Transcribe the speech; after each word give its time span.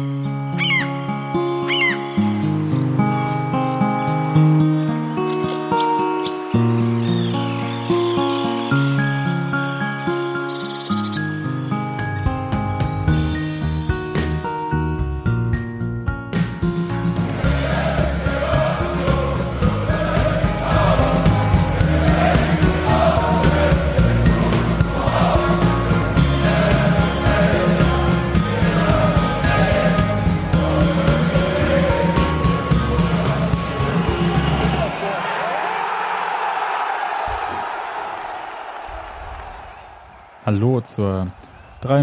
Hallo 0.00 0.29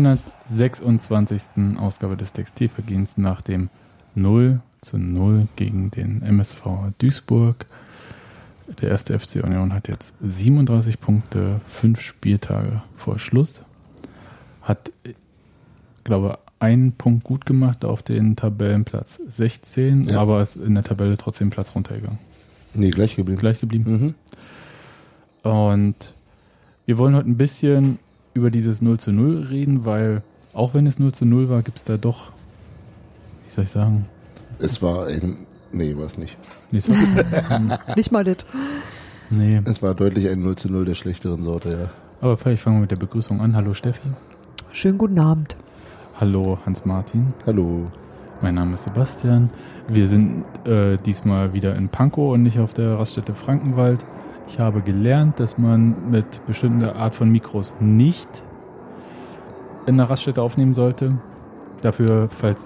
326. 0.03 1.77
Ausgabe 1.79 2.17
des 2.17 2.33
Textilvergehens 2.33 3.17
nach 3.17 3.41
dem 3.41 3.69
0 4.15 4.61
zu 4.81 4.97
0 4.97 5.47
gegen 5.55 5.91
den 5.91 6.21
MSV 6.21 6.63
Duisburg. 6.99 7.65
Der 8.81 8.89
erste 8.89 9.17
FC 9.17 9.43
Union 9.43 9.73
hat 9.73 9.87
jetzt 9.87 10.13
37 10.21 10.99
Punkte, 10.99 11.61
fünf 11.67 12.01
Spieltage 12.01 12.81
vor 12.95 13.17
Schluss. 13.17 13.63
Hat, 14.61 14.91
glaube 16.03 16.37
einen 16.59 16.91
Punkt 16.93 17.23
gut 17.23 17.45
gemacht 17.45 17.85
auf 17.85 18.01
den 18.01 18.35
Tabellenplatz 18.35 19.19
16, 19.29 20.03
Ja. 20.09 20.19
aber 20.19 20.41
ist 20.41 20.57
in 20.57 20.73
der 20.73 20.83
Tabelle 20.83 21.17
trotzdem 21.17 21.49
Platz 21.49 21.73
runtergegangen. 21.75 22.17
Nee, 22.73 22.89
gleich 22.89 23.15
geblieben. 23.15 23.39
Gleich 23.39 23.59
geblieben. 23.59 24.15
Mhm. 25.43 25.49
Und 25.49 25.95
wir 26.85 26.97
wollen 26.97 27.15
heute 27.15 27.29
ein 27.29 27.37
bisschen 27.37 27.99
über 28.37 28.51
dieses 28.51 28.81
0 28.81 28.99
zu 28.99 29.11
0 29.11 29.47
reden, 29.49 29.83
weil 29.83 30.21
auch 30.53 30.73
wenn 30.75 30.85
es 30.85 30.99
0 30.99 31.11
zu 31.11 31.25
0 31.25 31.49
war, 31.49 31.63
gibt 31.63 31.77
es 31.79 31.83
da 31.83 31.97
doch, 31.97 32.31
wie 33.47 33.51
soll 33.53 33.63
ich 33.65 33.71
sagen, 33.71 34.05
Es 34.59 34.81
war 34.81 35.07
ein. 35.07 35.45
Nee, 35.71 35.97
war 35.97 36.05
es 36.05 36.17
nicht. 36.17 36.37
nee, 36.71 36.77
es 36.77 36.87
war, 36.89 37.79
Nicht 37.95 38.11
mal 38.11 38.23
das. 38.23 38.37
nee. 39.29 39.59
Es 39.65 39.81
war 39.81 39.93
deutlich 39.95 40.29
ein 40.29 40.41
0 40.41 40.55
zu 40.55 40.69
0 40.71 40.85
der 40.85 40.95
schlechteren 40.95 41.43
Sorte, 41.43 41.69
ja. 41.71 41.89
aber 42.21 42.37
vielleicht 42.37 42.61
fangen 42.61 42.77
wir 42.77 42.81
mit 42.81 42.91
der 42.91 42.95
Begrüßung 42.97 43.41
an. 43.41 43.55
Hallo 43.55 43.73
Steffi. 43.73 44.07
Schönen 44.71 44.97
guten 44.97 45.19
Abend. 45.19 45.57
Hallo 46.19 46.59
Hans-Martin. 46.65 47.33
Hallo. 47.45 47.85
Mein 48.41 48.53
Name 48.55 48.75
ist 48.75 48.83
Sebastian. 48.83 49.49
Wir 49.87 50.07
sind 50.07 50.43
äh, 50.65 50.97
diesmal 50.97 51.53
wieder 51.53 51.75
in 51.75 51.89
Pankow 51.89 52.33
und 52.33 52.43
nicht 52.43 52.59
auf 52.59 52.73
der 52.73 52.99
Raststätte 52.99 53.33
Frankenwald. 53.33 54.05
Ich 54.47 54.59
habe 54.59 54.81
gelernt, 54.81 55.39
dass 55.39 55.57
man 55.57 56.09
mit 56.09 56.45
bestimmter 56.45 56.95
Art 56.95 57.15
von 57.15 57.29
Mikros 57.29 57.75
nicht 57.79 58.27
in 59.85 59.97
der 59.97 60.09
Raststätte 60.09 60.41
aufnehmen 60.41 60.73
sollte. 60.73 61.17
Dafür, 61.81 62.29
falls 62.29 62.65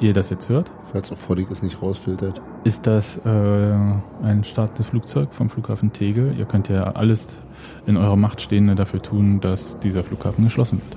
ihr 0.00 0.12
das 0.12 0.30
jetzt 0.30 0.48
hört, 0.48 0.70
Falls 0.92 1.10
auch 1.10 1.16
Vollig 1.16 1.50
es 1.50 1.62
nicht 1.62 1.80
rausfiltert. 1.82 2.40
ist 2.64 2.86
das 2.86 3.18
äh, 3.24 3.74
ein 4.22 4.44
startendes 4.44 4.88
Flugzeug 4.88 5.32
vom 5.32 5.48
Flughafen 5.50 5.92
Tegel. 5.92 6.34
Ihr 6.38 6.44
könnt 6.44 6.68
ja 6.68 6.84
alles 6.92 7.38
in 7.86 7.96
eurer 7.96 8.16
Macht 8.16 8.40
Stehende 8.40 8.74
dafür 8.74 9.02
tun, 9.02 9.40
dass 9.40 9.80
dieser 9.80 10.04
Flughafen 10.04 10.44
geschlossen 10.44 10.78
wird. 10.80 10.96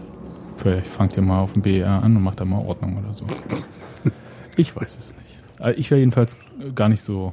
Vielleicht 0.57 0.87
fangt 0.87 1.15
ihr 1.15 1.23
mal 1.23 1.39
auf 1.39 1.53
dem 1.53 1.61
BER 1.61 2.03
an 2.03 2.15
und 2.17 2.23
macht 2.23 2.39
da 2.39 2.45
mal 2.45 2.65
Ordnung 2.65 2.97
oder 2.97 3.13
so. 3.13 3.25
Ich 4.57 4.75
weiß 4.75 4.97
es 4.97 5.13
nicht. 5.15 5.61
Äh, 5.65 5.73
Ich 5.79 5.89
wäre 5.89 5.99
jedenfalls 5.99 6.37
gar 6.75 6.89
nicht 6.89 7.01
so. 7.01 7.31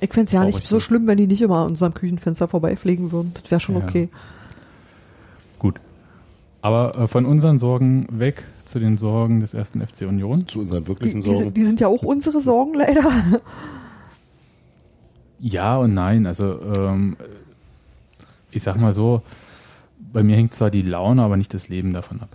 Ich 0.00 0.12
fände 0.12 0.26
es 0.26 0.32
ja 0.32 0.44
nicht 0.44 0.66
so 0.66 0.76
ne? 0.76 0.80
schlimm, 0.80 1.06
wenn 1.06 1.18
die 1.18 1.26
nicht 1.26 1.42
immer 1.42 1.58
an 1.60 1.68
unserem 1.68 1.92
Küchenfenster 1.94 2.48
vorbeifliegen 2.48 3.12
würden. 3.12 3.32
Das 3.40 3.50
wäre 3.50 3.60
schon 3.60 3.76
Ja. 3.76 3.82
okay. 3.82 4.08
Gut. 5.58 5.78
Aber 6.62 6.96
äh, 6.98 7.06
von 7.08 7.26
unseren 7.26 7.58
Sorgen 7.58 8.06
weg 8.10 8.44
zu 8.66 8.78
den 8.78 8.98
Sorgen 8.98 9.40
des 9.40 9.52
ersten 9.54 9.80
FC 9.86 10.02
Union. 10.02 10.46
Zu 10.48 10.60
unseren 10.60 10.84
Die, 10.84 10.88
wirklichen 10.88 11.20
die, 11.20 11.28
Sorgen. 11.28 11.38
sind, 11.38 11.56
die 11.56 11.64
sind 11.64 11.80
ja 11.80 11.88
auch 11.88 12.02
unsere 12.02 12.40
Sorgen 12.40 12.74
leider. 12.74 13.02
Ja 15.38 15.78
und 15.78 15.94
nein. 15.94 16.26
Also 16.26 16.60
ähm, 16.78 17.16
ich 18.50 18.62
sag 18.62 18.80
mal 18.80 18.92
so, 18.92 19.22
bei 20.12 20.22
mir 20.22 20.36
hängt 20.36 20.54
zwar 20.54 20.70
die 20.70 20.82
Laune, 20.82 21.22
aber 21.22 21.36
nicht 21.36 21.54
das 21.54 21.68
Leben 21.68 21.92
davon 21.92 22.20
ab. 22.20 22.28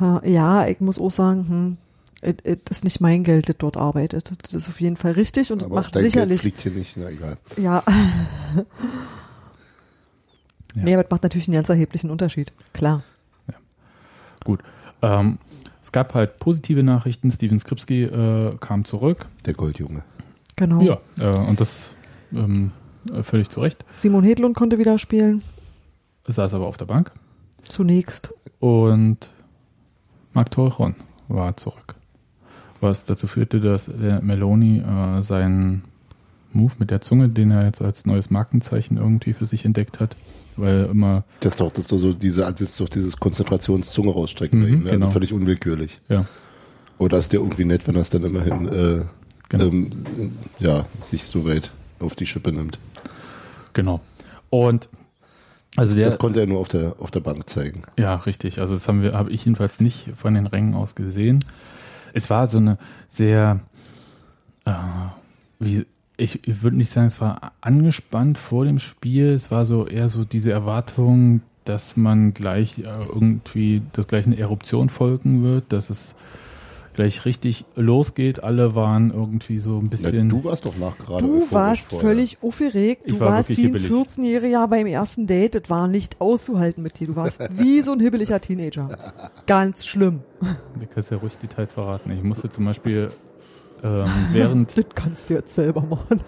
Ha, 0.00 0.22
Ja, 0.24 0.66
ich 0.66 0.80
muss 0.80 0.98
auch 1.00 1.10
sagen, 1.10 1.48
hm, 1.48 1.76
ist 2.20 2.84
nicht 2.84 3.00
mein 3.00 3.22
Geld, 3.22 3.48
das 3.48 3.56
dort 3.58 3.76
arbeitet. 3.76 4.32
Das 4.42 4.54
ist 4.54 4.68
auf 4.68 4.80
jeden 4.80 4.96
Fall 4.96 5.12
richtig 5.12 5.52
und 5.52 5.58
es 5.58 5.66
aber 5.66 5.76
macht 5.76 5.94
dein 5.94 6.02
Geld 6.02 6.12
sicherlich. 6.12 6.40
fliegt 6.40 6.60
hier 6.60 6.72
nicht, 6.72 6.96
na 6.96 7.08
egal. 7.10 7.38
Ja. 7.56 7.82
Ja. 7.86 8.64
Nee, 10.74 10.94
aber 10.94 11.04
es 11.04 11.10
macht 11.10 11.22
natürlich 11.22 11.48
einen 11.48 11.54
ganz 11.56 11.68
erheblichen 11.68 12.10
Unterschied. 12.10 12.52
Klar. 12.72 13.02
Gut. 14.44 14.60
Ähm, 15.02 15.38
es 15.82 15.92
gab 15.92 16.14
halt 16.14 16.38
positive 16.38 16.82
Nachrichten. 16.82 17.30
Steven 17.30 17.58
Skripski 17.58 18.04
äh, 18.04 18.56
kam 18.60 18.84
zurück. 18.84 19.26
Der 19.46 19.54
Goldjunge. 19.54 20.02
Genau. 20.56 20.80
Ja, 20.80 20.98
äh, 21.18 21.36
und 21.36 21.60
das 21.60 21.74
ähm, 22.32 22.72
äh, 23.12 23.22
völlig 23.22 23.48
zu 23.48 23.60
Recht. 23.60 23.84
Simon 23.92 24.24
Hedlund 24.24 24.56
konnte 24.56 24.78
wieder 24.78 24.98
spielen. 24.98 25.42
Saß 26.26 26.54
aber 26.54 26.66
auf 26.66 26.76
der 26.76 26.86
Bank. 26.86 27.12
Zunächst. 27.62 28.32
Und 28.60 29.30
Marc 30.32 30.50
Torchon 30.50 30.94
war 31.28 31.56
zurück. 31.56 31.94
Was 32.80 33.04
dazu 33.04 33.26
führte, 33.26 33.60
dass 33.60 33.88
Meloni 34.22 34.78
äh, 34.78 35.22
seinen 35.22 35.82
Move 36.52 36.74
mit 36.78 36.90
der 36.90 37.00
Zunge, 37.00 37.28
den 37.28 37.50
er 37.50 37.64
jetzt 37.64 37.82
als 37.82 38.06
neues 38.06 38.30
Markenzeichen 38.30 38.96
irgendwie 38.96 39.32
für 39.32 39.46
sich 39.46 39.64
entdeckt 39.64 40.00
hat, 40.00 40.14
weil 40.56 40.82
er 40.84 40.90
immer, 40.90 41.24
Das 41.40 41.54
ist 41.54 41.60
doch, 41.60 41.70
das 41.70 41.80
ist 41.80 41.92
doch 41.92 41.98
so 41.98 42.12
diese, 42.12 42.42
das 42.42 42.60
ist 42.60 42.80
doch 42.80 42.88
dieses 42.88 43.16
Konzentrationszunge 43.18 44.10
rausstrecken 44.12 44.60
bei 44.62 44.68
Mhm, 44.68 44.72
ihm, 44.74 44.82
ne? 44.84 44.90
genau. 44.92 45.06
also 45.06 45.12
völlig 45.14 45.32
unwillkürlich. 45.32 46.00
ja, 46.08 46.24
Oder 46.98 47.18
ist 47.18 47.32
der 47.32 47.40
irgendwie 47.40 47.64
nett, 47.64 47.86
wenn 47.86 47.94
er 47.96 48.00
es 48.02 48.10
dann 48.10 48.24
immerhin, 48.24 48.68
äh, 48.68 49.04
Genau. 49.50 49.64
ähm, 49.64 49.90
ja, 50.58 50.84
sich 51.00 51.24
so 51.24 51.46
weit 51.48 51.70
auf 52.00 52.14
die 52.14 52.26
Schippe 52.26 52.52
nimmt. 52.52 52.78
genau. 53.72 54.00
Und 54.50 54.88
also 55.76 55.94
der, 55.94 56.06
das 56.06 56.18
konnte 56.18 56.40
er 56.40 56.46
nur 56.46 56.58
auf 56.60 56.68
der, 56.68 56.94
auf 56.98 57.10
der 57.10 57.20
Bank 57.20 57.48
zeigen. 57.48 57.82
Ja, 57.98 58.14
richtig. 58.16 58.60
Also 58.60 58.74
das 58.74 58.88
haben 58.88 59.02
wir, 59.02 59.12
habe 59.14 59.30
ich 59.30 59.44
jedenfalls 59.44 59.80
nicht 59.80 60.08
von 60.16 60.34
den 60.34 60.46
Rängen 60.46 60.74
aus 60.74 60.94
gesehen. 60.94 61.44
Es 62.18 62.30
war 62.30 62.48
so 62.48 62.58
eine 62.58 62.78
sehr, 63.06 63.60
äh, 64.64 64.72
wie, 65.58 65.86
ich, 66.16 66.46
ich 66.46 66.62
würde 66.62 66.76
nicht 66.76 66.90
sagen, 66.90 67.06
es 67.06 67.20
war 67.20 67.52
angespannt 67.60 68.38
vor 68.38 68.64
dem 68.64 68.80
Spiel. 68.80 69.28
Es 69.28 69.50
war 69.50 69.64
so 69.64 69.86
eher 69.86 70.08
so 70.08 70.24
diese 70.24 70.50
Erwartung, 70.50 71.42
dass 71.64 71.96
man 71.96 72.34
gleich 72.34 72.78
äh, 72.80 72.82
irgendwie, 72.84 73.82
dass 73.92 74.08
gleich 74.08 74.26
eine 74.26 74.38
Eruption 74.38 74.88
folgen 74.88 75.42
wird, 75.42 75.72
dass 75.72 75.90
es 75.90 76.14
gleich 76.98 77.24
richtig 77.24 77.64
losgeht. 77.76 78.42
Alle 78.42 78.74
waren 78.74 79.12
irgendwie 79.12 79.58
so 79.58 79.76
ein 79.78 79.84
Na, 79.84 79.88
bisschen. 79.90 80.28
du 80.28 80.42
warst 80.42 80.66
doch 80.66 80.76
nach 80.78 80.98
gerade 80.98 81.24
Du 81.24 81.46
warst 81.50 81.90
vorher. 81.90 82.08
völlig 82.08 82.38
aufgeregt. 82.42 83.02
Du 83.06 83.20
war 83.20 83.28
warst 83.34 83.50
wie 83.50 83.52
ein 83.54 83.74
hibbelig. 83.74 83.88
14-Jähriger 83.88 84.66
beim 84.66 84.86
ersten 84.86 85.28
Date. 85.28 85.54
Das 85.54 85.70
war 85.70 85.86
nicht 85.86 86.20
auszuhalten 86.20 86.82
mit 86.82 86.98
dir. 86.98 87.06
Du 87.06 87.14
warst 87.16 87.40
wie 87.56 87.80
so 87.82 87.92
ein 87.92 88.00
hibbeliger 88.00 88.40
Teenager. 88.40 88.88
Ganz 89.46 89.86
schlimm. 89.86 90.20
Du 90.40 90.86
kannst 90.92 91.12
ja 91.12 91.18
ruhig 91.18 91.34
Details 91.40 91.72
verraten. 91.72 92.10
Ich 92.10 92.22
musste 92.24 92.50
zum 92.50 92.64
Beispiel 92.64 93.10
ähm, 93.84 94.04
während, 94.32 94.76
Das 94.76 94.84
kannst 94.94 95.30
du 95.30 95.34
jetzt 95.34 95.54
selber 95.54 95.82
machen. 95.82 96.20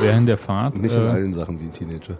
während 0.00 0.28
der 0.28 0.38
Fahrt. 0.38 0.76
Nicht 0.76 0.94
in 0.96 1.02
äh, 1.04 1.08
allen 1.08 1.34
Sachen 1.34 1.60
wie 1.60 1.64
ein 1.66 1.72
Teenager. 1.72 2.18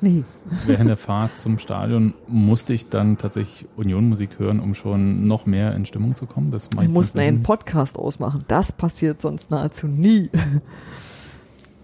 Nee. 0.00 0.22
Während 0.64 0.88
der 0.88 0.96
Fahrt 0.96 1.30
zum 1.40 1.58
Stadion 1.58 2.14
musste 2.28 2.72
ich 2.72 2.88
dann 2.88 3.18
tatsächlich 3.18 3.66
Union-Musik 3.76 4.38
hören, 4.38 4.60
um 4.60 4.74
schon 4.74 5.26
noch 5.26 5.44
mehr 5.46 5.74
in 5.74 5.86
Stimmung 5.86 6.14
zu 6.14 6.26
kommen. 6.26 6.50
Das 6.52 6.68
Wir 6.76 6.88
mussten 6.88 7.18
einen 7.18 7.42
Podcast 7.42 7.98
ausmachen. 7.98 8.44
Das 8.48 8.70
passiert 8.72 9.20
sonst 9.22 9.50
nahezu 9.50 9.86
nie. 9.88 10.30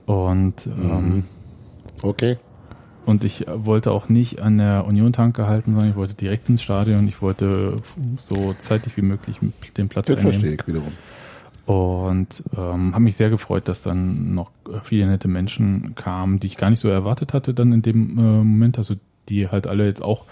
Und, 0.07 0.67
ähm, 0.67 1.25
Okay. 2.03 2.37
und 3.07 3.25
ich 3.25 3.47
wollte 3.49 3.91
auch 3.91 4.09
nicht 4.09 4.41
an 4.43 4.59
der 4.59 4.87
Union-Tanke 4.87 5.47
halten, 5.47 5.73
sondern 5.73 5.91
ich 5.91 5.97
wollte 5.97 6.15
direkt 6.15 6.49
ins 6.49 6.63
Stadion. 6.63 7.09
Ich 7.09 7.23
wollte 7.23 7.77
so 8.19 8.55
zeitig 8.59 8.97
wie 8.97 9.03
möglich 9.03 9.37
den 9.77 9.89
Platz 9.89 10.09
Das 10.09 10.21
verstehe 10.21 10.41
einnehmen. 10.43 10.59
ich 10.61 10.67
wiederum. 10.69 10.93
Und 11.67 12.43
ähm, 12.57 12.93
habe 12.93 13.05
mich 13.05 13.17
sehr 13.17 13.31
gefreut, 13.31 13.69
dass 13.69 13.83
dann 13.83 14.35
noch 14.35 14.51
viele 14.83 15.07
nette 15.07 15.29
Menschen 15.29 15.95
kamen, 15.95 16.39
die 16.39 16.49
ich 16.49 16.57
gar 16.57 16.71
nicht 16.71 16.81
so 16.81 16.89
erwartet 16.89 17.33
hatte 17.33 17.55
dann 17.55 17.73
in 17.73 17.83
dem 17.83 18.19
äh, 18.19 18.23
Moment. 18.23 18.79
Also 18.79 18.97
die 19.29 19.49
halt 19.49 19.67
alle 19.67 19.87
jetzt 19.87 20.03
auch 20.03 20.25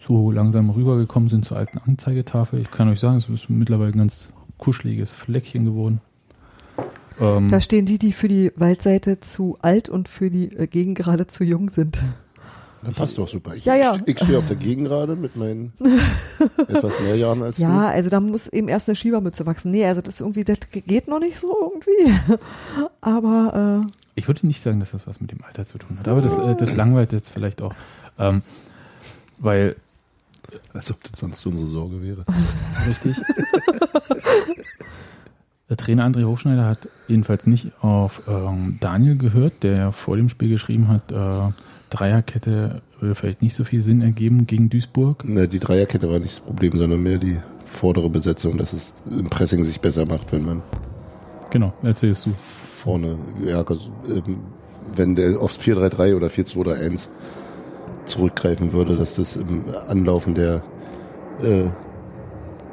so 0.00 0.30
langsam 0.30 0.70
rübergekommen 0.70 1.28
sind 1.28 1.44
zur 1.44 1.56
alten 1.56 1.78
Anzeigetafel. 1.78 2.60
Ich 2.60 2.70
kann 2.70 2.88
euch 2.88 3.00
sagen, 3.00 3.18
es 3.18 3.28
ist 3.28 3.48
mittlerweile 3.48 3.92
ein 3.92 3.98
ganz 3.98 4.32
kuscheliges 4.58 5.12
Fleckchen 5.12 5.64
geworden. 5.64 6.00
Ähm, 7.20 7.48
Da 7.48 7.60
stehen 7.60 7.86
die, 7.86 7.98
die 7.98 8.12
für 8.12 8.28
die 8.28 8.52
Waldseite 8.56 9.20
zu 9.20 9.58
alt 9.62 9.88
und 9.88 10.08
für 10.08 10.30
die 10.30 10.52
äh, 10.52 10.66
Gegengerade 10.66 11.26
zu 11.26 11.44
jung 11.44 11.70
sind. 11.70 12.00
Das 12.82 12.94
passt 12.96 13.18
doch 13.18 13.28
super. 13.28 13.54
Ich, 13.54 13.64
Ja, 13.64 13.74
ja. 13.74 13.96
ich 14.06 14.18
stehe 14.18 14.38
auf 14.38 14.46
der 14.46 14.56
Gegengrade 14.56 15.16
mit 15.16 15.36
meinen 15.36 15.72
etwas 16.68 17.00
mehr 17.00 17.16
Jahren 17.16 17.42
als 17.42 17.58
Ja, 17.58 17.88
also 17.88 18.08
da 18.10 18.20
muss 18.20 18.46
eben 18.48 18.68
erst 18.68 18.88
eine 18.88 18.96
Schiebermütze 18.96 19.46
wachsen. 19.46 19.70
Nee, 19.70 19.86
also 19.86 20.00
das 20.00 20.20
irgendwie, 20.20 20.44
das 20.44 20.58
geht 20.70 21.08
noch 21.08 21.20
nicht 21.20 21.38
so 21.38 21.72
irgendwie. 21.72 22.38
Aber 23.00 23.84
äh, 23.84 23.92
Ich 24.14 24.28
würde 24.28 24.46
nicht 24.46 24.62
sagen, 24.62 24.80
dass 24.80 24.92
das 24.92 25.06
was 25.06 25.20
mit 25.20 25.32
dem 25.32 25.42
Alter 25.44 25.64
zu 25.64 25.78
tun 25.78 25.98
hat, 25.98 26.08
aber 26.08 26.22
das, 26.22 26.38
äh, 26.38 26.54
das 26.54 26.74
langweilt 26.76 27.12
jetzt 27.12 27.30
vielleicht 27.30 27.62
auch. 27.62 27.74
Ähm, 28.18 28.42
weil, 29.38 29.76
du. 30.50 30.58
Als 30.72 30.90
ob 30.90 31.02
das 31.02 31.18
sonst 31.20 31.44
unsere 31.46 31.66
Sorge 31.66 32.02
wäre. 32.02 32.24
richtig, 32.88 33.16
der 35.68 35.76
Trainer 35.76 36.06
André 36.06 36.24
Hofschneider 36.24 36.64
hat 36.64 36.88
jedenfalls 37.08 37.46
nicht 37.46 37.72
auf 37.82 38.22
ähm, 38.28 38.78
Daniel 38.80 39.16
gehört, 39.16 39.62
der 39.62 39.76
ja 39.76 39.92
vor 39.92 40.16
dem 40.16 40.28
Spiel 40.28 40.48
geschrieben 40.48 40.88
hat, 40.88 41.10
äh, 41.10 41.52
Dreierkette 41.90 42.82
würde 42.98 43.14
vielleicht 43.14 43.42
nicht 43.42 43.54
so 43.54 43.64
viel 43.64 43.80
Sinn 43.80 44.02
ergeben 44.02 44.46
gegen 44.46 44.68
Duisburg. 44.68 45.26
Ne, 45.28 45.48
die 45.48 45.58
Dreierkette 45.58 46.10
war 46.10 46.18
nicht 46.18 46.36
das 46.36 46.40
Problem, 46.40 46.76
sondern 46.76 47.02
mehr 47.02 47.18
die 47.18 47.38
vordere 47.64 48.08
Besetzung, 48.10 48.58
dass 48.58 48.72
es 48.72 48.94
im 49.10 49.28
Pressing 49.28 49.64
sich 49.64 49.80
besser 49.80 50.06
macht, 50.06 50.32
wenn 50.32 50.44
man 50.44 50.62
Genau, 51.50 51.72
erzählst 51.82 52.26
du. 52.26 52.30
vorne, 52.78 53.16
ja, 53.44 53.62
also, 53.62 53.88
ähm, 54.08 54.40
wenn 54.94 55.14
der 55.14 55.40
aufs 55.40 55.58
4-3-3 55.58 56.16
oder 56.16 56.28
4-2-3-1 56.28 57.08
zurückgreifen 58.04 58.72
würde, 58.72 58.96
dass 58.96 59.14
das 59.14 59.36
im 59.36 59.64
Anlaufen 59.88 60.34
der 60.34 60.62
äh, 61.42 61.64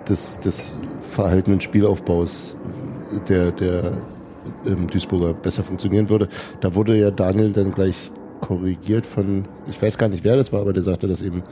des, 0.07 0.39
des 0.39 0.75
verhaltenen 1.11 1.61
Spielaufbaus 1.61 2.55
der, 3.27 3.51
der 3.51 3.97
ähm, 4.65 4.87
Duisburger 4.87 5.33
besser 5.33 5.63
funktionieren 5.63 6.09
würde. 6.09 6.27
Da 6.61 6.75
wurde 6.75 6.97
ja 6.97 7.11
Daniel 7.11 7.53
dann 7.53 7.73
gleich 7.73 8.11
korrigiert 8.43 9.05
von, 9.05 9.45
ich 9.69 9.81
weiß 9.81 9.97
gar 9.97 10.09
nicht, 10.09 10.25
wer 10.25 10.35
das 10.35 10.51
war, 10.51 10.59
aber 10.59 10.73
der 10.73 10.83
sagte, 10.83 11.07
dass 11.07 11.21
eben 11.21 11.43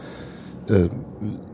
äh, 0.68 0.90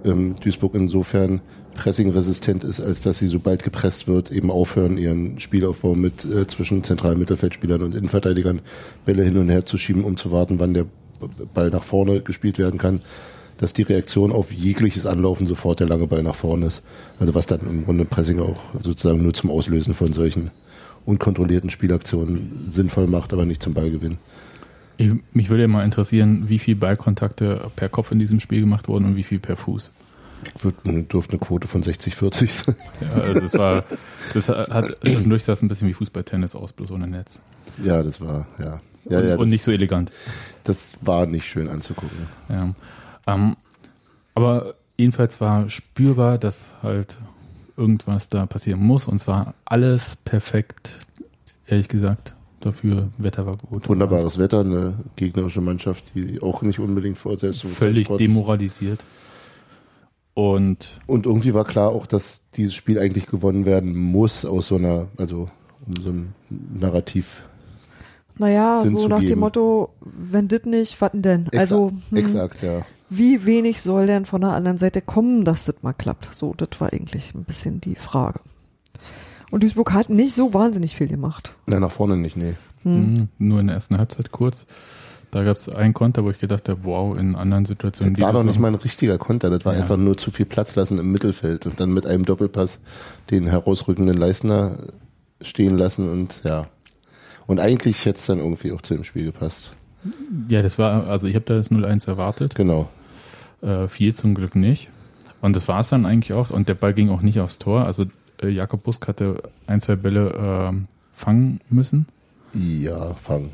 ähm, 0.03 0.35
Duisburg 0.43 0.73
insofern 0.73 1.41
pressingresistent 1.75 2.63
ist, 2.63 2.81
als 2.81 3.01
dass 3.01 3.19
sie, 3.19 3.27
sobald 3.27 3.61
gepresst 3.61 4.07
wird, 4.07 4.31
eben 4.31 4.49
aufhören, 4.49 4.97
ihren 4.97 5.39
Spielaufbau 5.39 5.93
mit 5.93 6.25
äh, 6.25 6.47
zwischen 6.47 6.83
zentralen 6.83 7.19
Mittelfeldspielern 7.19 7.83
und 7.83 7.93
Innenverteidigern 7.93 8.61
Bälle 9.05 9.23
hin 9.23 9.37
und 9.37 9.49
her 9.49 9.63
zu 9.63 9.77
schieben, 9.77 10.03
um 10.05 10.17
zu 10.17 10.31
warten, 10.31 10.59
wann 10.59 10.73
der 10.73 10.85
Ball 11.53 11.69
nach 11.69 11.83
vorne 11.83 12.21
gespielt 12.21 12.57
werden 12.57 12.79
kann, 12.79 13.01
dass 13.59 13.73
die 13.73 13.83
Reaktion 13.83 14.31
auf 14.31 14.51
jegliches 14.51 15.05
Anlaufen 15.05 15.45
sofort 15.45 15.79
der 15.79 15.87
lange 15.87 16.07
Ball 16.07 16.23
nach 16.23 16.35
vorne 16.35 16.65
ist. 16.65 16.81
Also 17.19 17.35
was 17.35 17.45
dann 17.45 17.59
im 17.61 17.85
Grunde 17.85 18.05
Pressing 18.05 18.39
auch 18.39 18.59
sozusagen 18.81 19.21
nur 19.21 19.35
zum 19.35 19.51
Auslösen 19.51 19.93
von 19.93 20.13
solchen 20.13 20.49
unkontrollierten 21.05 21.69
Spielaktionen 21.69 22.71
sinnvoll 22.71 23.05
macht, 23.05 23.33
aber 23.33 23.45
nicht 23.45 23.61
zum 23.61 23.75
Ballgewinn. 23.75 24.17
Ich, 24.97 25.11
mich 25.33 25.49
würde 25.49 25.63
ja 25.63 25.67
mal 25.67 25.85
interessieren, 25.85 26.45
wie 26.47 26.59
viel 26.59 26.75
Ballkontakte 26.75 27.69
per 27.75 27.89
Kopf 27.89 28.11
in 28.11 28.19
diesem 28.19 28.39
Spiel 28.39 28.61
gemacht 28.61 28.87
wurden 28.87 29.05
und 29.05 29.15
wie 29.15 29.23
viel 29.23 29.39
per 29.39 29.57
Fuß. 29.57 29.93
Wird, 30.61 30.75
dürfte 31.13 31.33
eine 31.33 31.39
Quote 31.39 31.67
von 31.67 31.83
60, 31.83 32.15
40 32.15 32.53
sein. 32.53 32.75
Ja, 33.01 33.21
also 33.21 33.39
das 33.41 33.53
war, 33.55 33.83
das 34.33 34.49
hat 34.49 34.97
zwischendurch 35.01 35.43
sah 35.43 35.53
es 35.53 35.61
ein 35.61 35.67
bisschen 35.67 35.87
wie 35.87 35.93
Fußballtennis 35.93 36.55
aus, 36.55 36.73
bloß 36.73 36.91
ohne 36.91 37.07
Netz. 37.07 37.41
Ja, 37.83 38.03
das 38.03 38.21
war, 38.21 38.47
ja. 38.59 38.79
Ja, 39.09 39.19
und, 39.19 39.27
ja, 39.27 39.33
und 39.33 39.41
das, 39.41 39.49
nicht 39.49 39.63
so 39.63 39.71
elegant. 39.71 40.11
das 40.63 40.97
war 41.01 41.25
nicht 41.25 41.45
schön 41.47 41.69
anzugucken. 41.69 42.17
Ja. 42.49 42.73
Ähm, 43.25 43.55
aber 44.35 44.75
jedenfalls 44.97 45.39
war 45.41 45.69
spürbar, 45.69 46.37
dass 46.37 46.73
halt 46.83 47.17
irgendwas 47.77 48.29
da 48.29 48.45
passieren 48.45 48.81
muss. 48.81 49.07
Und 49.07 49.19
zwar 49.19 49.53
alles 49.65 50.17
perfekt, 50.17 50.91
ehrlich 51.67 51.87
gesagt. 51.87 52.33
Dafür, 52.59 53.09
Wetter 53.17 53.45
war 53.45 53.57
gut. 53.57 53.87
Wunderbares 53.87 54.37
Wetter, 54.39 54.61
eine 54.61 54.95
gegnerische 55.15 55.61
Mannschaft, 55.61 56.03
die 56.15 56.41
auch 56.41 56.61
nicht 56.63 56.79
unbedingt 56.79 57.17
vor 57.17 57.37
Selbstbewusstsein 57.37 57.87
Völlig 57.89 58.05
strotzt. 58.05 58.21
demoralisiert. 58.21 59.05
Und 60.33 60.99
Und 61.07 61.25
irgendwie 61.25 61.53
war 61.53 61.65
klar 61.65 61.89
auch, 61.89 62.05
dass 62.07 62.49
dieses 62.51 62.75
Spiel 62.75 62.99
eigentlich 62.99 63.27
gewonnen 63.27 63.65
werden 63.65 63.95
muss 63.95 64.45
aus 64.45 64.67
so 64.67 64.75
einer, 64.75 65.07
also 65.17 65.49
um 65.85 66.03
so 66.03 66.09
ein 66.11 66.33
Narrativ. 66.49 67.41
naja, 68.37 68.81
Sinn 68.81 68.91
so 68.91 68.99
zu 68.99 69.07
nach 69.07 69.19
dem 69.19 69.27
geben. 69.27 69.39
Motto, 69.41 69.89
wenn 70.01 70.47
dit 70.47 70.65
nicht, 70.67 70.99
was 71.01 71.11
denn? 71.13 71.47
Also, 71.55 71.91
hm, 72.09 72.17
Exakt, 72.17 72.61
ja. 72.61 72.83
wie 73.09 73.45
wenig 73.45 73.81
soll 73.81 74.05
denn 74.07 74.25
von 74.25 74.41
der 74.41 74.51
anderen 74.51 74.77
Seite 74.77 75.01
kommen, 75.01 75.43
dass 75.45 75.65
das 75.65 75.75
mal 75.81 75.93
klappt? 75.93 76.33
So, 76.35 76.53
das 76.55 76.69
war 76.79 76.93
eigentlich 76.93 77.33
ein 77.33 77.43
bisschen 77.45 77.81
die 77.81 77.95
Frage. 77.95 78.39
Und 79.51 79.63
Duisburg 79.63 79.93
hat 79.93 80.09
nicht 80.09 80.35
so 80.35 80.53
wahnsinnig 80.53 80.95
viel 80.95 81.07
gemacht. 81.07 81.53
Nein, 81.67 81.81
nach 81.81 81.91
vorne 81.91 82.17
nicht, 82.17 82.35
nee. 82.37 82.53
mh, 82.83 83.27
nur 83.39 83.59
in 83.59 83.67
der 83.67 83.75
ersten 83.75 83.97
Halbzeit 83.97 84.31
kurz. 84.31 84.67
Da 85.31 85.43
gab 85.43 85.57
es 85.57 85.67
einen 85.67 85.93
Konter, 85.93 86.23
wo 86.23 86.31
ich 86.31 86.39
gedacht 86.39 86.69
habe, 86.69 86.81
wow, 86.83 87.17
in 87.17 87.35
anderen 87.35 87.65
Situationen. 87.65 88.13
Das 88.15 88.23
war 88.23 88.33
doch 88.33 88.43
nicht 88.43 88.59
mal 88.59 88.69
ein 88.69 88.75
richtiger 88.75 89.17
Konter, 89.17 89.49
das 89.49 89.65
war 89.65 89.73
Ja. 89.75 89.81
einfach 89.81 89.97
nur 89.97 90.17
zu 90.17 90.31
viel 90.31 90.45
Platz 90.45 90.75
lassen 90.75 90.97
im 90.99 91.11
Mittelfeld 91.11 91.65
und 91.65 91.79
dann 91.79 91.93
mit 91.93 92.05
einem 92.05 92.23
Doppelpass 92.25 92.79
den 93.29 93.47
herausrückenden 93.47 94.17
Leistner 94.17 94.77
stehen 95.41 95.77
lassen 95.77 96.09
und 96.09 96.41
ja. 96.43 96.67
Und 97.45 97.59
eigentlich 97.59 98.05
hätte 98.05 98.19
es 98.19 98.25
dann 98.25 98.39
irgendwie 98.39 98.71
auch 98.71 98.81
zu 98.81 98.93
dem 98.95 99.03
Spiel 99.03 99.25
gepasst. 99.25 99.71
Ja, 100.49 100.61
das 100.61 100.77
war, 100.77 101.07
also 101.07 101.27
ich 101.27 101.35
habe 101.35 101.45
da 101.45 101.55
das 101.55 101.71
0-1 101.71 102.07
erwartet. 102.07 102.55
Genau. 102.55 102.89
Äh, 103.61 103.87
viel 103.87 104.13
zum 104.13 104.33
Glück 104.35 104.55
nicht. 104.55 104.89
Und 105.41 105.55
das 105.55 105.67
war 105.67 105.79
es 105.81 105.89
dann 105.89 106.05
eigentlich 106.05 106.33
auch. 106.33 106.49
Und 106.49 106.67
der 106.69 106.73
Ball 106.73 106.93
ging 106.93 107.09
auch 107.09 107.21
nicht 107.21 107.39
aufs 107.39 107.57
Tor. 107.59 107.85
Also 107.85 108.05
äh, 108.41 108.49
Jakob 108.49 108.83
Busk 108.83 109.07
hatte 109.07 109.43
ein, 109.67 109.81
zwei 109.81 109.95
Bälle 109.95 110.33
ähm, 110.69 110.87
fangen 111.13 111.61
müssen. 111.69 112.07
Ja, 112.53 113.13
fang. 113.13 113.49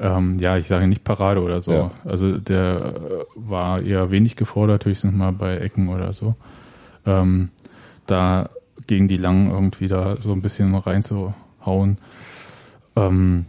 Ähm, 0.00 0.38
ja, 0.38 0.56
ich 0.56 0.68
sage 0.68 0.86
nicht 0.86 1.04
Parade 1.04 1.42
oder 1.42 1.60
so. 1.60 1.72
Ja. 1.72 1.90
Also 2.04 2.38
der 2.38 2.76
äh, 2.76 3.24
war 3.34 3.82
eher 3.82 4.10
wenig 4.10 4.36
gefordert, 4.36 4.84
höchstens 4.84 5.14
mal 5.14 5.32
bei 5.32 5.58
Ecken 5.58 5.88
oder 5.88 6.12
so. 6.12 6.34
Ähm, 7.04 7.50
da 8.06 8.50
gegen 8.86 9.08
die 9.08 9.16
Langen 9.16 9.50
irgendwie 9.50 9.88
da 9.88 10.16
so 10.16 10.32
ein 10.32 10.42
bisschen 10.42 10.74
reinzuhauen. 10.74 11.98
Ähm, 12.96 13.46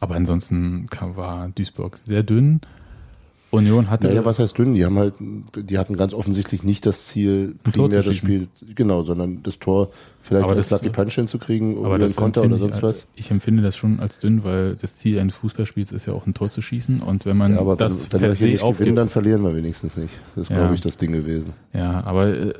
aber 0.00 0.16
ansonsten 0.16 0.86
war 1.14 1.48
Duisburg 1.48 1.96
sehr 1.96 2.22
dünn. 2.22 2.60
Union 3.54 3.88
hatte 3.90 4.08
Naja, 4.08 4.24
was 4.24 4.38
heißt 4.38 4.58
dünn? 4.58 4.74
Die 4.74 4.84
haben 4.84 4.98
halt, 4.98 5.14
die 5.20 5.78
hatten 5.78 5.96
ganz 5.96 6.12
offensichtlich 6.12 6.62
nicht 6.62 6.84
das 6.86 7.06
Ziel, 7.06 7.54
Ein 7.64 7.72
primär 7.72 8.02
das 8.02 8.16
Spiel, 8.16 8.48
genau, 8.74 9.02
sondern 9.04 9.42
das 9.42 9.58
Tor 9.58 9.90
vielleicht 10.20 10.44
Aber 10.44 10.54
als 10.56 10.68
das- 10.68 10.82
Lucky 10.82 10.90
Punch 10.92 11.12
hinzukriegen 11.14 11.76
oder 11.76 11.94
einen 11.94 12.02
das 12.02 12.16
Konter 12.16 12.42
oder 12.42 12.58
sonst 12.58 12.76
ich, 12.78 12.82
was. 12.82 13.06
Ich 13.14 13.30
empfinde 13.30 13.62
das 13.62 13.76
schon 13.76 14.00
als 14.00 14.18
dünn, 14.18 14.44
weil 14.44 14.76
das 14.76 14.96
Ziel 14.96 15.18
eines 15.18 15.34
Fußballspiels 15.36 15.92
ist 15.92 16.06
ja 16.06 16.12
auch 16.12 16.26
ein 16.26 16.34
Tor 16.34 16.48
zu 16.50 16.60
schießen 16.62 17.00
und 17.00 17.24
wenn 17.26 17.36
man 17.36 17.54
Ja, 17.54 17.60
aber 17.60 17.76
das 17.76 18.12
wenn, 18.12 18.20
wenn 18.20 18.20
wir 18.20 18.28
per 18.28 18.36
hier 18.36 18.58
se 18.58 18.64
nicht 18.66 18.78
gewinnen, 18.78 18.96
dann 18.96 19.08
verlieren 19.08 19.42
wir 19.44 19.54
wenigstens 19.56 19.96
nicht. 19.96 20.14
Das 20.34 20.44
ist, 20.44 20.50
Ja. 20.50 20.56
glaube 20.58 20.74
ich, 20.74 20.80
das 20.80 20.96
Ding 20.98 21.12
gewesen. 21.12 21.52
ja, 21.72 22.02
aber 22.04 22.26
äh, 22.28 22.52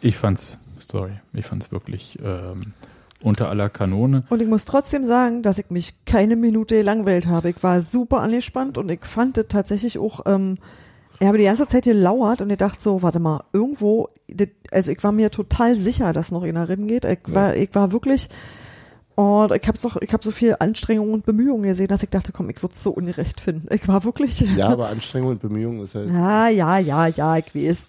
ich 0.00 0.16
fand's, 0.16 0.58
sorry, 0.80 1.12
ich 1.32 1.46
fand's 1.46 1.72
wirklich 1.72 2.18
ähm, 2.24 2.72
unter 3.22 3.48
aller 3.48 3.68
Kanone. 3.68 4.24
Und 4.28 4.40
ich 4.42 4.48
muss 4.48 4.64
trotzdem 4.64 5.04
sagen, 5.04 5.42
dass 5.42 5.58
ich 5.58 5.70
mich 5.70 6.04
keine 6.04 6.36
Minute 6.36 6.76
gelangweilt 6.76 7.26
habe. 7.26 7.50
Ich 7.50 7.62
war 7.62 7.80
super 7.80 8.20
angespannt 8.20 8.78
und 8.78 8.90
ich 8.90 9.04
fand 9.04 9.36
das 9.36 9.46
tatsächlich 9.48 9.98
auch, 9.98 10.20
ähm, 10.26 10.58
ich 11.20 11.26
habe 11.26 11.38
die 11.38 11.44
ganze 11.44 11.66
Zeit 11.66 11.84
gelauert 11.84 12.42
und 12.42 12.50
ich 12.50 12.58
dachte 12.58 12.80
so, 12.80 13.02
warte 13.02 13.18
mal, 13.18 13.42
irgendwo, 13.52 14.08
also 14.70 14.92
ich 14.92 15.02
war 15.02 15.10
mir 15.10 15.30
total 15.32 15.74
sicher, 15.74 16.12
dass 16.12 16.30
noch 16.30 16.44
einer 16.44 16.66
geht. 16.68 17.04
Ich 17.04 17.18
war, 17.26 17.56
ich 17.56 17.74
war 17.74 17.90
wirklich, 17.90 18.28
und 19.16 19.50
ich 19.50 19.66
habe 19.66 19.76
so, 19.76 19.90
ich 20.00 20.12
habe 20.12 20.22
so 20.22 20.30
viel 20.30 20.54
Anstrengung 20.60 21.12
und 21.12 21.26
Bemühungen 21.26 21.64
gesehen, 21.64 21.88
dass 21.88 22.04
ich 22.04 22.08
dachte, 22.10 22.30
komm, 22.30 22.50
ich 22.50 22.62
würde 22.62 22.74
es 22.76 22.84
so 22.84 22.90
ungerecht 22.92 23.40
finden. 23.40 23.66
Ich 23.74 23.88
war 23.88 24.04
wirklich, 24.04 24.40
Ja, 24.56 24.68
aber 24.72 24.90
Anstrengung 24.90 25.30
und 25.30 25.40
Bemühung 25.40 25.82
ist 25.82 25.96
halt. 25.96 26.08
ja, 26.08 26.48
ja, 26.48 26.78
ja, 26.78 27.08
ja, 27.08 27.36
ich 27.36 27.52
weiß. 27.52 27.88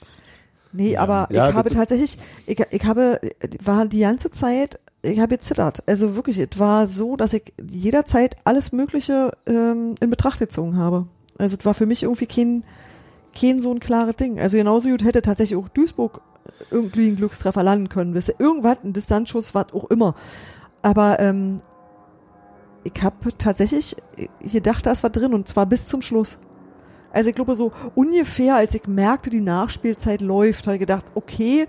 Nee, 0.72 0.98
aber 0.98 1.28
Ja, 1.32 1.50
ich 1.50 1.56
habe 1.56 1.70
tatsächlich, 1.70 2.18
ich, 2.48 2.60
ich 2.72 2.84
habe, 2.84 3.20
war 3.64 3.86
die 3.86 4.00
ganze 4.00 4.32
Zeit, 4.32 4.80
ich 5.02 5.20
habe 5.20 5.38
gezittert. 5.38 5.84
Also 5.88 6.16
wirklich, 6.16 6.38
es 6.38 6.60
war 6.60 6.88
so, 6.88 7.16
dass 7.16 7.34
ich 7.34 7.54
jederzeit 7.70 8.36
alles 8.44 8.72
Mögliche 8.72 9.32
ähm, 9.46 9.96
in 10.00 10.10
Betracht 10.10 10.40
gezogen 10.40 10.78
habe. 10.78 11.08
Also 11.38 11.56
es 11.58 11.66
war 11.66 11.74
für 11.74 11.86
mich 11.86 12.04
irgendwie 12.04 12.26
kein, 12.26 12.64
kein 13.38 13.62
so 13.62 13.72
ein 13.72 13.80
klares 13.80 14.18
Ding. 14.18 14.40
Also 14.40 14.58
genauso 14.58 14.90
gut 14.90 15.04
hätte 15.04 15.22
tatsächlich 15.22 15.58
auch 15.58 15.70
Duisburg 15.70 16.22
irgendwie 16.70 17.08
einen 17.08 17.16
Glückstreffer 17.16 17.64
landen 17.64 17.90
können. 17.90 18.14
Ihr, 18.14 18.40
Irgendwas, 18.40 18.78
ein 18.84 18.94
Distanzschuss, 18.94 19.56
was 19.56 19.74
auch 19.74 19.90
immer. 19.90 20.16
Aber 20.82 21.20
ähm, 21.20 21.62
ich 22.84 23.02
habe 23.02 23.38
tatsächlich 23.38 23.96
gedacht, 24.42 24.86
da 24.86 24.92
ist 24.92 25.04
was 25.04 25.12
drin 25.12 25.34
und 25.34 25.48
zwar 25.48 25.66
bis 25.66 25.86
zum 25.86 26.02
Schluss. 26.02 26.38
Also 27.12 27.30
ich 27.30 27.36
glaube 27.36 27.56
so 27.56 27.72
ungefähr, 27.96 28.56
als 28.56 28.76
ich 28.76 28.86
merkte, 28.88 29.30
die 29.30 29.42
Nachspielzeit 29.42 30.22
läuft, 30.22 30.68
habe 30.68 30.76
ich 30.76 30.82
gedacht, 30.82 31.06
okay, 31.16 31.68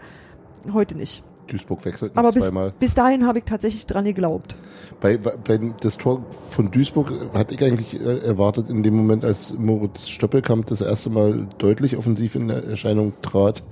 heute 0.73 0.97
nicht. 0.97 1.25
Duisburg 1.50 1.85
wechselt 1.85 2.14
noch 2.14 2.23
Aber 2.23 2.33
bis, 2.33 2.45
zweimal. 2.45 2.73
bis 2.78 2.95
dahin 2.95 3.26
habe 3.26 3.38
ich 3.38 3.45
tatsächlich 3.45 3.87
dran 3.87 4.04
geglaubt. 4.04 4.57
Bei, 5.00 5.16
bei, 5.16 5.61
das 5.80 5.99
Tor 5.99 6.25
von 6.50 6.71
Duisburg 6.71 7.12
hatte 7.35 7.54
ich 7.54 7.62
eigentlich 7.62 8.00
äh, 8.00 8.19
erwartet, 8.19 8.69
in 8.69 8.83
dem 8.83 8.95
Moment, 8.95 9.25
als 9.25 9.52
Moritz 9.52 10.09
Stoppelkamp 10.09 10.66
das 10.66 10.80
erste 10.80 11.11
Mal 11.11 11.47
deutlich 11.59 11.97
offensiv 11.97 12.35
in 12.35 12.50
Erscheinung 12.50 13.12
trat 13.23 13.62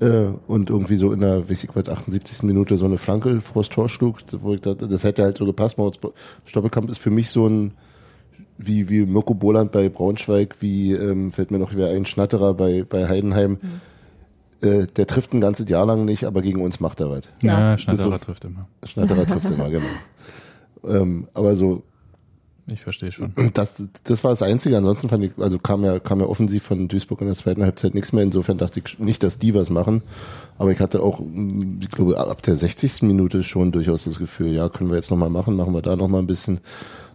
äh, 0.00 0.26
und 0.46 0.70
irgendwie 0.70 0.96
so 0.96 1.12
in 1.12 1.20
der, 1.20 1.48
weiß 1.48 1.64
ich 1.64 1.70
was, 1.74 1.88
78. 1.88 2.42
Minute 2.42 2.76
so 2.76 2.86
eine 2.86 2.98
Flanke 2.98 3.40
vors 3.40 3.68
Tor 3.68 3.88
schlug, 3.88 4.18
wo 4.40 4.54
ich 4.54 4.60
dachte, 4.60 4.88
das 4.88 5.04
hätte 5.04 5.22
halt 5.22 5.38
so 5.38 5.46
gepasst. 5.46 5.78
Moritz 5.78 5.98
Stoppelkamp 6.44 6.90
ist 6.90 6.98
für 6.98 7.10
mich 7.10 7.30
so 7.30 7.46
ein 7.46 7.72
wie, 8.58 8.88
wie 8.88 9.06
Mirko 9.06 9.34
Boland 9.34 9.72
bei 9.72 9.88
Braunschweig, 9.88 10.56
wie 10.60 10.92
ähm, 10.92 11.32
fällt 11.32 11.50
mir 11.50 11.58
noch 11.58 11.74
wer 11.74 11.90
ein 11.90 12.06
Schnatterer 12.06 12.54
bei, 12.54 12.84
bei 12.88 13.08
Heidenheim. 13.08 13.58
Äh, 14.60 14.86
der 14.88 15.06
trifft 15.06 15.32
ein 15.34 15.40
ganzes 15.40 15.68
Jahr 15.68 15.86
lang 15.86 16.04
nicht, 16.04 16.24
aber 16.24 16.42
gegen 16.42 16.60
uns 16.62 16.80
macht 16.80 17.00
er 17.00 17.10
was. 17.10 17.22
Ja, 17.42 17.70
Ja. 17.72 17.78
Schneiderer 17.78 18.10
so- 18.12 18.18
trifft 18.18 18.44
immer. 18.44 18.66
Schnatterer 18.84 19.26
trifft 19.26 19.50
immer, 19.52 19.70
genau. 19.70 19.86
Ähm, 20.86 21.28
aber 21.34 21.54
so, 21.54 21.82
Ich 22.66 22.80
verstehe 22.82 23.12
schon. 23.12 23.32
das, 23.54 23.82
das 24.04 24.24
war 24.24 24.30
das 24.32 24.42
Einzige. 24.42 24.76
Ansonsten 24.76 25.08
fand 25.08 25.24
ich, 25.24 25.32
also 25.38 25.58
kam 25.58 25.84
ja, 25.84 25.98
kam 26.00 26.20
ja 26.20 26.26
offensiv 26.26 26.62
von 26.64 26.88
Duisburg 26.88 27.20
in 27.20 27.28
der 27.28 27.36
zweiten 27.36 27.62
Halbzeit 27.62 27.94
nichts 27.94 28.12
mehr. 28.12 28.22
Insofern 28.24 28.58
dachte 28.58 28.80
ich 28.84 28.98
nicht, 28.98 29.22
dass 29.22 29.38
die 29.38 29.54
was 29.54 29.70
machen. 29.70 30.02
Aber 30.58 30.72
ich 30.72 30.80
hatte 30.80 31.02
auch, 31.02 31.20
mh, 31.20 31.82
ich 31.82 31.90
glaube, 31.90 32.18
ab 32.18 32.42
der 32.42 32.56
60. 32.56 33.02
Minute 33.02 33.42
schon 33.44 33.70
durchaus 33.72 34.04
das 34.04 34.18
Gefühl, 34.18 34.48
ja, 34.52 34.68
können 34.68 34.90
wir 34.90 34.96
jetzt 34.96 35.10
nochmal 35.10 35.30
machen, 35.30 35.56
machen 35.56 35.72
wir 35.74 35.82
da 35.82 35.94
nochmal 35.96 36.20
ein 36.20 36.26
bisschen. 36.26 36.60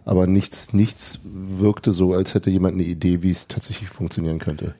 Aber 0.06 0.26
nichts, 0.26 0.72
nichts 0.74 1.18
wirkte 1.24 1.92
so, 1.92 2.12
als 2.14 2.34
hätte 2.34 2.50
jemand 2.50 2.74
eine 2.74 2.82
Idee, 2.84 3.22
wie 3.22 3.30
es 3.30 3.48
tatsächlich 3.48 3.88
funktionieren 3.88 4.38
könnte. 4.38 4.74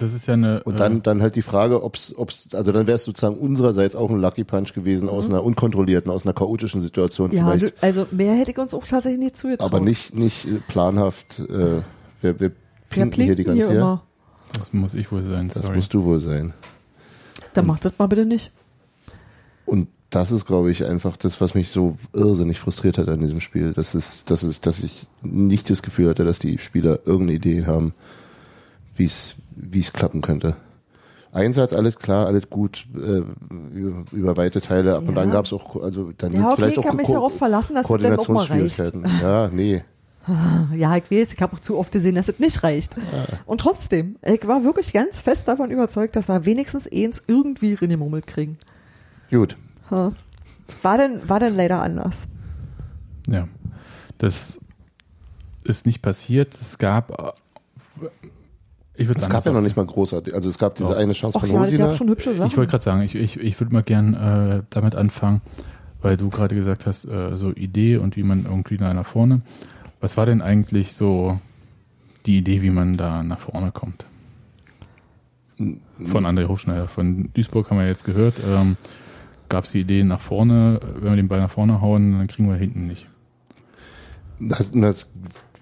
Das 0.00 0.12
ist 0.14 0.26
ja 0.26 0.34
eine. 0.34 0.62
Und 0.64 0.80
dann, 0.80 0.98
äh, 0.98 1.00
dann 1.02 1.22
halt 1.22 1.36
die 1.36 1.42
Frage, 1.42 1.82
ob's, 1.84 2.14
ob's, 2.16 2.48
also 2.54 2.72
dann 2.72 2.86
wäre 2.86 2.96
es 2.96 3.04
sozusagen 3.04 3.36
unsererseits 3.36 3.94
auch 3.94 4.10
ein 4.10 4.18
Lucky 4.20 4.44
Punch 4.44 4.72
gewesen 4.72 5.08
aus 5.08 5.26
einer 5.26 5.44
unkontrollierten, 5.44 6.10
aus 6.10 6.24
einer 6.24 6.32
chaotischen 6.32 6.80
Situation 6.80 7.30
Ja, 7.32 7.50
vielleicht, 7.50 7.82
also 7.82 8.06
mehr 8.10 8.34
hätte 8.34 8.50
ich 8.52 8.58
uns 8.58 8.72
auch 8.74 8.86
tatsächlich 8.86 9.20
nicht 9.20 9.36
zugetraut. 9.36 9.70
aber 9.72 9.80
nicht, 9.80 10.14
nicht 10.16 10.46
äh, 10.46 10.60
planhaft. 10.68 11.38
Äh, 11.40 11.82
wir, 12.22 12.40
wir 12.40 12.40
Wer 12.40 12.50
pinken 12.88 13.22
hier 13.24 13.34
die 13.34 13.44
ganze 13.44 13.58
hier 13.58 13.66
Zeit. 13.68 13.76
immer? 13.76 14.02
das 14.52 14.72
muss 14.72 14.94
ich 14.94 15.12
wohl 15.12 15.22
sein, 15.22 15.48
Das 15.48 15.62
sorry. 15.62 15.76
musst 15.76 15.94
du 15.94 16.02
wohl 16.04 16.18
sein. 16.20 16.52
Dann 17.54 17.66
macht 17.66 17.84
das 17.84 17.92
mal 17.98 18.06
bitte 18.08 18.24
nicht. 18.24 18.50
Und 19.66 19.88
das 20.10 20.32
ist, 20.32 20.44
glaube 20.44 20.72
ich, 20.72 20.84
einfach 20.84 21.16
das, 21.16 21.40
was 21.40 21.54
mich 21.54 21.68
so 21.70 21.96
irrsinnig 22.12 22.58
frustriert 22.58 22.98
hat 22.98 23.08
an 23.08 23.20
diesem 23.20 23.40
Spiel. 23.40 23.72
Das 23.74 23.94
ist, 23.94 24.28
das 24.30 24.42
ist, 24.42 24.66
dass 24.66 24.82
ich 24.82 25.06
nicht 25.22 25.70
das 25.70 25.82
Gefühl 25.82 26.08
hatte, 26.08 26.24
dass 26.24 26.40
die 26.40 26.58
Spieler 26.58 26.98
irgendeine 27.06 27.34
Idee 27.34 27.66
haben, 27.66 27.94
wie 28.96 29.04
es, 29.04 29.36
wie 29.62 29.80
es 29.80 29.92
klappen 29.92 30.20
könnte. 30.22 30.56
Einsatz, 31.32 31.72
alles 31.72 31.96
klar, 31.96 32.26
alles 32.26 32.50
gut, 32.50 32.86
äh, 32.96 33.22
über, 33.72 34.04
über 34.10 34.36
weite 34.36 34.60
Teile. 34.60 34.96
Ab 34.96 35.08
und 35.08 35.14
Ja. 35.16 35.22
an 35.22 35.30
gab 35.30 35.46
es 35.46 35.52
auch, 35.52 35.76
also 35.80 36.10
dann 36.18 36.32
Ja, 36.32 36.46
okay, 36.46 36.54
vielleicht 36.56 36.72
ich 36.72 36.78
auch 36.80 36.84
kann 36.84 36.96
mich 36.96 37.06
darauf 37.08 37.36
verlassen, 37.36 37.74
dass 37.76 37.86
das 37.86 38.00
dann 38.02 38.18
auch 38.18 38.28
mal 38.28 38.44
reicht. 38.46 38.76
Koordinationsschwierigkeiten. 38.78 39.06
Ja, 39.22 39.48
nee. 39.48 39.84
Ja, 40.76 40.96
ich 40.96 41.10
weiß, 41.10 41.32
ich 41.32 41.40
habe 41.40 41.56
auch 41.56 41.60
zu 41.60 41.78
oft 41.78 41.92
gesehen, 41.92 42.14
dass 42.14 42.28
es 42.28 42.38
nicht 42.38 42.62
reicht. 42.62 42.94
Und 43.46 43.60
trotzdem, 43.62 44.16
ich 44.22 44.46
war 44.46 44.64
wirklich 44.64 44.92
ganz 44.92 45.22
fest 45.22 45.48
davon 45.48 45.70
überzeugt, 45.70 46.14
dass 46.14 46.28
wir 46.28 46.44
wenigstens 46.44 46.86
eins 46.92 47.22
irgendwie 47.26 47.74
reingemummelt 47.74 48.26
kriegen. 48.26 48.58
Gut. 49.30 49.56
War 49.88 50.98
denn, 50.98 51.28
war 51.28 51.40
denn 51.40 51.56
leider 51.56 51.82
anders. 51.82 52.26
Ja. 53.28 53.48
Das 54.18 54.60
ist 55.64 55.86
nicht 55.86 56.02
passiert. 56.02 56.54
Es 56.54 56.76
gab. 56.78 57.38
Ich 59.00 59.08
würde 59.08 59.18
Es 59.18 59.30
gab 59.30 59.46
ja 59.46 59.52
noch 59.52 59.62
nicht 59.62 59.78
mal 59.78 59.86
großartig. 59.86 60.34
Also 60.34 60.50
es 60.50 60.58
gab 60.58 60.74
diese 60.74 60.90
Doch. 60.90 60.96
eine 60.96 61.14
Chance 61.14 61.38
Ach 61.40 61.46
von 61.46 61.66
ja, 61.70 61.78
gab 61.78 61.94
schon 61.94 62.10
hübsche 62.10 62.34
Sachen. 62.34 62.48
Ich 62.48 62.56
wollte 62.58 62.70
gerade 62.70 62.84
sagen, 62.84 63.00
ich, 63.00 63.14
ich, 63.14 63.40
ich 63.40 63.58
würde 63.58 63.72
mal 63.72 63.82
gern 63.82 64.12
äh, 64.12 64.62
damit 64.68 64.94
anfangen, 64.94 65.40
weil 66.02 66.18
du 66.18 66.28
gerade 66.28 66.54
gesagt 66.54 66.84
hast, 66.86 67.06
äh, 67.06 67.34
so 67.34 67.50
Idee 67.50 67.96
und 67.96 68.18
wie 68.18 68.22
man 68.22 68.44
irgendwie 68.44 68.76
da 68.76 68.92
nach 68.92 69.06
vorne. 69.06 69.40
Was 70.02 70.18
war 70.18 70.26
denn 70.26 70.42
eigentlich 70.42 70.92
so 70.92 71.40
die 72.26 72.36
Idee, 72.36 72.60
wie 72.60 72.68
man 72.68 72.98
da 72.98 73.22
nach 73.22 73.38
vorne 73.38 73.72
kommt? 73.72 74.04
Von 75.56 76.26
André 76.26 76.46
Hochschneider. 76.46 76.86
Von 76.86 77.30
Duisburg 77.32 77.70
haben 77.70 77.78
wir 77.78 77.86
jetzt 77.86 78.04
gehört. 78.04 78.34
Ähm, 78.46 78.76
Gab 79.48 79.64
es 79.64 79.70
die 79.72 79.80
Idee 79.80 80.04
nach 80.04 80.20
vorne, 80.20 80.78
wenn 80.96 81.10
wir 81.10 81.16
den 81.16 81.28
Ball 81.28 81.40
nach 81.40 81.50
vorne 81.50 81.80
hauen, 81.80 82.18
dann 82.18 82.28
kriegen 82.28 82.48
wir 82.48 82.56
hinten 82.56 82.86
nicht. 82.86 83.08
Das, 84.38 84.70
das 84.72 85.10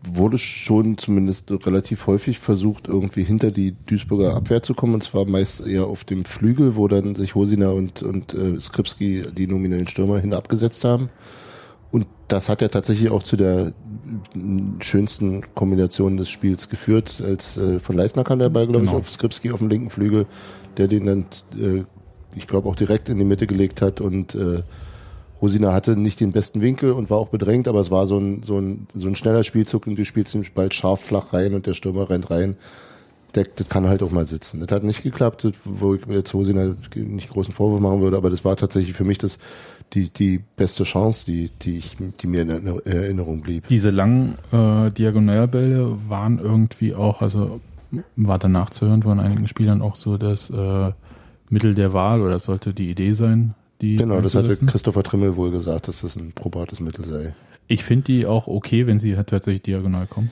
wurde 0.04 0.38
schon 0.38 0.96
zumindest 0.96 1.50
relativ 1.66 2.06
häufig 2.06 2.38
versucht, 2.38 2.88
irgendwie 2.88 3.24
hinter 3.24 3.50
die 3.50 3.74
Duisburger 3.86 4.34
Abwehr 4.34 4.62
zu 4.62 4.74
kommen, 4.74 4.94
und 4.94 5.02
zwar 5.02 5.24
meist 5.26 5.66
eher 5.66 5.86
auf 5.86 6.04
dem 6.04 6.24
Flügel, 6.24 6.76
wo 6.76 6.88
dann 6.88 7.14
sich 7.14 7.34
Hosina 7.34 7.70
und, 7.70 8.02
und 8.02 8.32
äh, 8.34 8.60
Skripski, 8.60 9.22
die 9.36 9.46
nominellen 9.46 9.88
Stürmer, 9.88 10.18
hin 10.20 10.34
abgesetzt 10.34 10.84
haben. 10.84 11.10
Und 11.90 12.06
das 12.28 12.48
hat 12.48 12.60
ja 12.60 12.68
tatsächlich 12.68 13.10
auch 13.10 13.22
zu 13.22 13.36
der 13.36 13.72
schönsten 14.80 15.42
Kombination 15.54 16.16
des 16.16 16.28
Spiels 16.28 16.68
geführt, 16.68 17.22
als 17.24 17.56
äh, 17.56 17.80
von 17.80 17.96
Leisner 17.96 18.24
kam 18.24 18.38
der 18.38 18.50
Ball, 18.50 18.66
glaube 18.66 18.80
Genau. 18.86 18.92
ich, 18.92 18.98
auf 18.98 19.10
Skripski 19.10 19.50
auf 19.50 19.58
dem 19.60 19.68
linken 19.68 19.90
Flügel, 19.90 20.26
der 20.76 20.86
den 20.88 21.06
dann, 21.06 21.24
äh, 21.58 21.82
ich 22.36 22.46
glaube, 22.46 22.68
auch 22.68 22.76
direkt 22.76 23.08
in 23.08 23.18
die 23.18 23.24
Mitte 23.24 23.46
gelegt 23.46 23.82
hat 23.82 24.00
und 24.00 24.34
äh, 24.34 24.62
Rosina 25.40 25.73
hatte 25.73 25.97
nicht 25.97 26.21
den 26.21 26.33
besten 26.33 26.61
Winkel 26.61 26.92
und 26.92 27.11
war 27.11 27.18
auch 27.18 27.28
bedrängt, 27.28 27.68
aber 27.68 27.80
es 27.80 27.90
war 27.90 28.07
so 28.07 28.18
ein, 28.18 28.42
so 28.42 28.59
ein, 28.59 28.87
so 28.95 29.09
ein 29.09 29.16
schneller 29.16 29.45
Spielzug 29.45 29.87
und 29.87 29.97
du 29.97 30.04
spielst 30.04 30.35
den 30.35 30.45
Ball 30.54 30.73
scharf 30.73 31.00
flach 31.00 31.33
rein 31.33 31.54
und 31.54 31.66
der 31.66 31.75
Stürmer 31.75 32.11
rennt 32.11 32.30
rein. 32.30 32.57
Der, 33.35 33.45
das 33.45 33.68
kann 33.68 33.87
halt 33.87 34.02
auch 34.02 34.11
mal 34.11 34.25
sitzen. 34.25 34.59
Das 34.61 34.75
hat 34.75 34.85
nicht 34.85 35.02
geklappt, 35.02 35.47
wo 35.64 35.95
ich 35.95 36.00
jetzt 36.07 36.35
Rosina 36.35 36.75
nicht 36.95 37.28
großen 37.28 37.52
Vorwurf 37.52 37.80
machen 37.80 38.00
würde, 38.00 38.16
aber 38.16 38.30
das 38.30 38.45
war 38.45 38.57
tatsächlich 38.57 38.97
für 38.97 39.04
mich 39.04 39.18
das, 39.18 39.38
die, 39.92 40.09
die 40.09 40.40
beste 40.57 40.85
Chance, 40.85 41.26
die, 41.26 41.50
die, 41.62 41.76
ich, 41.78 41.97
die 42.21 42.26
mir 42.26 42.42
in 42.42 42.49
Erinner- 42.50 42.87
Erinnerung 42.87 43.42
blieb. 43.42 43.66
Diese 43.66 43.90
langen 43.90 44.38
äh, 44.50 44.90
Diagonalbälle 44.90 45.97
waren 46.09 46.38
irgendwie 46.38 46.95
auch, 46.95 47.21
also 47.21 47.61
war 48.16 48.38
danach 48.38 48.71
zu 48.71 48.87
hören 48.87 49.02
von 49.02 49.21
einigen 49.21 49.47
Spielern 49.47 49.83
auch 49.83 49.97
so 49.97 50.16
das 50.16 50.50
äh, 50.50 50.92
Mittel 51.50 51.75
der 51.75 51.92
Wahl 51.92 52.21
oder 52.23 52.38
sollte 52.38 52.75
die 52.75 52.90
Idee 52.90 53.12
sein, 53.12 53.54
die 53.80 53.97
Genau, 53.97 54.20
das 54.20 54.35
hatte. 54.35 54.56
Christopher 54.56 55.02
Trimmel 55.02 55.37
wohl 55.37 55.50
gesagt, 55.50 55.88
dass 55.88 56.02
das 56.02 56.16
ein 56.16 56.32
probates 56.32 56.80
Mittel 56.80 57.04
sei. 57.04 57.35
Ich 57.66 57.85
finde 57.85 58.04
die 58.04 58.26
auch 58.26 58.47
okay, 58.47 58.87
wenn 58.87 58.99
sie 58.99 59.16
halt 59.16 59.28
tatsächlich 59.28 59.62
diagonal 59.62 60.06
kommen. 60.06 60.30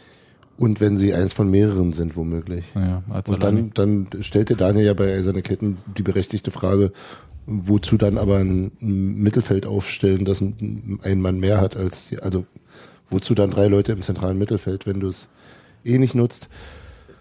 Und 0.59 0.81
wenn 0.81 0.97
sie 0.97 1.13
eins 1.13 1.35
von 1.35 1.51
mehreren 1.51 1.93
sind, 1.93 2.17
womöglich. 2.17 2.65
Naja, 2.75 3.03
als 3.11 3.29
Und 3.29 3.43
dann, 3.43 3.73
dann 3.75 4.09
stellte 4.21 4.57
Daniel 4.57 4.87
ja 4.87 4.95
bei 4.95 5.13
Eiserne 5.13 5.43
Ketten 5.43 5.77
die 5.99 6.03
berechtigte 6.03 6.51
Frage, 6.51 6.93
wozu 7.47 7.99
dann 7.99 8.17
aber 8.17 8.39
ein, 8.39 8.73
Mittelfeld 8.81 9.67
aufstellen, 9.67 10.25
das 10.25 10.41
ein, 10.41 10.99
ein 11.03 11.21
Mann 11.21 11.39
mehr 11.39 11.61
hat 11.61 11.77
als 11.77 12.09
die, 12.09 12.21
also 12.21 12.47
wozu 13.11 13.35
dann 13.35 13.51
drei 13.51 13.67
Leute 13.67 13.93
im 13.93 14.03
zentralen 14.03 14.39
Mittelfeld, 14.39 14.87
wenn 14.87 15.01
du 15.01 15.09
es 15.09 15.29
eh 15.85 15.99
nicht 15.99 16.15
nutzt. 16.15 16.49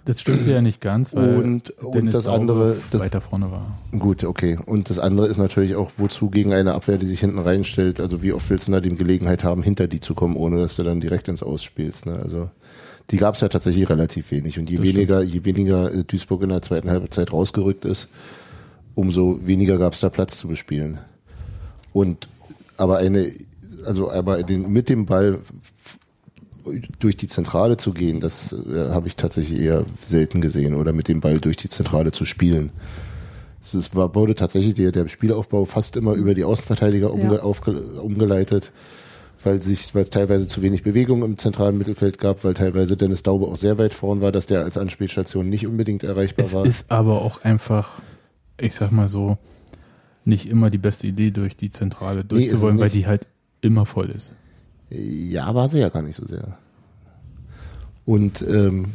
Das 0.06 0.22
stimmt 0.22 0.46
ja 0.46 0.62
nicht 0.62 0.82
ganz, 0.82 1.14
weil 1.16 1.36
Und- 1.38 1.72
und 1.82 2.14
das 2.14 2.28
andere, 2.28 2.78
das- 2.92 3.02
weiter 3.02 3.22
vorne 3.22 3.52
war. 3.52 3.78
Gut, 3.98 4.24
okay. 4.24 4.58
Und 4.66 4.90
das 4.90 5.00
andere 5.00 5.28
ist 5.28 5.38
natürlich 5.38 5.76
auch, 5.76 5.92
wozu 5.98 6.30
gegen 6.30 6.54
eine 6.54 6.74
Abwehr, 6.74 6.98
die 6.98 7.06
sich 7.08 7.20
hinten 7.20 7.40
reinstellt, 7.40 8.00
also 8.00 8.22
wie 8.22 8.32
oft 8.34 8.50
willst 8.50 8.68
du 8.68 8.72
da 8.72 8.82
die 8.82 8.96
Gelegenheit 8.96 9.44
haben, 9.44 9.64
hinter 9.64 9.88
die 9.88 10.00
zu 10.00 10.14
kommen, 10.14 10.36
ohne 10.36 10.58
dass 10.60 10.76
du 10.76 10.84
dann 10.84 11.02
direkt 11.02 11.28
ins 11.28 11.44
Ausspielst. 11.44 12.06
Ne? 12.06 12.20
Also 12.22 12.50
die 13.12 13.18
gab 13.18 13.36
es 13.36 13.42
ja 13.42 13.50
tatsächlich 13.50 13.90
relativ 13.90 14.32
wenig. 14.32 14.58
Und 14.60 14.70
je 14.70 14.78
Das 14.78 14.86
weniger, 14.86 15.22
je 15.22 15.44
weniger 15.46 15.94
äh, 15.94 16.04
Duisburg 16.04 16.42
in 16.44 16.50
der 16.50 16.62
zweiten 16.62 16.90
Halbzeit 16.90 17.32
rausgerückt 17.34 17.86
ist, 17.86 18.08
umso 18.96 19.40
weniger 19.46 19.78
gab 19.78 19.94
es 19.94 20.00
da 20.00 20.10
Platz 20.10 20.38
zu 20.38 20.48
bespielen. 20.48 21.00
Und 21.94 22.28
aber 22.78 22.98
eine, 22.98 23.32
also 23.86 24.12
aber 24.12 24.44
den, 24.44 24.72
mit 24.72 24.90
dem 24.90 25.06
Ball 25.06 25.40
durch 27.00 27.18
die 27.18 27.28
Zentrale 27.28 27.78
zu 27.78 27.94
gehen, 27.94 28.20
das 28.20 28.54
äh, 28.54 28.90
habe 28.90 29.08
ich 29.08 29.16
tatsächlich 29.16 29.60
eher 29.60 29.84
selten 30.06 30.42
gesehen 30.42 30.76
oder 30.76 30.94
mit 30.94 31.08
dem 31.08 31.20
Ball 31.22 31.40
durch 31.40 31.58
die 31.58 31.70
Zentrale 31.70 32.12
zu 32.12 32.26
spielen. 32.26 32.72
Es 33.74 33.96
war, 33.96 34.14
wurde 34.16 34.36
tatsächlich 34.36 34.76
der, 34.76 34.92
der 34.92 35.08
Spielaufbau 35.08 35.66
fast 35.66 35.98
immer 35.98 36.14
über 36.14 36.34
die 36.34 36.44
Außenverteidiger 36.44 37.12
umge, 37.12 37.36
Ja. 37.36 37.42
aufge, 37.42 37.72
umgeleitet, 38.02 38.72
weil 39.44 39.62
sich, 39.62 39.94
weil 39.94 40.04
es 40.04 40.10
teilweise 40.12 40.48
zu 40.48 40.62
wenig 40.62 40.84
Bewegung 40.84 41.24
im 41.24 41.38
zentralen 41.38 41.78
Mittelfeld 41.78 42.18
gab, 42.20 42.44
weil 42.44 42.54
teilweise 42.54 42.96
Dennis 42.96 43.24
Daube 43.24 43.48
auch 43.48 43.56
sehr 43.58 43.78
weit 43.78 43.94
vorn 43.94 44.22
war, 44.22 44.32
dass 44.32 44.46
der 44.46 44.64
als 44.64 44.78
Anspielstation 44.78 45.50
nicht 45.50 45.68
unbedingt 45.68 46.04
erreichbar 46.04 46.46
Es 46.46 46.54
war. 46.54 46.66
ist 46.66 46.90
aber 46.92 47.22
auch 47.22 47.44
einfach, 47.44 47.94
ich 48.60 48.76
sag 48.76 48.92
mal 48.92 49.08
so, 49.08 49.38
nicht 50.24 50.48
immer 50.48 50.70
die 50.70 50.78
beste 50.78 51.08
Idee, 51.08 51.32
durch 51.32 51.58
die 51.58 51.70
Zentrale 51.70 52.24
durchzuwollen, 52.24 52.78
weil 52.78 52.86
nicht. 52.86 52.96
die 52.96 53.08
halt 53.08 53.28
immer 53.62 53.86
voll 53.86 54.10
ist. 54.10 54.34
Ja, 54.90 55.54
war 55.56 55.68
sie 55.70 55.80
ja 55.80 55.90
gar 55.90 56.02
nicht 56.02 56.16
so 56.16 56.26
sehr. 56.26 56.58
Und 58.06 58.42
ähm, 58.48 58.86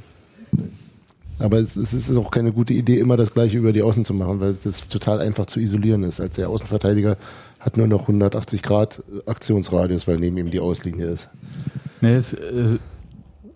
aber 1.38 1.58
es, 1.58 1.74
es 1.76 1.94
ist 1.94 2.14
auch 2.16 2.30
keine 2.30 2.52
gute 2.52 2.74
Idee, 2.74 2.98
immer 2.98 3.16
das 3.16 3.32
gleiche 3.32 3.56
über 3.56 3.72
die 3.72 3.82
Außen 3.82 4.04
zu 4.04 4.12
machen, 4.12 4.40
weil 4.40 4.50
es 4.50 4.62
das 4.62 4.88
total 4.88 5.20
einfach 5.20 5.46
zu 5.46 5.58
isolieren 5.58 6.02
ist. 6.02 6.20
Als 6.20 6.36
der 6.36 6.50
Außenverteidiger 6.50 7.16
hat 7.58 7.76
nur 7.76 7.86
noch 7.86 8.02
180 8.02 8.62
Grad 8.62 9.02
Aktionsradius, 9.26 10.06
weil 10.06 10.18
neben 10.18 10.36
ihm 10.36 10.50
die 10.50 10.60
Auslinie 10.60 11.06
ist. 11.06 11.30
Nee, 12.02 12.14
es, 12.14 12.34
äh, 12.34 12.76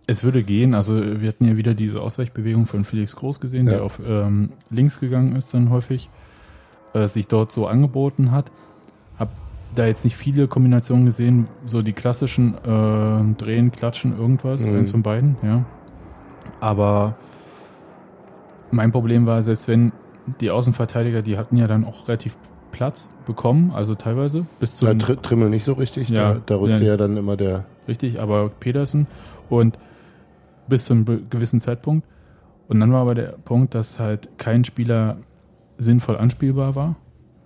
es 0.06 0.24
würde 0.24 0.42
gehen. 0.42 0.74
Also 0.74 1.20
wir 1.20 1.28
hatten 1.28 1.44
ja 1.46 1.56
wieder 1.56 1.74
diese 1.74 2.00
Ausweichbewegung 2.00 2.66
von 2.66 2.84
Felix 2.84 3.16
Groß 3.16 3.38
gesehen, 3.40 3.66
Ja. 3.66 3.74
der 3.74 3.84
auf 3.84 4.00
ähm, 4.04 4.50
links 4.70 4.98
gegangen 4.98 5.36
ist 5.36 5.52
dann 5.54 5.68
häufig, 5.70 6.08
äh, 6.94 7.06
sich 7.08 7.28
dort 7.28 7.52
so 7.52 7.66
angeboten 7.66 8.30
hat. 8.30 8.50
Da 9.74 9.86
jetzt 9.86 10.04
nicht 10.04 10.16
viele 10.16 10.46
Kombinationen 10.46 11.04
gesehen, 11.06 11.48
so 11.66 11.82
die 11.82 11.92
klassischen 11.92 12.54
äh, 12.54 13.34
Drehen, 13.36 13.72
Klatschen, 13.72 14.16
irgendwas, 14.16 14.64
Mhm. 14.66 14.76
eins 14.78 14.90
von 14.90 15.02
beiden, 15.02 15.36
ja. 15.42 15.64
Aber 16.60 17.16
mein 18.70 18.92
Problem 18.92 19.26
war, 19.26 19.42
selbst 19.42 19.68
wenn 19.68 19.92
die 20.40 20.50
Außenverteidiger, 20.50 21.22
die 21.22 21.36
hatten 21.36 21.56
ja 21.56 21.66
dann 21.66 21.84
auch 21.84 22.08
relativ 22.08 22.36
Platz 22.70 23.08
bekommen, 23.26 23.70
also 23.72 23.94
teilweise 23.94 24.46
bis 24.58 24.76
zu 24.76 24.86
Da 24.86 24.94
Tr 24.94 25.20
Trimmel 25.20 25.48
nicht 25.50 25.64
so 25.64 25.74
richtig, 25.74 26.08
Ja, 26.08 26.34
da, 26.34 26.40
da 26.46 26.56
rückte 26.56 26.78
ja. 26.84 26.92
ja 26.92 26.96
dann 26.96 27.16
immer 27.16 27.36
der 27.36 27.64
richtig, 27.86 28.20
aber 28.20 28.48
Pedersen 28.48 29.06
und 29.48 29.78
bis 30.68 30.86
zu 30.86 30.94
einem 30.94 31.04
gewissen 31.30 31.60
Zeitpunkt. 31.60 32.06
Und 32.68 32.80
dann 32.80 32.92
war 32.92 33.02
aber 33.02 33.14
der 33.14 33.34
Punkt, 33.44 33.74
dass 33.74 34.00
halt 34.00 34.30
kein 34.38 34.64
Spieler 34.64 35.18
sinnvoll 35.76 36.16
anspielbar 36.16 36.74
war. 36.74 36.96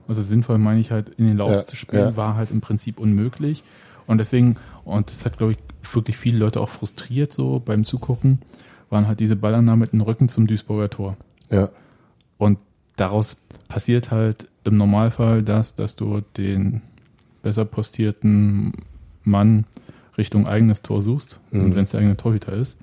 Also 0.09 0.23
sinnvoll 0.23 0.59
meine 0.59 0.81
ich 0.81 0.91
halt, 0.91 1.11
in 1.11 1.27
den 1.27 1.37
Lauf 1.37 1.51
Ja, 1.51 1.65
zu 1.65 1.77
spielen, 1.77 2.03
ja. 2.11 2.17
war 2.17 2.35
halt 2.35 2.51
im 2.51 2.61
Prinzip 2.61 2.99
unmöglich. 2.99 3.63
Und 4.07 4.19
deswegen, 4.19 4.57
und 4.85 5.11
das 5.11 5.25
hat, 5.27 5.37
glaube 5.37 5.53
ich, 5.53 5.59
wirklich 5.95 6.17
viele 6.17 6.39
Leute 6.39 6.61
auch 6.61 6.71
frustriert 6.71 7.33
so 7.33 7.61
beim 7.65 7.85
Zugucken, 7.85 8.39
waren 8.91 9.07
halt 9.07 9.21
diese 9.21 9.37
Ballannahmen 9.37 9.81
mit 9.81 9.93
dem 9.93 10.01
Rücken 10.01 10.29
zum 10.31 10.47
Duisburger 10.47 10.89
Tor. 10.91 11.17
Ja. 11.51 11.69
Und 12.39 12.59
daraus 12.97 13.37
passiert 13.69 14.11
halt 14.11 14.49
im 14.65 14.77
Normalfall 14.79 15.43
das, 15.43 15.75
dass 15.75 15.95
du 15.97 16.23
den 16.39 16.81
besser 17.43 17.65
postierten 17.67 18.73
Mann 19.25 19.65
Richtung 20.17 20.47
eigenes 20.47 20.83
Tor 20.83 21.01
suchst, 21.03 21.39
Mhm. 21.51 21.65
und 21.65 21.77
wenn 21.77 21.85
es 21.85 21.91
der 21.91 22.01
eigene 22.01 22.17
Torhüter 22.17 22.53
ist. 22.53 22.79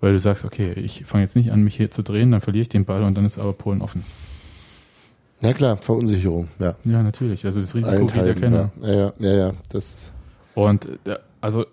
Weil 0.00 0.12
du 0.12 0.18
sagst, 0.18 0.44
okay, 0.44 0.72
ich 0.72 1.04
fange 1.04 1.22
jetzt 1.24 1.36
nicht 1.36 1.52
an, 1.52 1.62
mich 1.62 1.76
hier 1.76 1.90
zu 1.92 2.02
drehen, 2.02 2.32
dann 2.32 2.40
verliere 2.40 2.62
ich 2.62 2.68
den 2.68 2.84
Ball 2.84 3.04
und 3.04 3.14
dann 3.16 3.24
ist 3.24 3.38
aber 3.38 3.52
Polen 3.52 3.80
offen. 3.82 4.04
Ja 5.42 5.52
klar, 5.52 5.76
Verunsicherung, 5.76 6.48
ja. 6.58 6.76
Ja, 6.84 7.02
natürlich. 7.02 7.44
Also 7.44 7.60
das 7.60 7.74
Risiko 7.74 8.06
geht 8.06 8.26
ja 8.26 8.34
keiner. 8.34 8.70
ja. 8.80 8.88
Ja, 8.92 9.12
ja, 9.18 9.34
ja, 9.34 9.52
das, 9.70 10.12
Und 10.54 10.86
äh, 11.04 11.18
also 11.40 11.66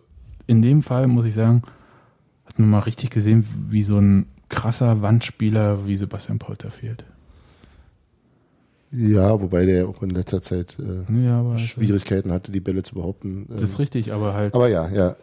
in 0.47 0.61
dem 0.61 0.81
Fall 0.81 1.07
muss 1.07 1.25
ich 1.25 1.35
sagen, 1.35 1.61
hat 2.45 2.57
man 2.57 2.69
mal 2.69 2.79
richtig 2.79 3.11
gesehen, 3.11 3.45
wie 3.69 3.83
so 3.83 3.97
ein 3.99 4.25
krasser 4.49 5.01
Wandspieler 5.03 5.85
wie 5.85 5.95
Sebastian 5.95 6.39
Polter 6.39 6.71
fehlt. 6.71 7.03
ja, 8.91 9.39
wobei 9.39 9.67
der 9.67 9.87
auch 9.87 10.01
in 10.01 10.09
letzter 10.09 10.41
Zeit 10.41 10.77
äh, 10.79 11.03
Ja, 11.23 11.43
also, 11.43 11.59
Schwierigkeiten 11.59 12.31
hatte, 12.31 12.51
die 12.51 12.59
Bälle 12.59 12.81
zu 12.81 12.95
behaupten. 12.95 13.45
Ähm, 13.49 13.59
das 13.59 13.61
ist 13.61 13.79
richtig, 13.79 14.11
aber 14.11 14.33
halt 14.33 14.55
aber 14.55 14.67
ja, 14.67 14.89
ja. 14.89 15.15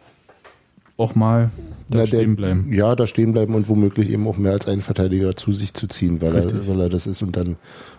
Auch 0.97 1.15
mal 1.15 1.51
da 1.89 1.99
der- 1.99 2.07
stehen 2.07 2.35
bleiben. 2.35 2.71
Ja, 2.73 2.95
da 2.95 3.07
stehen 3.07 3.31
bleiben 3.31 3.53
und 3.55 3.69
womöglich 3.69 4.09
eben 4.09 4.27
auch 4.27 4.37
mehr 4.37 4.51
als 4.53 4.67
einen 4.67 4.81
Verteidiger 4.81 5.35
zu 5.35 5.51
sich 5.53 5.73
zu 5.73 5.87
ziehen, 5.87 6.21
weil 6.21 6.35
er, 6.35 6.67
weil 6.67 6.81
er 6.81 6.89
das 6.89 7.07
ist 7.07 7.21
und 7.21 7.35
dann, 7.37 7.55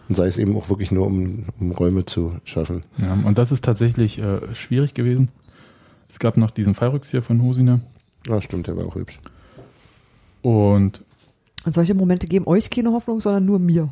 und 0.08 0.14
sei 0.16 0.26
es 0.26 0.36
eben 0.36 0.56
auch 0.56 0.68
wirklich 0.68 0.90
nur, 0.92 1.06
um, 1.06 1.44
um 1.58 1.70
Räume 1.72 2.04
zu 2.04 2.32
schaffen. 2.44 2.82
Ja, 2.98 3.14
und 3.24 3.38
das 3.38 3.50
ist 3.52 3.64
tatsächlich 3.64 4.18
äh, 4.18 4.54
schwierig 4.54 4.92
gewesen. 4.94 5.28
Es 6.08 6.18
gab 6.18 6.36
noch 6.36 6.50
diesen 6.50 6.74
Fallrückzieher 6.74 7.22
von 7.22 7.42
Hosiner 7.42 7.80
Ja, 8.26 8.40
stimmt, 8.40 8.66
der 8.66 8.76
war 8.76 8.84
auch 8.86 8.94
hübsch. 8.94 9.20
und 10.42 11.02
Und 11.64 11.74
solche 11.74 11.94
Momente 11.94 12.26
geben 12.26 12.46
euch 12.46 12.70
keine 12.70 12.92
Hoffnung, 12.92 13.20
sondern 13.20 13.44
nur 13.46 13.58
mir. 13.58 13.88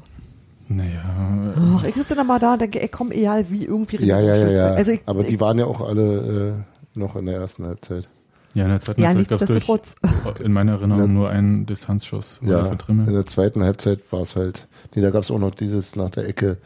naja, 0.68 1.54
Ach, 1.74 1.84
ich 1.84 1.94
sitze 1.94 2.14
dann 2.14 2.26
mal 2.26 2.38
da 2.38 2.54
und 2.54 2.60
denke, 2.62 2.82
ey, 2.82 2.88
komm, 2.88 3.12
egal, 3.12 3.46
wie 3.50 3.64
irgendwie. 3.64 3.96
Ja, 4.04 4.20
ja, 4.20 4.34
ja, 4.36 4.50
ja. 4.50 4.74
Also 4.74 4.92
ich, 4.92 5.00
Aber 5.06 5.22
die 5.22 5.34
ich, 5.34 5.40
waren 5.40 5.58
ja 5.58 5.64
auch 5.66 5.80
alle 5.86 6.56
äh, 6.94 6.98
noch 6.98 7.16
in 7.16 7.26
der 7.26 7.36
ersten 7.36 7.64
Halbzeit. 7.64 8.08
Ja, 8.56 8.64
in 8.64 8.70
der 8.70 8.80
zweiten 8.80 9.02
ja, 9.02 9.08
Halbzeit 9.08 9.30
nichtsdestotrotz. 9.40 9.96
durch, 10.24 10.40
in 10.40 10.52
meiner 10.52 10.72
Erinnerung 10.72 11.12
nur 11.12 11.28
einen 11.30 11.66
Distanzschuss 11.66 12.40
Ja, 12.42 12.62
in 13.08 13.12
der 13.14 13.26
zweiten 13.26 13.62
Halbzeit 13.62 14.00
war 14.10 14.22
es 14.22 14.34
halt, 14.34 14.66
nee, 14.94 15.02
da 15.02 15.10
gab 15.10 15.22
es 15.22 15.30
auch 15.30 15.38
noch 15.38 15.54
dieses 15.54 15.94
nach 15.94 16.10
der 16.10 16.26
Ecke, 16.28 16.56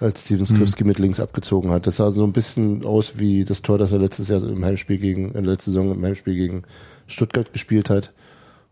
als 0.00 0.22
Steven 0.22 0.44
Skripski 0.46 0.82
mit 0.84 0.98
links 0.98 1.20
abgezogen 1.20 1.70
hat. 1.70 1.86
Das 1.86 1.98
sah 1.98 2.10
so 2.10 2.24
ein 2.24 2.32
bisschen 2.32 2.84
aus 2.84 3.18
wie 3.18 3.44
das 3.44 3.62
Tor, 3.62 3.78
das 3.78 3.92
er 3.92 3.98
letztes 3.98 4.26
Jahr 4.28 4.42
im 4.42 4.64
Heimspiel 4.64 4.98
gegen, 4.98 5.34
äh, 5.34 5.40
letzte 5.40 5.70
Saison 5.70 5.92
im 5.94 6.04
Heimspiel 6.04 6.34
gegen 6.34 6.62
Stuttgart 7.06 7.52
gespielt 7.52 7.88
hat, 7.88 8.12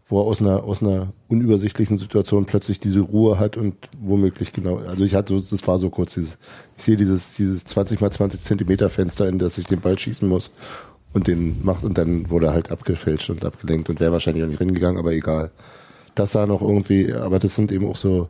wo 0.08 0.20
er 0.20 0.24
aus 0.24 0.40
einer, 0.40 0.64
aus 0.64 0.82
einer 0.82 1.12
unübersichtlichen 1.28 1.98
Situation 1.98 2.46
plötzlich 2.46 2.80
diese 2.80 2.98
Ruhe 3.00 3.38
hat 3.38 3.56
und 3.56 3.76
womöglich 4.00 4.52
genau, 4.52 4.78
also 4.78 5.04
ich 5.04 5.14
hatte, 5.14 5.38
so- 5.38 5.50
das 5.56 5.64
war 5.68 5.78
so 5.78 5.88
kurz 5.90 6.14
dieses, 6.14 6.36
ich 6.76 6.82
sehe 6.82 6.96
dieses, 6.96 7.34
dieses 7.36 7.64
20 7.64 8.00
mal 8.00 8.10
20 8.10 8.40
Zentimeter 8.40 8.88
Fenster, 8.90 9.28
in 9.28 9.38
das 9.38 9.56
ich 9.58 9.66
den 9.66 9.80
Ball 9.80 9.96
schießen 9.98 10.28
muss 10.28 10.50
und 11.12 11.26
den 11.26 11.64
macht 11.64 11.82
und 11.84 11.98
dann 11.98 12.30
wurde 12.30 12.46
er 12.46 12.52
halt 12.52 12.70
abgefälscht 12.70 13.30
und 13.30 13.44
abgelenkt 13.44 13.88
und 13.90 14.00
wäre 14.00 14.12
wahrscheinlich 14.12 14.44
auch 14.44 14.48
nicht 14.48 14.60
reingegangen, 14.60 14.98
aber 14.98 15.12
egal. 15.12 15.50
Das 16.14 16.32
sah 16.32 16.46
noch 16.46 16.60
irgendwie, 16.62 17.12
aber 17.12 17.38
das 17.38 17.54
sind 17.54 17.72
eben 17.72 17.86
auch 17.86 17.96
so 17.96 18.28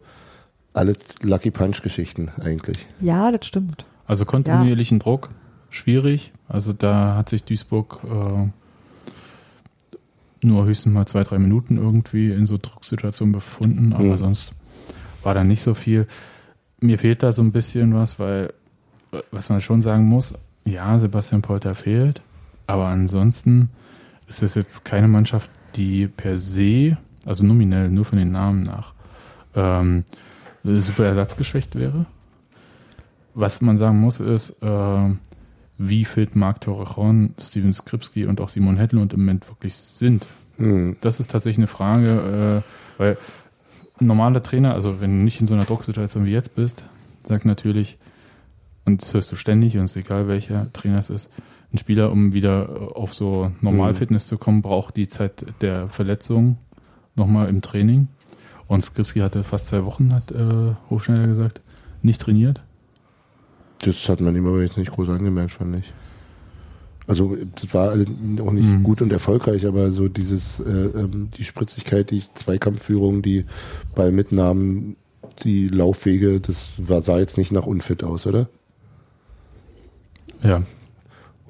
alle 0.72 0.94
Lucky 1.22 1.50
Punch 1.50 1.82
Geschichten 1.82 2.30
eigentlich. 2.40 2.78
Ja, 3.00 3.30
das 3.32 3.46
stimmt. 3.46 3.84
Also 4.06 4.24
kontinuierlichen 4.24 4.98
Druck, 4.98 5.30
schwierig. 5.70 6.32
Also 6.48 6.72
da 6.72 7.16
hat 7.16 7.28
sich 7.28 7.44
Duisburg 7.44 8.00
äh, 8.04 8.46
nur 10.46 10.64
höchstens 10.64 10.94
mal 10.94 11.06
zwei, 11.06 11.22
drei 11.22 11.38
Minuten 11.38 11.76
irgendwie 11.76 12.30
in 12.32 12.46
so 12.46 12.56
Drucksituationen 12.60 13.32
befunden, 13.32 13.92
aber 13.92 14.04
Mhm. 14.04 14.18
sonst 14.18 14.50
war 15.22 15.34
da 15.34 15.44
nicht 15.44 15.62
so 15.62 15.74
viel. 15.74 16.06
Mir 16.80 16.98
fehlt 16.98 17.22
da 17.22 17.32
so 17.32 17.42
ein 17.42 17.52
bisschen 17.52 17.94
was, 17.94 18.18
weil, 18.18 18.52
äh, 19.12 19.18
was 19.30 19.50
man 19.50 19.60
schon 19.60 19.82
sagen 19.82 20.04
muss, 20.06 20.34
ja, 20.64 20.98
Sebastian 20.98 21.42
Polter 21.42 21.74
fehlt, 21.74 22.22
aber 22.70 22.86
ansonsten 22.86 23.70
ist 24.28 24.42
es 24.42 24.54
jetzt 24.54 24.84
keine 24.84 25.08
Mannschaft, 25.08 25.50
die 25.76 26.06
per 26.06 26.38
se, 26.38 26.96
also 27.24 27.44
nominell, 27.44 27.90
nur 27.90 28.04
von 28.04 28.18
den 28.18 28.32
Namen 28.32 28.62
nach, 28.62 28.94
ähm, 29.54 30.04
super 30.62 31.04
ersatzgeschwächt 31.04 31.74
wäre. 31.74 32.06
Was 33.34 33.60
man 33.60 33.78
sagen 33.78 34.00
muss, 34.00 34.20
ist, 34.20 34.62
äh, 34.62 35.10
wie 35.78 36.04
fit 36.04 36.36
Marc 36.36 36.60
Torrejon, 36.60 37.34
Steven 37.40 37.72
Skripski 37.72 38.26
und 38.26 38.40
auch 38.40 38.48
Simon 38.48 38.76
Hedlund 38.76 39.12
im 39.14 39.20
Moment 39.20 39.48
wirklich 39.48 39.76
sind. 39.76 40.26
Hm. 40.56 40.96
Das 41.00 41.20
ist 41.20 41.30
tatsächlich 41.30 41.58
eine 41.58 41.66
Frage, 41.66 42.62
äh, 42.98 43.00
weil 43.00 43.16
ein 44.00 44.06
normaler 44.06 44.42
Trainer, 44.42 44.74
also 44.74 45.00
wenn 45.00 45.10
du 45.10 45.24
nicht 45.24 45.40
in 45.40 45.46
so 45.46 45.54
einer 45.54 45.64
Drucksituation 45.64 46.24
wie 46.24 46.32
jetzt 46.32 46.54
bist, 46.54 46.84
sagt 47.24 47.44
natürlich, 47.44 47.98
und 48.84 49.02
das 49.02 49.14
hörst 49.14 49.32
du 49.32 49.36
ständig 49.36 49.76
und 49.76 49.84
es 49.84 49.96
ist 49.96 50.04
egal 50.04 50.28
welcher 50.28 50.72
Trainer 50.72 50.98
es 50.98 51.10
ist, 51.10 51.30
ein 51.72 51.78
Spieler, 51.78 52.10
um 52.10 52.32
wieder 52.32 52.68
äh, 52.68 52.94
auf 52.94 53.14
so 53.14 53.52
Normalfitness 53.60 54.26
zu 54.26 54.38
kommen, 54.38 54.62
braucht 54.62 54.96
die 54.96 55.08
Zeit 55.08 55.44
der 55.60 55.88
Verletzung 55.88 56.56
nochmal 57.14 57.48
im 57.48 57.62
Training. 57.62 58.08
Und 58.66 58.84
Skripski 58.84 59.20
hatte 59.20 59.42
fast 59.44 59.66
zwei 59.66 59.84
Wochen, 59.84 60.14
hat 60.14 60.30
äh, 60.32 60.74
Hofschneider 60.90 61.26
gesagt, 61.26 61.60
nicht 62.02 62.20
trainiert. 62.20 62.62
Das 63.82 64.08
hat 64.08 64.20
man 64.20 64.36
ihm 64.36 64.46
aber 64.46 64.62
jetzt 64.62 64.76
nicht 64.78 64.90
groß 64.92 65.08
angemerkt, 65.08 65.52
fand 65.52 65.76
ich. 65.76 65.92
Also 67.06 67.36
das 67.60 67.74
war 67.74 67.92
auch 67.92 68.52
nicht 68.52 68.68
Mhm. 68.68 68.82
gut 68.84 69.02
und 69.02 69.10
erfolgreich, 69.12 69.66
aber 69.66 69.90
so 69.90 70.08
dieses, 70.08 70.60
äh, 70.60 70.70
ähm, 70.70 71.30
die 71.36 71.42
Spritzigkeit, 71.42 72.10
die 72.12 72.22
Zweikampfführung, 72.34 73.22
die 73.22 73.44
Ballmitnahmen, 73.96 74.96
die 75.42 75.66
Laufwege, 75.68 76.38
das 76.38 76.68
war, 76.76 77.02
sah 77.02 77.18
jetzt 77.18 77.38
nicht 77.38 77.50
nach 77.50 77.66
unfit 77.66 78.04
aus, 78.04 78.26
oder? 78.26 78.48
Ja, 80.42 80.62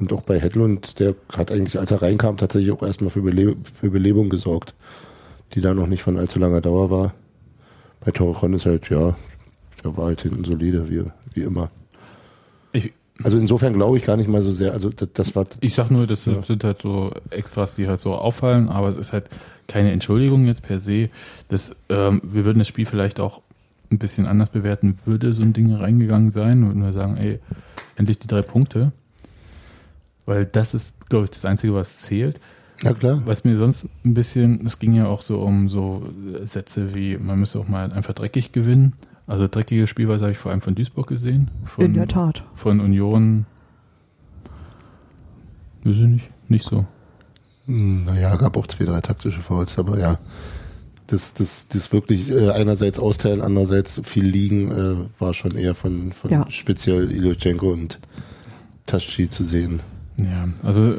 Und 0.01 0.13
auch 0.13 0.23
bei 0.23 0.41
Hedlund, 0.41 0.99
der 0.99 1.15
hat 1.33 1.53
eigentlich, 1.53 1.79
als 1.79 1.91
er 1.91 2.01
reinkam, 2.03 2.37
tatsächlich 2.39 2.73
auch 2.73 2.83
erstmal 2.83 3.11
für, 3.11 3.21
Bele 3.23 3.55
für 3.65 3.91
Belebung 3.91 4.31
gesorgt, 4.31 4.75
die 5.55 5.61
da 5.61 5.75
noch 5.75 5.87
nicht 5.87 6.03
von 6.03 6.19
allzu 6.19 6.39
langer 6.39 6.61
Dauer 6.63 6.91
war. 6.91 7.15
Bei 8.03 8.11
Torrejon 8.11 8.55
ist 8.55 8.65
halt, 8.67 8.89
ja, 8.89 9.15
der 9.85 9.97
war 9.97 10.07
halt 10.07 10.23
hinten 10.23 10.45
solide, 10.45 10.89
wie, 10.89 11.05
wie 11.35 11.43
immer. 11.43 11.71
ich, 12.73 12.93
Also 13.23 13.37
insofern 13.37 13.75
glaube 13.75 13.99
ich 13.99 14.05
gar 14.05 14.17
nicht 14.17 14.29
mal 14.29 14.41
so 14.41 14.51
sehr, 14.51 14.73
also 14.73 14.89
das, 14.89 15.09
das 15.13 15.37
war, 15.37 15.45
Ich 15.61 15.75
sag 15.75 15.91
nur, 15.91 16.07
das 16.07 16.25
Ja. 16.25 16.43
sind 16.43 16.65
halt 16.65 16.81
so 16.81 17.13
Extras, 17.29 17.75
die 17.75 17.87
halt 17.87 18.01
so 18.01 18.15
auffallen, 18.15 18.71
aber 18.71 18.89
es 18.89 18.97
ist 18.97 19.13
halt 19.13 19.27
keine 19.69 19.93
Entschuldigung 19.93 20.47
jetzt 20.47 20.63
per 20.63 20.79
se. 20.79 21.11
Das, 21.49 21.77
ähm, 21.91 22.23
wir 22.25 22.47
würden 22.47 22.59
das 22.59 22.69
Spiel 22.69 22.87
vielleicht 22.87 23.21
auch 23.21 23.43
ein 23.93 23.99
bisschen 23.99 24.25
anders 24.27 24.49
bewerten, 24.49 24.97
würde 25.05 25.35
so 25.35 25.43
ein 25.43 25.53
Ding 25.53 25.75
reingegangen 25.75 26.31
sein, 26.31 26.67
würden 26.67 26.83
wir 26.83 26.93
sagen, 26.95 27.19
ey, 27.19 27.39
endlich 27.97 28.19
die 28.19 28.29
drei 28.29 28.41
Punkte. 28.41 28.93
Weil 30.31 30.47
das 30.47 30.75
ist, 30.75 30.95
glaube 31.09 31.25
ich, 31.25 31.31
das 31.31 31.45
Einzige, 31.45 31.75
was 31.75 32.03
zählt. 32.03 32.39
na 32.85 32.95
klar. 32.95 33.21
Was 33.27 33.43
mir 33.43 33.57
sonst 33.57 33.89
ein 34.05 34.15
bisschen, 34.15 34.65
es 34.65 34.79
ging 34.79 34.95
ja 34.95 35.07
auch 35.07 35.23
so 35.23 35.41
um 35.41 35.69
so 35.69 36.05
Sätze 36.45 36.95
wie, 36.95 37.19
man 37.19 37.41
müsste 37.41 37.59
auch 37.59 37.67
mal 37.67 37.93
einfach 37.93 38.15
dreckig 38.15 38.53
gewinnen. 38.53 38.93
Also 39.27 39.49
dreckige 39.49 39.89
Spielweise 39.89 40.23
habe 40.25 40.33
ich 40.33 40.39
vor 40.39 40.53
allem 40.53 40.61
von 40.61 40.77
Duisburg 40.77 41.09
gesehen. 41.09 41.51
Von, 41.65 41.85
In 41.85 41.95
der 41.95 42.07
Tat. 42.07 42.45
Von 42.55 42.79
Union. 42.79 43.45
Ich 45.85 45.99
nicht, 45.99 46.31
nicht 46.49 46.65
so. 46.65 46.85
Hm, 47.67 48.05
Naja, 48.05 48.37
gab 48.37 48.57
auch 48.57 48.69
zwei, 48.69 48.85
drei 48.85 49.01
taktische 49.01 49.41
Fouls, 49.41 49.79
aber 49.79 49.99
ja. 49.99 50.19
Das, 51.09 51.35
das, 51.35 51.67
das 51.67 51.93
wirklich 51.93 52.31
äh, 52.31 52.51
einerseits 52.51 53.01
austeilen, 53.01 53.41
andererseits 53.41 54.01
viel 54.05 54.25
liegen, 54.25 54.71
äh, 54.71 54.97
war 55.21 55.35
schon 55.35 55.57
eher 55.57 55.75
von, 55.75 56.13
von 56.13 56.31
Ja. 56.31 56.49
speziell 56.49 57.11
Ilochenko 57.11 57.73
und 57.73 57.99
Taschi 58.87 59.29
zu 59.29 59.45
sehen. 59.45 59.81
Ja, 60.25 60.49
also 60.63 60.95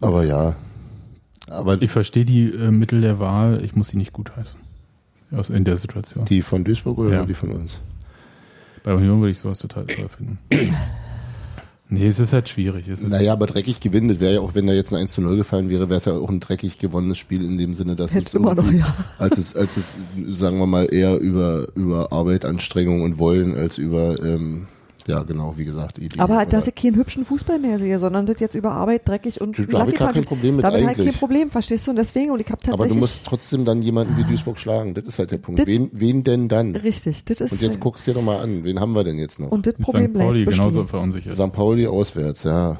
Aber 0.00 0.24
ja. 0.24 0.54
Aber 1.48 1.80
ich 1.82 1.90
verstehe 1.90 2.24
die 2.24 2.46
äh, 2.48 2.70
Mittel 2.70 3.00
der 3.00 3.18
Wahl, 3.18 3.62
ich 3.64 3.74
muss 3.76 3.88
sie 3.88 3.96
nicht 3.96 4.12
gutheißen. 4.12 4.60
Aus, 5.32 5.50
in 5.50 5.64
der 5.64 5.76
Situation. 5.76 6.24
die 6.26 6.42
von 6.42 6.64
Duisburg 6.64 6.98
oder 6.98 7.10
Ja. 7.10 7.24
die 7.26 7.34
von 7.34 7.50
uns? 7.50 7.80
Bei 8.82 8.94
Union 8.94 9.20
würde 9.20 9.30
ich 9.32 9.38
sowas 9.38 9.58
total 9.58 9.86
toll 9.86 10.08
finden. 10.08 10.38
nee, 11.88 12.06
es 12.06 12.18
ist 12.20 12.32
halt 12.32 12.48
schwierig. 12.48 12.86
Es 12.88 13.02
ist, 13.02 13.10
Naja, 13.10 13.32
aber 13.32 13.46
dreckig 13.46 13.80
gewinnen, 13.80 14.08
das 14.08 14.20
wäre 14.20 14.34
ja 14.34 14.40
auch, 14.40 14.54
wenn 14.54 14.66
da 14.66 14.72
jetzt 14.72 14.92
ein 14.92 15.00
1 15.00 15.12
zu 15.12 15.22
0 15.22 15.36
gefallen 15.36 15.70
wäre, 15.70 15.88
wäre 15.88 15.98
es 15.98 16.04
ja 16.04 16.12
auch 16.12 16.28
ein 16.30 16.40
dreckig 16.40 16.78
gewonnenes 16.78 17.18
Spiel 17.18 17.44
in 17.44 17.58
dem 17.58 17.74
Sinne, 17.74 17.96
dass 17.96 18.14
Jetzt 18.14 18.28
es 18.28 18.34
immer 18.34 18.54
noch, 18.54 18.70
ja. 18.70 18.94
als 19.18 19.38
es, 19.38 19.56
als 19.56 19.76
es, 19.76 19.96
sagen 20.34 20.58
wir 20.58 20.66
mal, 20.66 20.92
eher 20.92 21.18
über, 21.18 21.66
über 21.74 22.12
Arbeit, 22.12 22.44
Anstrengung 22.44 23.02
und 23.02 23.18
Wollen 23.18 23.54
als 23.54 23.78
über 23.78 24.22
ähm, 24.22 24.66
Ja, 25.06 25.22
genau, 25.22 25.54
wie 25.58 25.64
gesagt. 25.66 25.98
Idee, 25.98 26.18
Aber 26.18 26.36
oder- 26.36 26.46
dass 26.46 26.66
ich 26.66 26.74
keinen 26.74 26.96
hübschen 26.96 27.24
Fußball 27.26 27.58
mehr 27.58 27.78
sehe, 27.78 27.98
sondern 27.98 28.24
das 28.24 28.40
jetzt 28.40 28.54
über 28.54 28.72
Arbeit 28.72 29.06
dreckig 29.06 29.40
und 29.40 29.58
Da 29.70 29.80
habe 29.80 29.90
ich 29.90 29.98
gar 29.98 30.12
kein 30.14 30.24
Problem 30.24 30.56
mit 30.56 30.64
Damit 30.64 30.80
habe 30.80 30.92
ich 30.92 30.96
eigentlich. 30.98 31.10
kein 31.12 31.18
Problem, 31.20 31.50
verstehst 31.50 31.86
du? 31.86 31.90
Und 31.90 31.96
deswegen, 31.96 32.30
und 32.30 32.40
ich 32.40 32.46
habe 32.46 32.58
Aber 32.62 32.70
du 32.72 32.76
tatsächlich. 32.78 33.00
musst 33.00 33.26
trotzdem 33.26 33.64
dann 33.66 33.82
jemanden 33.82 34.16
wie 34.16 34.24
Duisburg 34.24 34.58
schlagen. 34.58 34.94
Das 34.94 35.04
ist 35.04 35.18
halt 35.18 35.30
der 35.30 35.38
Punkt. 35.38 35.60
Das- 35.60 35.66
Wen, 35.66 35.90
wen 35.92 36.24
denn 36.24 36.48
dann? 36.48 36.74
richtig, 36.74 37.24
das 37.26 37.40
ist. 37.42 37.52
Und 37.52 37.60
jetzt 37.60 37.80
guckst 37.80 38.06
du 38.06 38.12
dir 38.12 38.18
doch 38.18 38.24
mal 38.24 38.38
an. 38.40 38.64
Wen 38.64 38.80
haben 38.80 38.94
wir 38.94 39.04
denn 39.04 39.18
jetzt 39.18 39.38
noch? 39.40 39.50
und 39.50 39.66
das 39.66 39.74
Problem 39.74 40.12
St. 40.12 40.18
Pauli 40.18 40.44
bleibt 40.44 40.56
genauso 40.58 40.84
verunsichert. 40.86 41.34
St. 41.34 41.52
Pauli 41.52 41.86
auswärts, 41.86 42.44
ja. 42.44 42.78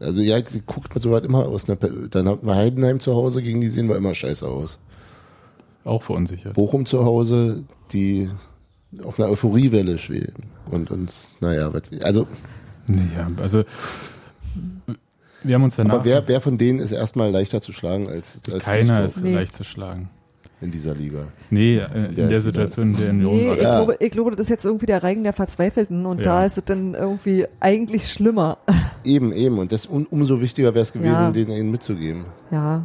Also 0.00 0.18
ja, 0.20 0.40
die 0.40 0.62
guckt 0.66 0.92
man 0.92 1.00
soweit 1.00 1.24
immer 1.24 1.46
aus. 1.46 1.68
Ne? 1.68 1.76
Dann 2.10 2.28
hatten 2.28 2.44
wir 2.44 2.56
Heidenheim 2.56 2.98
zu 2.98 3.14
Hause, 3.14 3.40
gegen 3.40 3.60
die 3.60 3.68
sehen 3.68 3.88
wir 3.88 3.94
immer 3.96 4.16
scheiße 4.16 4.44
aus. 4.48 4.80
Auch 5.84 6.02
verunsichert. 6.02 6.54
Bochum 6.54 6.86
zu 6.86 7.04
Hause, 7.04 7.62
die 7.92 8.28
auf 9.04 9.18
einer 9.18 9.30
Euphoriewelle 9.30 9.98
schweben. 9.98 10.44
Und 10.70 10.90
uns, 10.90 11.36
naja, 11.40 11.72
was- 11.72 11.82
also, 12.02 12.26
Nee, 12.86 13.00
ja, 13.16 13.30
also 13.40 13.64
wir 15.44 15.54
haben 15.54 15.64
uns 15.64 15.76
danach. 15.76 15.94
aber 15.94 16.04
wer, 16.04 16.28
wer 16.28 16.40
von 16.40 16.58
denen 16.58 16.78
ist 16.78 16.92
erstmal 16.92 17.30
leichter 17.30 17.60
zu 17.60 17.72
schlagen 17.72 18.08
als, 18.08 18.40
als 18.52 18.64
keiner 18.64 19.04
ist 19.04 19.16
Nee. 19.22 19.34
leicht 19.34 19.54
zu 19.54 19.64
schlagen. 19.64 20.10
in 20.60 20.70
dieser 20.70 20.94
Liga? 20.94 21.24
Nee, 21.50 21.78
äh, 21.78 22.06
in 22.10 22.14
Der- 22.14 22.28
der 22.28 22.40
Situation, 22.40 22.90
in 22.90 22.96
der 22.96 23.10
Union 23.10 23.36
Nee, 23.36 23.46
war. 23.48 23.54
ich, 23.56 23.62
Ja. 23.62 23.76
glaube, 23.78 23.96
ich 23.98 24.10
glaube, 24.12 24.30
das 24.30 24.40
ist 24.42 24.48
jetzt 24.48 24.64
irgendwie 24.64 24.86
der 24.86 25.02
Reigen 25.02 25.24
der 25.24 25.32
Verzweifelten 25.32 26.06
und 26.06 26.18
Ja. 26.18 26.22
da 26.24 26.44
ist 26.46 26.56
es 26.56 26.64
dann 26.64 26.94
irgendwie 26.94 27.46
eigentlich 27.58 28.12
schlimmer. 28.12 28.58
Eben, 29.04 29.32
eben. 29.32 29.58
Und 29.58 29.72
das 29.72 29.86
um, 29.86 30.06
umso 30.08 30.40
wichtiger 30.40 30.72
wäre 30.74 30.82
es 30.82 30.92
gewesen, 30.92 31.10
Ja. 31.12 31.30
denen 31.32 31.50
ihnen 31.50 31.70
mitzugeben. 31.72 32.26
Ja, 32.52 32.84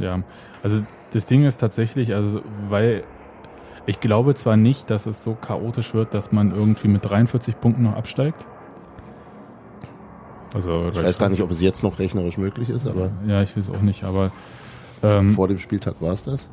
Ja, 0.00 0.22
also 0.62 0.82
das 1.12 1.26
Ding 1.26 1.44
ist 1.44 1.58
tatsächlich, 1.60 2.14
also 2.14 2.40
weil 2.70 3.02
ich 3.86 4.00
glaube 4.00 4.34
zwar 4.34 4.56
nicht, 4.56 4.90
dass 4.90 5.06
es 5.06 5.22
so 5.22 5.34
chaotisch 5.34 5.94
wird, 5.94 6.14
dass 6.14 6.32
man 6.32 6.54
irgendwie 6.54 6.88
mit 6.88 7.04
43 7.04 7.60
Punkten 7.60 7.82
noch 7.82 7.96
absteigt. 7.96 8.44
Also 10.54 10.88
Ich 10.92 11.02
weiß 11.02 11.18
gar 11.18 11.28
nicht, 11.28 11.42
ob 11.42 11.50
es 11.50 11.60
jetzt 11.60 11.82
noch 11.82 11.98
rechnerisch 11.98 12.36
möglich 12.36 12.68
ist, 12.68 12.86
aber 12.86 13.10
Ja, 13.26 13.42
ich 13.42 13.56
weiß 13.56 13.70
auch 13.70 13.80
nicht, 13.80 14.04
aber 14.04 14.30
ähm, 15.02 15.30
vor 15.30 15.48
dem 15.48 15.58
Spieltag 15.58 16.00
war 16.00 16.12
es 16.12 16.24
das. 16.24 16.48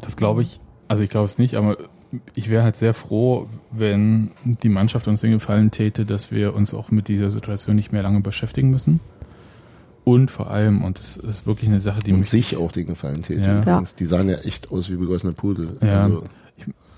das 0.00 0.16
glaube 0.16 0.42
ich, 0.42 0.60
also 0.86 1.02
ich 1.02 1.10
glaube 1.10 1.26
es 1.26 1.38
nicht, 1.38 1.56
aber 1.56 1.76
ich 2.34 2.48
wäre 2.48 2.62
halt 2.62 2.76
sehr 2.76 2.94
froh, 2.94 3.48
wenn 3.70 4.30
die 4.44 4.70
Mannschaft 4.70 5.08
uns 5.08 5.20
den 5.20 5.32
Gefallen 5.32 5.70
täte, 5.70 6.06
dass 6.06 6.30
wir 6.30 6.54
uns 6.54 6.72
auch 6.72 6.90
mit 6.90 7.08
dieser 7.08 7.30
Situation 7.30 7.76
nicht 7.76 7.92
mehr 7.92 8.02
lange 8.02 8.20
beschäftigen 8.20 8.70
müssen. 8.70 9.00
Und 10.08 10.30
vor 10.30 10.50
allem, 10.50 10.84
und 10.84 10.98
das 10.98 11.16
ist 11.18 11.46
wirklich 11.46 11.68
eine 11.68 11.80
Sache, 11.80 12.00
die 12.00 12.12
Und 12.12 12.20
mich 12.20 12.30
sich 12.30 12.56
auch 12.56 12.72
den 12.72 12.86
Gefallen 12.86 13.22
täte. 13.22 13.42
Ja. 13.42 13.58
Übrigens. 13.60 13.94
Die 13.94 14.06
sahen 14.06 14.28
ja 14.28 14.38
echt 14.38 14.70
aus 14.70 14.88
wie 14.90 14.96
begossene 14.96 15.32
Pudel. 15.32 15.76
Ja. 15.82 16.04
Also 16.04 16.24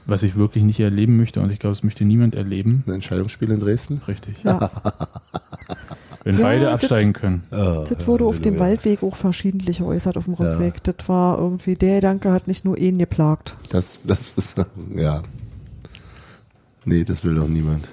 was 0.06 0.22
ich 0.22 0.34
wirklich 0.36 0.64
nicht 0.64 0.80
erleben 0.80 1.16
möchte, 1.16 1.40
und 1.40 1.50
ich 1.52 1.58
glaube, 1.58 1.72
es 1.74 1.82
möchte 1.84 2.04
niemand 2.04 2.34
erleben. 2.34 2.82
ein 2.86 2.94
Entscheidungsspiel 2.94 3.50
in 3.50 3.60
Dresden. 3.60 4.00
Richtig. 4.08 4.36
ja. 4.44 4.70
Wenn 6.24 6.36
Ja, 6.38 6.42
beide 6.42 6.64
das- 6.66 6.74
absteigen 6.74 7.12
können. 7.14 7.44
Das 7.50 8.06
wurde 8.06 8.24
auf 8.26 8.40
dem 8.40 8.58
Waldweg 8.58 9.02
auch 9.02 9.16
verschiedentlich 9.16 9.82
äußert 9.82 10.16
auf 10.18 10.24
dem 10.26 10.34
Rückweg. 10.34 10.82
Das 10.84 11.08
war 11.08 11.38
irgendwie, 11.38 11.74
der 11.74 11.96
Gedanke 11.96 12.30
hat 12.32 12.46
nicht 12.46 12.64
nur 12.64 12.76
ihn 12.78 12.98
geplagt. 12.98 13.56
Das, 13.70 14.00
das 14.04 14.30
ist, 14.32 14.58
ja. 14.94 15.22
Nee, 16.84 17.04
das 17.04 17.24
will 17.24 17.34
doch 17.36 17.48
niemand. 17.48 17.88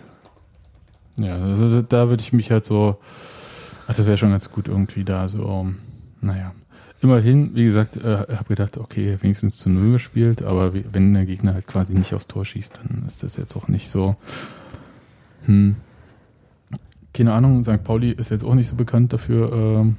Ja, 1.20 1.36
also 1.42 1.82
da 1.82 2.10
würde 2.10 2.22
ich 2.24 2.34
mich 2.34 2.52
halt 2.52 2.66
so, 2.66 2.98
das 3.93 4.06
wäre 4.06 4.17
schon 4.17 4.32
ganz 4.32 4.52
gut 4.52 4.67
irgendwie 4.67 5.04
da 5.04 5.30
so, 5.30 5.45
um, 5.45 5.78
naja. 6.21 6.54
Immerhin, 7.00 7.56
wie 7.56 7.65
gesagt, 7.65 7.95
äh, 7.97 8.26
habe 8.30 8.45
gedacht, 8.47 8.78
okay, 8.78 9.17
wenigstens 9.21 9.58
zu 9.58 9.69
Null 9.69 9.93
gespielt, 9.93 10.41
aber 10.41 10.73
wie, 10.73 10.84
wenn 10.91 11.13
der 11.13 11.26
Gegner 11.26 11.54
halt 11.54 11.67
quasi 11.67 11.93
nicht 11.93 12.13
aufs 12.15 12.28
Tor 12.28 12.43
schießt, 12.43 12.80
dann 12.82 13.06
ist 13.06 13.21
das 13.21 13.38
jetzt 13.38 13.56
auch 13.56 13.67
nicht 13.67 13.89
so, 13.89 14.15
hm. 15.45 15.76
Keine 17.13 17.34
Ahnung, 17.34 17.63
St. 17.63 17.84
Pauli 17.84 18.12
ist 18.12 18.30
jetzt 18.30 18.43
auch 18.43 18.54
nicht 18.54 18.67
so 18.67 18.76
bekannt 18.76 19.12
dafür, 19.12 19.52
ähm, 19.52 19.97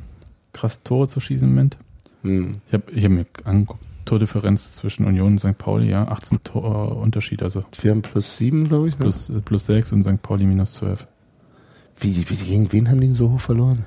krass 0.52 0.84
Tore 0.84 1.08
zu 1.08 1.18
schießen 1.18 1.48
im 1.48 1.54
Moment. 1.54 1.76
Hm. 2.22 2.52
Ich 2.68 2.72
habe 2.72 2.92
ich 2.92 3.04
hab 3.04 3.10
mir 3.10 3.26
angeguckt, 3.44 3.82
Tordifferenz 4.04 4.72
zwischen 4.74 5.04
Union 5.04 5.32
und 5.32 5.38
St. 5.38 5.58
Pauli, 5.58 5.90
ja, 5.90 6.06
18 6.06 6.44
Tor 6.44 6.92
äh, 6.92 6.94
Unterschied, 6.94 7.42
also 7.42 7.64
Wir 7.80 7.90
haben 7.90 8.02
plus 8.02 8.36
sieben, 8.36 8.68
glaube 8.68 8.88
ich. 8.88 8.98
Ne? 8.98 9.04
plus, 9.04 9.30
äh, 9.30 9.40
plus 9.40 9.66
6 9.66 9.92
und 9.92 10.04
St. 10.04 10.22
Pauli 10.22 10.46
minus 10.46 10.74
12. 10.74 11.06
Wie, 12.00 12.16
wie, 12.28 12.34
gegen 12.36 12.72
wen 12.72 12.88
haben 12.88 13.00
die 13.00 13.08
denn 13.08 13.14
so 13.16 13.30
hoch 13.32 13.40
verloren? 13.40 13.84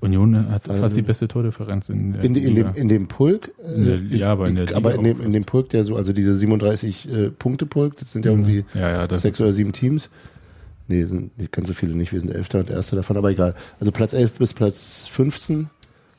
Union 0.00 0.50
hat 0.50 0.68
Also- 0.68 0.82
fast 0.82 0.96
die 0.96 1.02
beste 1.02 1.26
Tordifferenz 1.26 1.88
in 1.88 2.12
der 2.12 2.24
In, 2.24 2.34
in, 2.34 2.54
dem, 2.54 2.74
in 2.74 2.88
dem 2.88 3.08
Pulk? 3.08 3.50
In 3.76 3.84
der- 3.84 3.94
äh, 3.96 4.16
ja, 4.18 4.32
aber 4.32 4.48
in 4.48 4.56
der 4.56 4.76
Aber 4.76 4.94
in 4.94 5.04
dem, 5.04 5.20
in 5.20 5.30
dem. 5.30 5.44
Pulk, 5.44 5.70
der 5.70 5.84
so, 5.84 5.96
also 5.96 6.12
diese 6.12 6.34
37 6.34 7.08
äh, 7.10 7.30
das 7.98 8.12
sind 8.12 8.24
ja 8.24 8.30
irgendwie 8.30 8.64
ja, 8.74 8.90
ja, 8.90 9.06
das 9.06 9.22
sechs 9.22 9.40
oder 9.40 9.52
sieben 9.52 9.72
Teams. 9.72 10.10
Nee, 10.88 11.02
sind 11.04 11.36
nicht 11.38 11.50
ganz 11.50 11.66
so 11.66 11.74
viele 11.74 11.94
nicht. 11.96 12.12
Wir 12.12 12.20
sind 12.20 12.30
Elfter 12.30 12.60
und 12.60 12.70
Erster 12.70 12.94
davon, 12.96 13.16
aber 13.16 13.30
egal. 13.30 13.54
Also 13.80 13.90
Platz 13.90 14.12
11 14.12 14.32
bis 14.38 14.54
Platz 14.54 15.06
15 15.10 15.68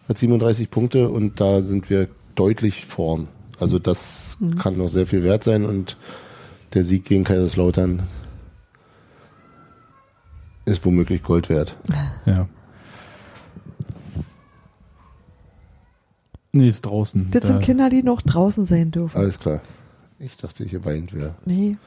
hat 0.10 0.18
37 0.18 0.70
Punkte 0.70 1.10
und 1.10 1.40
da 1.40 1.62
sind 1.62 1.90
wir 1.90 2.08
deutlich 2.36 2.86
vorn. 2.86 3.28
Also 3.60 3.80
das 3.80 4.38
kann 4.60 4.78
noch 4.78 4.90
sehr 4.90 5.08
viel 5.08 5.24
wert 5.24 5.44
sein 5.44 5.66
und 5.66 5.96
der 6.74 6.84
Sieg 6.84 7.06
gegen 7.06 7.24
Kaiserslautern 7.24 8.04
ist 10.68 10.86
womöglich 10.86 11.24
Gold 11.24 11.50
wert. 11.50 11.76
ja. 12.26 12.48
Nee, 16.52 16.68
ist 16.70 16.86
draußen. 16.86 17.30
Das 17.32 17.42
Da- 17.42 17.48
sind 17.48 17.62
Kinder, 17.62 17.90
die 17.90 18.04
noch 18.04 18.22
draußen 18.22 18.66
sein 18.66 18.92
dürfen. 18.92 19.18
Alles 19.18 19.40
klar. 19.40 19.62
Ich 20.20 20.38
dachte, 20.38 20.64
hier 20.64 20.84
weint 20.86 21.14
wer. 21.14 21.36
Nee. 21.46 21.78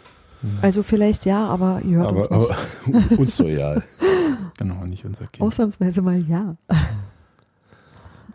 Also 0.63 0.83
vielleicht 0.83 1.27
ja, 1.27 1.47
aber 1.47 1.83
ihr 1.85 1.99
hört 1.99 2.13
uns 2.13 2.31
Aber, 2.31 2.57
nicht. 2.87 3.11
aber 3.11 3.19
uns 3.19 3.37
doch 3.37 3.45
egal. 3.49 3.83
Genau, 4.57 4.85
nicht 4.87 5.05
unser 5.05 5.27
Kind. 5.27 5.43
Ausnahmsweise 5.47 6.01
mal 6.03 6.19
ja. 6.21 6.57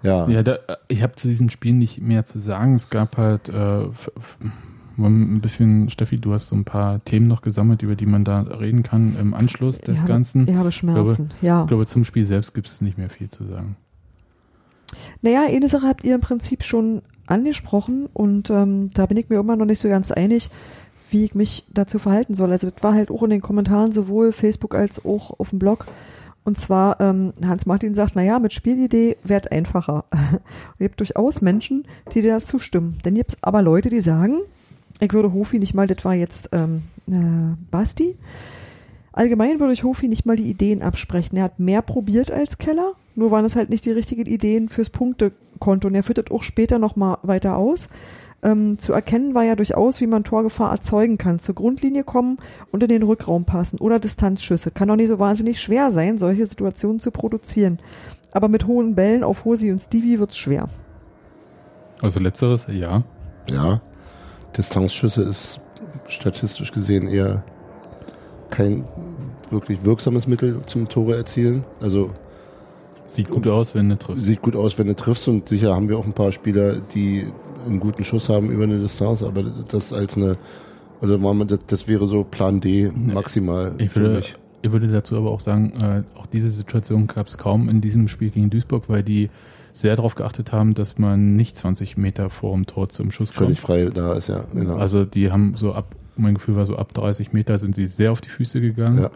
Ja. 0.04 0.28
Ja, 0.28 0.44
da, 0.44 0.58
ich 0.88 1.02
habe 1.02 1.16
zu 1.16 1.28
diesem 1.28 1.50
Spiel 1.50 1.74
nicht 1.74 2.00
mehr 2.02 2.26
zu 2.26 2.38
sagen. 2.40 2.76
Es 2.76 2.90
gab 2.90 3.18
halt 3.18 3.50
äh, 3.50 3.86
ein 4.98 5.42
bisschen, 5.42 5.90
Steffi, 5.90 6.18
du 6.18 6.34
hast 6.34 6.48
so 6.48 6.56
ein 6.56 6.66
paar 6.66 7.04
Themen 7.04 7.28
noch 7.28 7.42
gesammelt, 7.42 7.84
über 7.84 7.96
die 7.96 8.06
man 8.06 8.24
da 8.24 8.42
reden 8.42 8.84
kann 8.84 9.16
im 9.20 9.34
Anschluss 9.34 9.80
des 9.80 9.96
ich 9.96 10.00
habe, 10.02 10.08
Ganzen. 10.08 10.48
Ich 10.48 10.56
habe 10.56 10.72
Schmerzen, 10.72 11.32
ja. 11.42 11.62
Ich 11.64 11.68
glaube, 11.68 11.86
zum 11.86 12.04
Spiel 12.04 12.26
selbst 12.26 12.54
gibt 12.54 12.68
es 12.68 12.82
nicht 12.82 12.98
mehr 12.98 13.10
viel 13.10 13.30
zu 13.30 13.44
sagen. 13.46 13.76
Naja, 15.22 15.46
eine 15.48 15.70
Sache 15.70 15.88
habt 15.88 16.04
ihr 16.04 16.16
im 16.16 16.22
Prinzip 16.22 16.64
schon 16.64 17.02
angesprochen 17.28 18.08
und 18.14 18.50
ähm, 18.50 18.90
da 18.94 19.06
bin 19.06 19.18
ich 19.18 19.30
mir 19.30 19.40
immer 19.40 19.56
noch 19.56 19.66
nicht 19.66 19.80
so 19.80 19.90
ganz 19.90 20.12
einig, 20.12 20.50
wie 21.10 21.26
ich 21.26 21.36
mich 21.36 21.66
dazu 21.74 22.00
verhalten 22.00 22.36
soll. 22.36 22.52
Also 22.52 22.70
das 22.70 22.84
war 22.84 22.94
halt 22.94 23.12
auch 23.12 23.24
in 23.24 23.30
den 23.30 23.42
Kommentaren 23.42 23.92
sowohl 23.92 24.32
Facebook 24.32 24.76
als 24.76 25.04
auch 25.04 25.40
auf 25.40 25.50
dem 25.50 25.60
Blog. 25.60 25.86
Und 26.44 26.60
zwar, 26.60 27.02
ähm, 27.02 27.34
Hans-Martin 27.44 27.96
sagt, 27.96 28.16
naja, 28.16 28.38
mit 28.38 28.54
Spielidee 28.54 29.18
wird 29.24 29.52
einfacher. 29.52 30.06
Und 30.12 30.80
ihr 30.80 30.88
habt 30.88 31.00
durchaus 31.00 31.42
Menschen, 31.42 31.88
die 32.14 32.22
dir 32.22 32.34
da 32.34 32.40
zustimmen. 32.40 33.00
Dann 33.02 33.16
gibt 33.16 33.32
es 33.32 33.38
aber 33.42 33.64
Leute, 33.64 33.90
die 33.90 34.02
sagen, 34.02 34.38
ich 35.00 35.14
würde 35.14 35.34
Hofi 35.34 35.60
nicht 35.60 35.74
mal, 35.74 35.88
das 35.88 36.04
war 36.06 36.14
jetzt 36.14 36.50
ähm, 36.54 36.84
äh, 37.08 37.56
Basti, 37.72 38.16
Allgemein 39.16 39.62
würde 39.62 39.72
ich 39.72 39.86
Hofi 39.86 40.10
nicht 40.10 40.26
mal 40.26 40.36
die 40.36 40.50
Ideen 40.50 40.82
absprechen. 40.82 41.38
Er 41.38 41.46
hat 41.46 41.58
mehr 41.58 41.82
probiert 41.82 42.32
als 42.32 42.58
Keller, 42.58 42.96
nur 43.16 43.32
waren 43.32 43.46
es 43.46 43.56
halt 43.56 43.70
nicht 43.70 43.86
die 43.86 43.92
richtigen 43.92 44.26
Ideen 44.26 44.68
fürs 44.68 44.90
Punktekonto. 44.90 45.88
Und 45.88 45.96
er 45.96 46.04
führt 46.04 46.18
das 46.18 46.32
auch 46.32 46.44
später 46.44 46.80
nochmal 46.80 47.20
weiter 47.24 47.56
aus. 47.56 47.88
Ähm, 48.44 48.78
zu 48.78 48.92
erkennen 48.92 49.34
war 49.34 49.44
ja 49.44 49.56
durchaus, 49.56 50.02
wie 50.02 50.08
man 50.08 50.26
Torgefahr 50.26 50.70
erzeugen 50.70 51.18
kann. 51.18 51.40
Zur 51.40 51.56
Grundlinie 51.56 52.04
kommen 52.04 52.40
und 52.74 52.84
in 52.84 52.90
den 52.90 53.04
Rückraum 53.04 53.46
passen 53.46 53.80
oder 53.80 54.00
Distanzschüsse. 54.00 54.70
Kann 54.72 54.90
doch 54.90 54.98
nicht 54.98 55.08
so 55.08 55.18
wahnsinnig 55.18 55.62
schwer 55.62 55.92
sein, 55.92 56.18
solche 56.18 56.46
Situationen 56.46 57.00
zu 57.00 57.12
produzieren. 57.12 57.80
Aber 58.34 58.50
mit 58.50 58.68
hohen 58.68 58.96
Bällen 58.96 59.24
auf 59.24 59.46
Hosi 59.46 59.72
und 59.72 59.80
Stevie 59.80 60.20
wird's 60.20 60.36
schwer. 60.36 60.68
Also 62.02 62.20
letzteres, 62.20 62.68
ja. 62.68 63.04
Ja. 63.50 63.80
Distanzschüsse 64.58 65.24
ist 65.24 65.60
statistisch 66.08 66.72
gesehen 66.72 67.08
eher 67.08 67.44
kein 68.50 68.86
wirklich 69.50 69.84
wirksames 69.84 70.28
Mittel 70.28 70.62
zum 70.66 70.90
Tore 70.90 71.16
erzielen. 71.16 71.64
Also 71.82 72.12
Sieht 73.08 73.30
gut 73.30 73.48
aus, 73.48 73.76
wenn 73.76 73.90
du 73.90 73.98
triffst. 73.98 74.26
sieht 74.26 74.42
gut 74.42 74.56
aus, 74.56 74.78
wenn 74.78 74.88
du 74.88 74.96
triffst 74.96 75.28
und 75.28 75.48
sicher 75.48 75.74
haben 75.74 75.88
wir 75.88 75.98
auch 75.98 76.06
ein 76.06 76.14
paar 76.14 76.32
Spieler, 76.32 76.76
die 76.94 77.26
einen 77.66 77.80
guten 77.80 78.04
Schuss 78.04 78.30
haben 78.30 78.52
über 78.52 78.64
eine 78.64 78.80
Distanz, 78.80 79.24
aber 79.24 79.44
das 79.44 79.94
als 79.94 80.18
eine, 80.18 80.36
also 81.02 81.18
das, 81.68 81.88
wäre 81.88 82.08
so 82.08 82.24
Plan 82.24 82.60
D 82.60 82.92
maximal 82.94 83.74
Ich 83.78 83.96
würde, 83.96 84.22
ich 84.62 84.72
würde 84.72 84.88
dazu 84.88 85.16
aber 85.16 85.32
auch 85.32 85.40
sagen, 85.40 85.74
äh, 85.82 86.04
auch 86.20 86.26
diese 86.26 86.50
Situation 86.50 87.08
gab 87.08 87.28
es 87.28 87.38
kaum 87.38 87.70
in 87.70 87.80
diesem 87.80 88.08
Spiel 88.10 88.32
gegen 88.32 88.50
Duisburg, 88.50 88.90
weil 88.90 89.04
die 89.04 89.30
sehr 89.76 89.96
darauf 89.98 90.16
geachtet 90.16 90.54
haben, 90.54 90.74
dass 90.74 90.98
man 90.98 91.36
nicht 91.36 91.58
20 91.58 91.98
Meter 91.98 92.30
vor 92.30 92.54
dem 92.56 92.66
Tor 92.66 92.88
zum 92.88 93.12
Schuss 93.12 93.34
kommt. 93.34 93.48
Völlig 93.58 93.60
frei 93.60 93.86
da 93.94 94.14
ist, 94.14 94.30
ja. 94.30 94.46
Genau. 94.54 94.78
Also 94.78 95.04
die 95.04 95.32
haben 95.32 95.56
so 95.58 95.74
ab, 95.74 95.96
mein 96.16 96.36
Gefühl 96.36 96.56
war 96.56 96.66
so 96.66 96.78
ab 96.78 96.94
30 96.94 97.34
Meter 97.34 97.60
sind 97.60 97.76
sie 97.76 97.86
sehr 97.86 98.14
auf 98.14 98.22
die 98.22 98.30
Füße 98.30 98.62
gegangen, 98.62 99.00
Ja. 99.04 99.10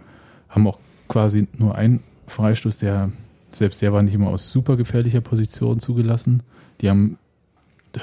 haben 0.49 0.67
auch 0.67 0.77
quasi 1.07 1.47
nur 1.57 1.75
einen 1.75 2.01
Freistoß, 2.27 2.77
der 2.79 3.09
selbst 3.51 3.81
der 3.81 3.93
war 3.93 4.03
nicht 4.03 4.13
immer 4.13 4.27
aus 4.27 4.51
super 4.51 4.75
gefährlicher 4.75 5.21
Position 5.21 5.79
zugelassen. 5.79 6.43
Die 6.81 6.89
haben 6.89 7.17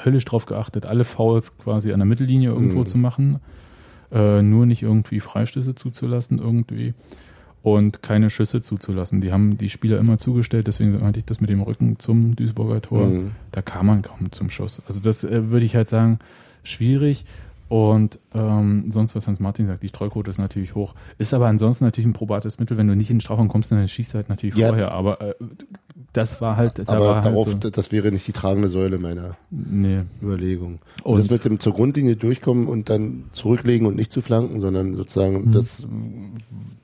höllisch 0.03 0.25
darauf 0.25 0.45
geachtet, 0.47 0.85
alle 0.87 1.05
Fouls 1.05 1.55
quasi 1.59 1.93
an 1.93 1.99
der 1.99 2.05
Mittellinie 2.07 2.49
irgendwo 2.49 2.79
Mhm. 2.81 2.85
zu 2.87 2.97
machen. 2.97 3.39
äh, 4.09 4.41
nur 4.41 4.65
nicht 4.65 4.83
irgendwie 4.83 5.19
Freistöße 5.19 5.75
zuzulassen 5.75 6.39
irgendwie 6.39 6.93
und 7.75 8.01
keine 8.01 8.29
Schüsse 8.29 8.61
zuzulassen. 8.61 9.19
Die 9.19 9.33
haben 9.33 9.57
die 9.57 9.67
Spieler 9.69 9.97
immer 9.99 10.17
zugestellt, 10.17 10.67
deswegen 10.67 11.01
hatte 11.03 11.19
ich 11.19 11.25
das 11.25 11.41
mit 11.41 11.49
dem 11.49 11.61
Rücken 11.61 11.99
zum 11.99 12.35
Duisburger 12.37 12.81
Tor. 12.81 13.07
Mhm. 13.07 13.31
Da 13.51 13.61
kam 13.61 13.87
man 13.87 14.01
kaum 14.03 14.31
zum 14.31 14.49
Schuss. 14.49 14.81
Also 14.87 15.01
das 15.01 15.25
äh, 15.25 15.49
würde 15.49 15.65
ich 15.65 15.75
halt 15.75 15.89
sagen, 15.89 16.19
schwierig. 16.63 17.25
Und 17.69 18.19
ähm, 18.33 18.85
sonst, 18.89 19.13
was 19.17 19.27
Hans 19.27 19.41
Martin 19.41 19.67
sagt, 19.67 19.83
die 19.83 19.89
Streuquote 19.89 20.29
ist 20.29 20.37
natürlich 20.37 20.73
hoch. 20.75 20.95
Ist 21.17 21.33
aber 21.33 21.47
ansonsten 21.47 21.83
natürlich 21.83 22.07
ein 22.07 22.13
probates 22.13 22.59
Mittel. 22.59 22.77
Wenn 22.77 22.87
du 22.87 22.95
nicht 22.95 23.09
in 23.09 23.17
den 23.17 23.21
Strafraum 23.21 23.49
kommst, 23.49 23.69
dann 23.73 23.85
schießt 23.85 24.13
du 24.13 24.15
halt 24.15 24.29
natürlich 24.29 24.55
Ja. 24.55 24.69
vorher. 24.69 24.91
Aber 24.93 25.19
äh, 25.19 25.33
das 26.13 26.39
war 26.39 26.55
halt, 26.55 26.79
da 26.79 26.93
Aber 26.93 27.05
war 27.07 27.15
halt 27.15 27.25
darauf, 27.25 27.49
so, 27.61 27.69
das 27.69 27.91
wäre 27.91 28.13
nicht 28.13 28.25
die 28.25 28.31
tragende 28.31 28.69
Säule 28.69 28.97
meiner 28.99 29.31
nee. 29.49 29.99
Überlegung. 30.21 30.79
Und, 31.03 31.15
Und- 31.15 31.19
das 31.19 31.29
mit 31.29 31.43
dem 31.43 31.59
zur 31.59 31.73
Grundlinie 31.73 32.15
durchkommen 32.15 32.67
und 32.69 32.89
dann 32.89 33.25
zurücklegen 33.31 33.85
und 33.85 33.97
nicht 33.97 34.13
zu 34.13 34.21
flanken, 34.21 34.61
sondern 34.61 34.95
sozusagen 34.95 35.47
Mhm. 35.47 35.51
das, 35.51 35.85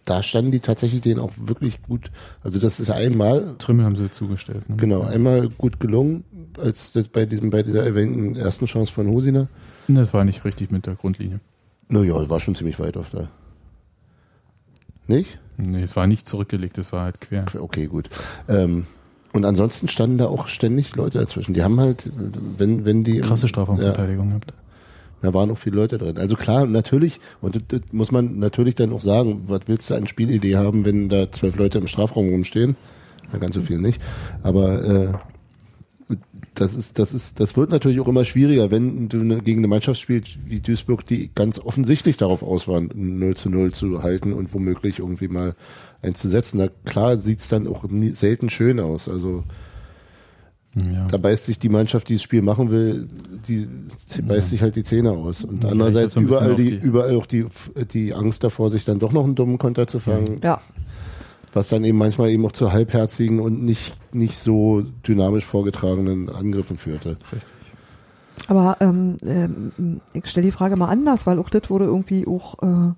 da 0.05 0.21
standen 0.23 0.51
die 0.51 0.59
tatsächlich 0.59 1.01
denen 1.01 1.19
auch 1.19 1.31
wirklich 1.37 1.81
gut. 1.81 2.11
Also 2.43 2.59
das 2.59 2.79
ist 2.79 2.89
einmal, 2.89 3.55
Trimmel 3.57 3.85
haben 3.85 3.95
sie 3.95 4.11
zugestellt. 4.11 4.69
Ne? 4.69 4.75
genau, 4.75 5.01
einmal 5.01 5.49
gut 5.49 5.79
gelungen, 5.79 6.25
als 6.59 6.91
das 6.91 7.07
bei 7.07 7.25
diesem, 7.25 7.49
bei 7.49 7.63
dieser 7.63 7.85
erwähnten 7.85 8.35
ersten 8.35 8.65
Chance 8.65 8.91
von 8.91 9.07
Hosiner. 9.07 9.47
Das 9.87 10.13
war 10.13 10.23
nicht 10.25 10.43
richtig 10.45 10.71
mit 10.71 10.85
der 10.85 10.95
Grundlinie. 10.95 11.39
Naja, 11.89 12.29
war 12.29 12.39
schon 12.39 12.55
ziemlich 12.55 12.79
weit 12.79 12.97
auf 12.97 13.09
da. 13.11 13.29
Nicht? 15.07 15.39
Nee, 15.57 15.81
es 15.81 15.95
war 15.95 16.07
nicht 16.07 16.27
zurückgelegt, 16.27 16.77
es 16.77 16.91
war 16.91 17.03
halt 17.03 17.21
quer. 17.21 17.45
Okay, 17.57 17.87
gut. 17.87 18.09
Ähm, 18.47 18.87
und 19.33 19.45
ansonsten 19.45 19.87
standen 19.87 20.17
da 20.17 20.27
auch 20.27 20.47
ständig 20.47 20.95
Leute 20.95 21.19
dazwischen. 21.19 21.53
Die 21.53 21.63
haben 21.63 21.79
halt, 21.79 22.09
wenn, 22.57 22.85
wenn 22.85 23.03
die. 23.03 23.19
Krasse 23.19 23.43
Ja, 23.43 23.47
Strafraumverteidigung 23.49 24.29
gehabt. 24.29 24.53
Da 25.23 25.33
waren 25.33 25.49
auch 25.51 25.57
viele 25.57 25.77
Leute 25.77 25.97
drin. 25.97 26.17
Also 26.17 26.35
klar, 26.35 26.65
natürlich, 26.65 27.21
und 27.39 27.55
das, 27.55 27.61
das 27.69 27.81
muss 27.93 28.11
man 28.11 28.39
natürlich 28.39 28.75
dann 28.75 28.91
auch 28.91 28.99
sagen, 28.99 29.45
was 29.47 29.61
willst 29.67 29.89
du 29.89 29.95
an 29.95 30.05
Spielidee 30.05 30.57
haben, 30.57 30.83
wenn 30.83 31.07
da 31.07 31.31
zwölf 31.31 31.55
Leute 31.55 31.77
im 31.77 31.87
Strafraum 31.87 32.27
rumstehen? 32.27 32.75
Na, 33.31 33.39
ganz 33.39 33.55
so 33.55 33.61
viel 33.61 33.77
nicht. 33.77 34.01
Aber 34.41 34.83
äh, 36.09 36.15
das 36.55 36.75
ist, 36.75 36.99
das 36.99 37.13
ist, 37.13 37.39
das 37.39 37.55
wird 37.55 37.69
natürlich 37.69 38.01
auch 38.01 38.09
immer 38.09 38.25
schwieriger, 38.25 38.69
wenn 38.69 39.07
du 39.07 39.21
eine, 39.21 39.37
gegen 39.37 39.61
eine 39.61 39.69
Mannschaft 39.69 40.01
spielst 40.01 40.39
wie 40.45 40.59
Duisburg, 40.59 41.05
die 41.05 41.31
ganz 41.33 41.57
offensichtlich 41.57 42.17
darauf 42.17 42.43
aus 42.43 42.67
waren, 42.67 42.91
0 42.93 43.35
zu 43.35 43.49
0 43.49 43.71
zu 43.71 44.03
halten 44.03 44.33
und 44.33 44.53
womöglich 44.53 44.99
irgendwie 44.99 45.29
mal 45.29 45.55
einzusetzen. 46.01 46.57
Na 46.57 46.67
klar 46.83 47.17
sieht's 47.17 47.47
dann 47.47 47.65
auch 47.65 47.85
nie, 47.85 48.09
selten 48.09 48.49
schön 48.49 48.81
aus. 48.81 49.07
Also 49.07 49.45
Ja. 50.75 51.05
da 51.07 51.17
beißt 51.17 51.45
sich 51.45 51.59
die 51.59 51.69
Mannschaft, 51.69 52.09
die 52.09 52.13
das 52.15 52.23
Spiel 52.23 52.41
machen 52.41 52.71
will, 52.71 53.07
die 53.47 53.67
beißt 54.23 54.49
sich 54.49 54.61
halt 54.61 54.75
die 54.75 54.83
Zähne 54.83 55.11
aus. 55.11 55.43
Und 55.43 55.63
Ja, 55.63 55.69
andererseits 55.69 56.15
überall 56.15 56.55
die, 56.55 56.71
die- 56.71 56.75
überall 56.77 57.15
auch 57.15 57.27
die, 57.27 57.45
die 57.93 58.13
Angst 58.13 58.43
davor, 58.43 58.69
sich 58.71 58.83
dann 58.85 58.97
doch 58.99 59.11
noch 59.11 59.23
einen 59.23 59.35
dummen 59.35 59.57
Konter 59.59 59.85
zu 59.85 59.99
fangen, 59.99 60.39
Ja. 60.43 60.61
was 61.53 61.69
dann 61.69 61.83
eben 61.83 61.97
manchmal 61.99 62.31
eben 62.31 62.43
auch 62.45 62.51
zu 62.53 62.71
halbherzigen 62.73 63.39
und 63.39 63.63
nicht, 63.63 63.93
nicht 64.15 64.37
so 64.39 64.81
dynamisch 65.07 65.45
vorgetragenen 65.45 66.29
Angriffen 66.29 66.77
führte. 66.77 67.17
Richtig. 67.31 67.49
Aber 68.47 68.77
ähm, 68.79 69.17
ähm, 69.23 70.01
ich 70.13 70.25
stelle 70.25 70.47
die 70.47 70.51
Frage 70.51 70.75
mal 70.75 70.87
anders, 70.87 71.27
weil 71.27 71.37
auch 71.37 71.49
das 71.51 71.69
wurde 71.69 71.85
irgendwie 71.85 72.25
auch, 72.25 72.55
äh, 72.63 72.93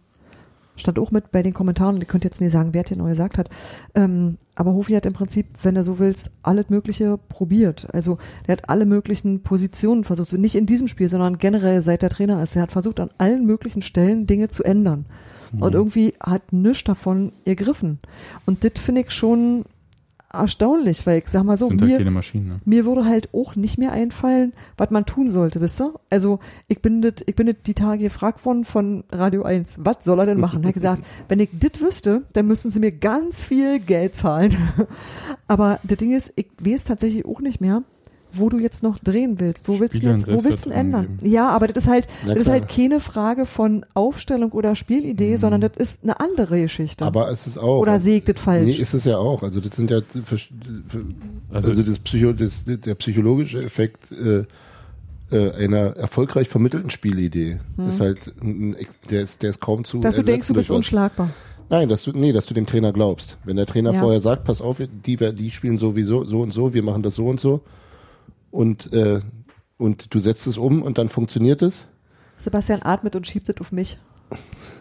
stand 0.76 1.00
auch 1.00 1.12
mit 1.12 1.32
bei 1.32 1.42
den 1.42 1.54
Kommentaren, 1.54 1.98
ihr 1.98 2.06
könnt 2.06 2.24
jetzt 2.24 2.42
nicht 2.42 2.52
sagen, 2.52 2.74
wer 2.74 2.84
es 2.84 2.90
genau 2.90 3.06
gesagt 3.06 3.38
hat. 3.38 3.50
Ähm, 3.96 4.38
aber 4.56 4.74
Hofi 4.74 4.94
hat 4.94 5.06
im 5.06 5.14
Prinzip, 5.14 5.48
wenn 5.64 5.76
du 5.76 5.84
so 5.84 6.00
willst, 6.00 6.32
alles 6.44 6.70
Mögliche 6.70 7.18
probiert. 7.30 7.88
Also 7.94 8.18
der 8.48 8.58
hat 8.58 8.70
alle 8.70 8.86
möglichen 8.86 9.44
Positionen 9.44 10.04
versucht. 10.04 10.34
Nicht 10.34 10.56
in 10.56 10.66
diesem 10.66 10.88
Spiel, 10.88 11.10
sondern 11.10 11.38
generell 11.38 11.82
seit 11.82 12.02
der 12.02 12.10
Trainer 12.10 12.42
ist. 12.42 12.56
Er 12.56 12.64
hat 12.64 12.72
versucht, 12.72 13.00
an 13.00 13.12
allen 13.18 13.46
möglichen 13.46 13.82
Stellen 13.82 14.28
Dinge 14.28 14.50
zu 14.50 14.64
ändern. 14.64 15.06
Und 15.60 15.74
irgendwie 15.74 16.14
hat 16.20 16.52
nichts 16.52 16.84
davon 16.84 17.32
ergriffen. 17.46 18.00
Und 18.46 18.64
das 18.64 18.74
finde 18.76 19.02
ich 19.02 19.12
schon 19.12 19.64
erstaunlich, 20.40 21.06
weil 21.06 21.20
ich 21.20 21.28
sag 21.28 21.44
mal 21.44 21.58
so, 21.58 21.70
halt 21.70 21.82
mir, 21.82 21.98
keine 21.98 22.12
Maschinen. 22.12 22.48
Ne? 22.48 22.60
mir 22.66 22.86
würde 22.86 23.06
halt 23.06 23.34
auch 23.34 23.56
nicht 23.56 23.78
mehr 23.78 23.92
einfallen, 23.92 24.54
was 24.78 24.90
man 24.90 25.06
tun 25.06 25.32
sollte, 25.32 25.62
wisst 25.62 25.82
ihr? 25.82 25.94
Also 26.10 26.40
ich 26.68 26.82
bin 26.82 27.02
das, 27.02 27.16
ich 27.26 27.36
bin 27.36 27.56
die 27.66 27.74
Tage 27.74 28.04
gefragt 28.04 28.46
worden 28.46 28.66
von 28.66 29.04
Radio 29.12 29.44
1, 29.44 29.80
was 29.80 30.04
soll 30.04 30.20
er 30.20 30.26
denn 30.26 30.40
machen? 30.40 30.64
Er 30.64 30.68
hat 30.68 30.74
gesagt, 30.74 31.04
wenn 31.28 31.40
ich 31.40 31.50
das 31.54 31.82
wüsste, 31.82 32.24
dann 32.34 32.48
müssten 32.48 32.70
sie 32.70 32.80
mir 32.80 32.92
ganz 32.92 33.44
viel 33.44 33.80
Geld 33.80 34.16
zahlen. 34.16 34.58
Aber 35.48 35.80
das 35.84 35.98
Ding 35.98 36.16
ist, 36.16 36.34
ich 36.36 36.48
weiß 36.60 36.86
tatsächlich 36.86 37.26
auch 37.26 37.42
nicht 37.42 37.62
mehr, 37.62 37.84
wo 38.38 38.50
du 38.50 38.60
jetzt 38.60 38.84
noch 38.84 39.00
drehen 39.00 39.40
willst. 39.40 39.68
Wo 39.68 39.80
willst 39.80 40.02
du 40.02 40.08
jetzt, 40.08 40.28
wo 40.32 40.44
willst 40.44 40.66
du 40.66 40.70
denn 40.70 40.80
ändern? 40.80 41.06
Selbstvertrauen 41.20 41.34
Ja, 41.34 41.50
aber 41.50 41.68
das 41.68 41.84
ist 41.86 41.90
halt, 41.90 42.08
Na 42.26 42.34
das 42.34 42.44
ist 42.44 42.50
halt 42.50 42.68
keine 42.70 43.00
Frage 43.00 43.46
von 43.46 43.86
Aufstellung 43.94 44.52
oder 44.52 44.76
Spielidee, 44.76 45.36
sondern 45.38 45.62
das 45.62 45.72
ist 45.78 46.04
eine 46.04 46.20
andere 46.20 46.62
Geschichte. 46.62 47.04
Aber 47.06 47.30
es 47.32 47.48
ist 47.48 47.58
auch. 47.58 47.80
oder 47.80 48.00
ich 48.18 48.24
das 48.26 48.40
falsch? 48.40 48.66
Nee, 48.66 48.74
ist 48.74 48.94
es 48.94 49.06
ja 49.06 49.18
auch. 49.18 49.44
Also 49.44 49.60
das 49.60 49.76
sind 49.76 49.92
ja 49.92 50.02
also, 51.52 51.72
Also- 51.72 51.84
das 51.84 52.00
Psycho, 52.00 52.34
das, 52.34 52.64
der 52.66 52.96
psychologische 52.96 53.60
Effekt 53.60 54.12
äh, 54.12 54.44
äh, 55.32 55.52
einer 55.54 55.96
erfolgreich 55.98 56.48
vermittelten 56.48 56.90
Spielidee 56.92 57.60
ist 57.88 58.00
halt 58.00 58.34
ein, 58.42 58.76
ein, 58.76 58.86
der 59.10 59.22
ist 59.22 59.42
der 59.42 59.50
ist 59.50 59.60
kaum 59.60 59.84
zu 59.84 59.98
Hm. 59.98 60.02
Dass 60.02 60.16
du 60.16 60.24
denkst, 60.24 60.48
du 60.48 60.54
bist 60.54 60.70
was. 60.70 60.78
unschlagbar. 60.78 61.32
Nein, 61.68 61.90
dass 61.90 62.04
du 62.04 62.12
nee, 62.12 62.32
dass 62.32 62.46
du 62.46 62.54
dem 62.54 62.68
Trainer 62.68 62.94
glaubst. 62.94 63.38
Wenn 63.44 63.56
der 63.56 63.66
Trainer 63.66 63.92
Ja. 63.94 64.00
vorher 64.00 64.20
sagt, 64.20 64.44
pass 64.44 64.62
auf, 64.62 64.78
die 64.80 65.18
die 65.34 65.50
spielen 65.52 65.80
sowieso 65.80 66.24
so 66.26 66.42
und 66.42 66.54
so, 66.54 66.76
wir 66.76 66.84
machen 66.84 67.02
das 67.02 67.16
so 67.16 67.26
und 67.28 67.40
so 67.40 67.62
und 68.56 68.92
äh, 68.94 69.22
und 69.78 70.14
du 70.14 70.20
setzt 70.20 70.48
es 70.48 70.58
um 70.58 70.82
und 70.82 70.98
dann 70.98 71.10
funktioniert 71.10 71.62
es. 71.62 71.86
Sebastian 72.38 72.82
atmet 72.84 73.16
und 73.16 73.28
schiebt 73.28 73.50
das 73.50 73.58
auf 73.60 73.72
mich. 73.72 73.98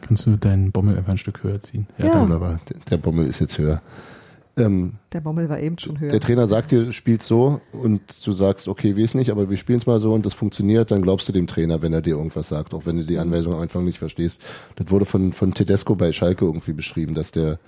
Kannst 0.02 0.26
du 0.26 0.36
deinen 0.36 0.70
Bommel 0.70 0.96
einfach 0.96 1.12
ein 1.12 1.18
Stück 1.18 1.42
höher 1.42 1.60
ziehen? 1.60 1.88
Ja. 1.98 2.20
Wunderbar. 2.20 2.60
Der, 2.68 2.78
der 2.90 2.96
Bommel 2.98 3.26
ist 3.26 3.40
jetzt 3.40 3.58
höher. 3.58 3.82
Ähm, 4.56 4.94
Der 5.12 5.20
Bommel 5.20 5.48
war 5.48 5.58
eben 5.58 5.78
schon 5.78 5.98
höher. 5.98 6.10
Der 6.10 6.20
Trainer 6.20 6.46
sagt 6.46 6.70
dir, 6.70 6.92
spielst 6.92 7.26
so 7.26 7.60
und 7.72 8.00
du 8.24 8.32
sagst, 8.32 8.68
okay, 8.68 8.96
weiß 8.96 9.14
nicht, 9.14 9.30
aber 9.30 9.50
wir 9.50 9.56
spielen 9.56 9.80
es 9.80 9.86
mal 9.86 9.98
so 9.98 10.12
und 10.14 10.24
das 10.24 10.32
funktioniert, 10.32 10.92
dann 10.92 11.02
glaubst 11.02 11.28
du 11.28 11.32
dem 11.32 11.48
Trainer, 11.48 11.82
wenn 11.82 11.92
er 11.92 12.02
dir 12.02 12.16
irgendwas 12.16 12.48
sagt, 12.50 12.72
auch 12.72 12.86
wenn 12.86 12.98
du 12.98 13.04
die 13.04 13.18
Anweisung 13.18 13.54
am 13.54 13.60
Anfang 13.60 13.84
nicht 13.84 13.98
verstehst. 13.98 14.40
Das 14.76 14.90
wurde 14.90 15.06
von, 15.06 15.32
von 15.32 15.54
Tedesco 15.54 15.96
bei 15.96 16.12
Schalke 16.12 16.44
irgendwie 16.44 16.72
beschrieben, 16.72 17.14
dass 17.14 17.32
der, 17.32 17.58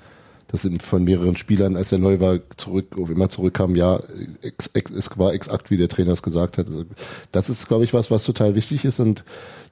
das 0.48 0.62
sind 0.62 0.82
von 0.82 1.04
mehreren 1.04 1.36
Spielern, 1.36 1.76
als 1.76 1.90
er 1.92 1.98
neu 1.98 2.20
war, 2.20 2.38
zurück, 2.56 2.94
immer 2.96 3.28
zurückkam, 3.28 3.74
ja, 3.76 4.00
ex, 4.42 4.68
ex, 4.74 4.90
es 4.92 5.18
war 5.18 5.32
exakt, 5.34 5.70
wie 5.70 5.76
der 5.76 5.88
Trainer 5.88 6.12
es 6.12 6.22
gesagt 6.22 6.58
hat. 6.58 6.68
Also, 6.68 6.84
Das 7.32 7.48
ist, 7.50 7.66
glaube 7.68 7.84
ich, 7.84 7.92
was, 7.92 8.10
was 8.10 8.24
total 8.24 8.54
wichtig 8.54 8.84
ist 8.84 9.00
und 9.00 9.24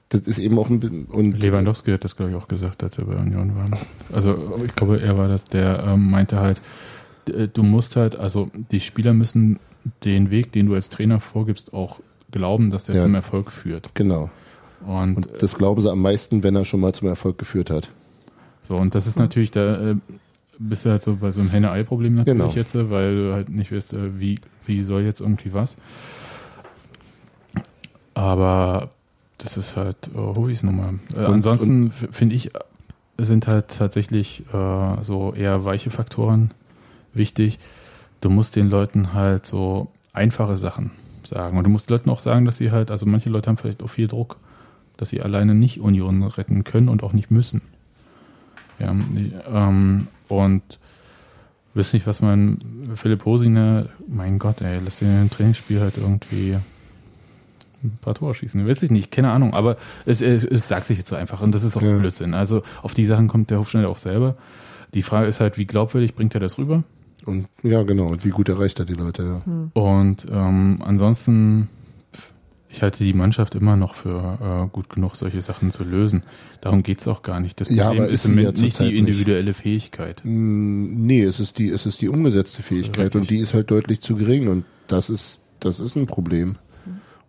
das 0.09 0.21
ist 0.21 0.37
eben 0.37 0.59
auch 0.59 0.69
ein, 0.69 1.07
und 1.09 1.41
Lewandowski 1.41 1.91
hat 1.91 2.03
das, 2.03 2.15
glaube 2.15 2.31
ich, 2.31 2.37
auch 2.37 2.47
gesagt, 2.47 2.83
als 2.83 2.97
er 2.99 3.05
bei 3.05 3.15
Union 3.15 3.55
war. 3.55 3.69
Also 4.13 4.59
ich 4.63 4.75
glaube, 4.75 5.01
er 5.01 5.17
war 5.17 5.27
das, 5.27 5.45
der 5.45 5.83
ähm, 5.83 6.11
meinte 6.11 6.39
halt, 6.39 6.61
d- 7.27 7.47
du 7.51 7.63
musst 7.63 7.95
halt, 7.95 8.15
also 8.15 8.51
die 8.71 8.81
Spieler 8.81 9.13
müssen 9.13 9.59
den 10.03 10.29
Weg, 10.29 10.51
den 10.51 10.67
du 10.67 10.75
als 10.75 10.89
Trainer 10.89 11.19
vorgibst, 11.19 11.73
auch 11.73 11.99
glauben, 12.31 12.69
dass 12.69 12.85
der 12.85 12.95
Ja. 12.95 13.01
zum 13.01 13.15
Erfolg 13.15 13.51
führt. 13.51 13.89
genau. 13.95 14.29
Und, 14.85 15.15
Und 15.17 15.29
das 15.41 15.57
glauben 15.57 15.81
sie 15.81 15.89
am 15.89 16.01
meisten, 16.01 16.43
wenn 16.43 16.55
er 16.55 16.65
schon 16.65 16.81
mal 16.81 16.93
zum 16.93 17.07
Erfolg 17.07 17.39
geführt 17.39 17.71
hat. 17.71 17.87
so, 18.61 18.75
und 18.75 18.93
das 18.93 19.07
ist 19.07 19.17
natürlich, 19.17 19.49
da 19.51 19.91
äh, 19.91 19.95
bist 20.59 20.85
du 20.85 20.89
halt 20.89 21.03
so 21.03 21.15
bei 21.15 21.31
so 21.31 21.41
einem 21.41 21.49
Henne-Ei-Problem 21.49 22.15
natürlich 22.15 22.39
Genau. 22.39 22.53
jetzt, 22.53 22.75
äh, 22.75 22.89
weil 22.89 23.15
du 23.15 23.33
halt 23.33 23.49
nicht 23.49 23.71
weißt, 23.71 23.93
äh, 23.93 24.19
wie, 24.19 24.35
wie 24.65 24.81
soll 24.83 25.01
jetzt 25.03 25.21
irgendwie 25.21 25.53
was. 25.53 25.77
Aber 28.13 28.89
das 29.37 29.57
ist 29.57 29.75
halt 29.75 29.97
äh, 30.13 30.17
Hovis 30.17 30.63
Nummer. 30.63 30.93
Äh, 31.15 31.25
ansonsten 31.25 31.91
finde 31.91 32.35
ich, 32.35 32.51
sind 33.17 33.47
halt 33.47 33.69
tatsächlich 33.77 34.43
äh, 34.53 35.03
so 35.03 35.33
eher 35.33 35.65
weiche 35.65 35.89
Faktoren 35.89 36.51
wichtig. 37.13 37.59
Du 38.21 38.29
musst 38.29 38.55
den 38.55 38.69
Leuten 38.69 39.13
halt 39.13 39.45
so 39.45 39.91
einfache 40.13 40.57
Sachen 40.57 40.91
sagen. 41.23 41.57
Und 41.57 41.63
du 41.65 41.69
musst 41.69 41.89
Leuten 41.89 42.09
auch 42.09 42.19
sagen, 42.19 42.45
dass 42.45 42.57
sie 42.57 42.71
halt, 42.71 42.91
also 42.91 43.05
manche 43.05 43.29
Leute 43.29 43.49
haben 43.49 43.57
vielleicht 43.57 43.83
auch 43.83 43.89
viel 43.89 44.07
Druck, 44.07 44.37
dass 44.97 45.09
sie 45.09 45.21
alleine 45.21 45.53
nicht 45.55 45.79
Union 45.79 46.23
retten 46.23 46.63
können 46.63 46.87
und 46.87 47.03
auch 47.03 47.13
nicht 47.13 47.31
müssen. 47.31 47.61
Ja, 48.79 48.93
die, 48.93 49.31
ähm, 49.53 50.07
und 50.29 50.61
wissen 51.73 51.97
nicht, 51.97 52.07
was 52.07 52.21
man, 52.21 52.59
Philipp 52.95 53.25
Hosiner, 53.25 53.87
mein 54.07 54.39
Gott, 54.39 54.61
ey, 54.61 54.79
lass 54.83 54.99
den 54.99 55.23
im 55.23 55.29
Trainingsspiel 55.29 55.81
halt 55.81 55.97
irgendwie 55.97 56.57
ein 57.83 57.97
paar 58.01 58.15
Tore 58.15 58.33
schießen. 58.33 58.67
Weiß 58.67 58.81
ich 58.83 58.91
nicht, 58.91 59.11
keine 59.11 59.31
Ahnung, 59.31 59.53
aber 59.53 59.77
es, 60.05 60.21
es, 60.21 60.43
es 60.43 60.67
sagt 60.67 60.85
sich 60.85 60.97
jetzt 60.97 61.09
so 61.09 61.15
einfach 61.15 61.41
und 61.41 61.53
das 61.53 61.63
ist 61.63 61.77
auch 61.77 61.81
Ja. 61.81 61.97
Blödsinn. 61.97 62.33
Also 62.33 62.63
auf 62.81 62.93
die 62.93 63.05
Sachen 63.05 63.27
kommt 63.27 63.51
der 63.51 63.59
Hofschneider 63.59 63.89
auch 63.89 63.97
selber. 63.97 64.35
Die 64.93 65.01
Frage 65.03 65.27
ist 65.27 65.39
halt, 65.41 65.57
wie 65.57 65.65
glaubwürdig 65.65 66.15
bringt 66.15 66.33
er 66.33 66.39
das 66.39 66.57
rüber? 66.57 66.83
Und 67.25 67.47
ja, 67.63 67.83
genau. 67.83 68.07
Und 68.07 68.23
wie 68.23 68.29
gut 68.29 68.49
erreicht 68.49 68.79
er 68.79 68.85
die 68.85 68.93
Leute, 68.93 69.23
ja. 69.23 69.81
Und 69.81 70.25
ähm, 70.31 70.81
ansonsten, 70.85 71.67
ich 72.69 72.81
halte 72.81 73.03
die 73.03 73.13
Mannschaft 73.13 73.55
immer 73.55 73.75
noch 73.77 73.95
für 73.95 74.65
äh, 74.65 74.73
gut 74.73 74.89
genug, 74.89 75.15
solche 75.15 75.41
Sachen 75.41 75.71
zu 75.71 75.83
lösen. 75.83 76.23
Darum 76.61 76.83
geht's 76.83 77.07
auch 77.07 77.21
gar 77.21 77.39
nicht. 77.39 77.61
Das 77.61 77.69
Ja, 77.69 77.85
Problem 77.85 78.03
aber 78.03 78.11
ist 78.11 78.25
im 78.25 78.33
sie 78.35 78.41
ja 78.41 78.51
nicht 78.51 78.79
die 78.79 78.83
nicht. 78.85 78.95
individuelle 78.95 79.53
Fähigkeit. 79.53 80.21
Mm, 80.23 81.05
Nee, 81.05 81.23
es 81.23 81.39
ist 81.39 81.57
die, 81.57 81.69
es 81.69 81.85
ist 81.85 82.01
die 82.01 82.09
umgesetzte 82.09 82.63
Fähigkeit 82.63 83.05
Richtig. 83.05 83.21
und 83.21 83.29
die 83.29 83.37
ist 83.37 83.53
halt 83.53 83.71
deutlich 83.71 84.01
zu 84.01 84.15
gering 84.15 84.47
und 84.49 84.65
das 84.87 85.09
ist, 85.09 85.41
das 85.59 85.79
ist 85.79 85.95
ein 85.95 86.05
Problem. 86.07 86.57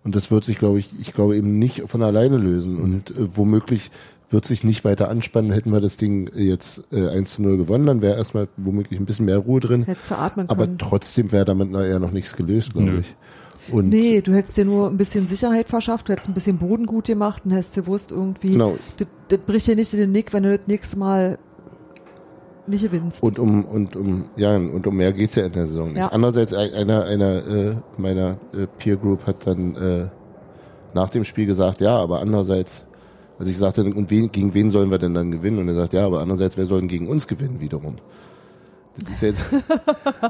Und 0.04 0.14
das 0.14 0.30
wird 0.30 0.44
sich, 0.44 0.58
glaube 0.58 0.78
ich, 0.78 0.90
ich 1.00 1.12
glaube 1.12 1.36
eben 1.36 1.58
nicht 1.58 1.82
von 1.86 2.02
alleine 2.02 2.38
lösen 2.38 2.78
und 2.80 3.10
äh, 3.10 3.14
womöglich 3.36 3.90
wird 4.30 4.44
sich 4.44 4.64
nicht 4.64 4.84
weiter 4.84 5.08
anspannen. 5.08 5.52
Hätten 5.52 5.70
wir 5.72 5.80
das 5.80 5.96
Ding 5.96 6.28
jetzt 6.34 6.82
äh, 6.92 7.08
1 7.08 7.34
zu 7.34 7.42
0 7.42 7.56
gewonnen, 7.58 7.86
dann 7.86 8.02
wäre 8.02 8.16
erstmal 8.16 8.48
womöglich 8.56 8.98
ein 8.98 9.06
bisschen 9.06 9.26
mehr 9.26 9.38
Ruhe 9.38 9.60
drin. 9.60 9.84
Hättest 9.84 10.10
du 10.10 10.18
atmen 10.18 10.48
Aber 10.48 10.64
können. 10.66 10.78
trotzdem 10.78 11.30
wäre 11.30 11.44
damit 11.44 11.70
ja 11.72 11.98
noch 12.00 12.10
nichts 12.10 12.34
gelöst, 12.34 12.72
glaube 12.72 12.90
Nö. 12.90 12.98
ich. 13.00 13.14
Und 13.72 13.88
Nee, 13.88 14.20
du 14.20 14.32
hättest 14.32 14.56
dir 14.56 14.64
nur 14.64 14.88
ein 14.88 14.96
bisschen 14.96 15.26
Sicherheit 15.26 15.68
verschafft, 15.68 16.08
du 16.08 16.12
hättest 16.12 16.28
ein 16.28 16.34
bisschen 16.34 16.58
Boden 16.58 16.86
gut 16.86 17.06
gemacht 17.06 17.42
und 17.44 17.50
hättest 17.52 17.74
gewusst 17.74 18.12
irgendwie, 18.12 18.52
Genau. 18.52 18.76
das, 18.96 19.08
das 19.28 19.38
bricht 19.40 19.66
dir 19.66 19.76
nicht 19.76 19.92
in 19.92 20.00
den 20.00 20.12
Nick, 20.12 20.32
wenn 20.32 20.42
du 20.44 20.56
das 20.56 20.66
nächste 20.66 20.98
Mal 20.98 21.38
nicht 22.66 22.82
gewinnst. 22.82 23.22
Und 23.22 23.38
um 23.38 23.64
und 23.64 23.94
um 23.96 24.24
ja 24.36 24.56
und 24.56 24.86
um 24.86 24.96
mehr 24.96 25.12
geht's 25.12 25.36
ja 25.36 25.44
in 25.46 25.52
der 25.52 25.66
Saison 25.66 25.88
nicht. 25.88 25.98
Ja. 25.98 26.08
Andererseits 26.08 26.52
ein- 26.52 26.72
einer 26.74 27.04
einer 27.04 27.46
äh, 27.46 27.74
meiner 27.96 28.38
äh, 28.52 28.66
Peer 28.78 28.96
Group 28.96 29.26
hat 29.26 29.46
dann 29.46 29.76
äh, 29.76 30.08
nach 30.94 31.10
dem 31.10 31.24
Spiel 31.24 31.46
gesagt, 31.46 31.80
ja, 31.80 31.96
aber 31.96 32.20
andererseits, 32.20 32.84
also 33.38 33.50
ich 33.50 33.56
sagte, 33.56 33.84
und 33.84 34.10
wen, 34.10 34.32
gegen 34.32 34.54
wen 34.54 34.70
sollen 34.70 34.90
wir 34.90 34.98
denn 34.98 35.14
dann 35.14 35.30
gewinnen? 35.30 35.58
Und 35.58 35.68
er 35.68 35.74
sagt, 35.74 35.92
ja, 35.92 36.06
aber 36.06 36.20
andererseits, 36.20 36.56
wer 36.56 36.66
soll 36.66 36.80
denn 36.80 36.88
gegen 36.88 37.06
uns 37.08 37.26
gewinnen 37.28 37.60
wiederum? 37.60 37.96
Das 39.04 39.12
ist 39.12 39.20
jetzt, 39.22 39.42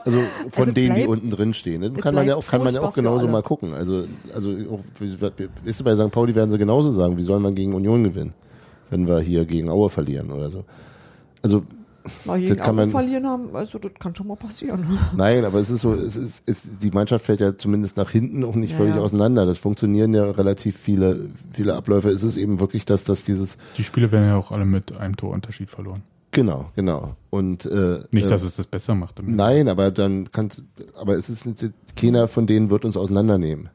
also 0.05 0.18
von 0.50 0.61
Also 0.61 0.72
denen, 0.72 0.94
die 0.96 1.02
bleib- 1.02 1.09
unten 1.09 1.31
drin 1.31 1.55
stehen. 1.55 1.81
Ne? 1.81 1.92
Kann 1.92 2.14
man 2.14 2.26
ja 2.26 2.35
auch, 2.37 2.46
kann 2.46 2.62
man 2.64 2.74
ja 2.74 2.81
auch 2.83 2.92
genauso 2.94 3.29
mal 3.29 3.42
gucken. 3.42 3.74
Also, 3.74 4.05
also 4.35 4.50
auch, 4.70 4.81
wie- 4.98 5.12
weißt 5.64 5.81
du, 5.81 5.85
bei 5.85 5.94
St. 5.94 6.11
Pauli 6.11 6.35
werden 6.35 6.50
sie 6.50 6.59
genauso 6.59 6.90
sagen, 6.90 7.16
wie 7.16 7.22
soll 7.22 7.38
man 7.40 7.55
gegen 7.55 7.74
Union 7.74 8.02
gewinnen, 8.02 8.35
wenn 8.90 9.07
wir 9.07 9.20
hier 9.20 9.44
gegen 9.44 9.68
Aue 9.70 9.88
verlieren 9.88 10.31
oder 10.33 10.50
so. 10.50 10.64
Also 11.42 11.62
Mal 12.24 12.38
gegen 12.40 12.55
das 12.57 12.64
kann 12.64 12.76
man- 12.76 12.90
verlieren 12.90 13.26
haben, 13.26 13.55
also 13.55 13.79
das 13.79 13.92
kann 13.98 14.14
schon 14.14 14.29
mal 14.29 14.37
passieren. 14.37 14.98
Nein, 15.16 15.44
aber 15.44 15.59
es 15.59 15.70
ist 15.70 15.81
so, 15.81 15.94
es 15.94 16.14
ist, 16.16 16.42
es, 16.46 16.79
die 16.79 16.90
Mannschaft 16.90 17.24
fällt 17.24 17.40
ja 17.40 17.57
zumindest 17.59 17.96
nach 17.96 18.11
hinten 18.11 18.44
auch 18.44 18.55
nicht 18.55 18.72
Ja, 18.72 18.76
völlig 18.79 18.94
ja. 18.94 19.00
auseinander. 19.00 19.44
Das 19.46 19.59
funktionieren 19.59 20.14
ja 20.14 20.24
relativ 20.31 20.76
viele, 20.76 21.31
viele 21.52 21.74
Abläufe. 21.74 22.09
Es 22.11 22.22
ist 22.22 22.37
eben 22.37 22.61
wirklich 22.61 22.85
das, 22.85 23.02
dass 23.05 23.24
dieses, 23.24 23.59
Die 23.76 23.83
Spiele 23.85 24.12
werden 24.12 24.26
ja 24.29 24.37
auch 24.37 24.50
alle 24.52 24.64
mit 24.64 24.96
einem 24.96 25.16
Torunterschied 25.16 25.68
verloren. 25.70 26.02
Genau, 26.37 26.70
genau. 26.77 27.16
Und 27.31 27.66
äh, 27.66 28.01
Nicht, 28.12 28.27
äh, 28.27 28.29
dass 28.29 28.42
es 28.44 28.55
das 28.57 28.66
besser 28.66 28.94
macht. 28.94 29.18
damit. 29.18 29.35
nein, 29.35 29.68
aber 29.68 29.90
dann 29.90 30.31
kann, 30.31 30.51
aber 30.94 31.14
es 31.16 31.29
ist 31.29 31.46
nicht, 31.46 31.72
keiner 31.96 32.29
von 32.29 32.46
denen 32.46 32.70
wird 32.70 32.85
uns 32.85 32.96
auseinandernehmen. 32.96 33.70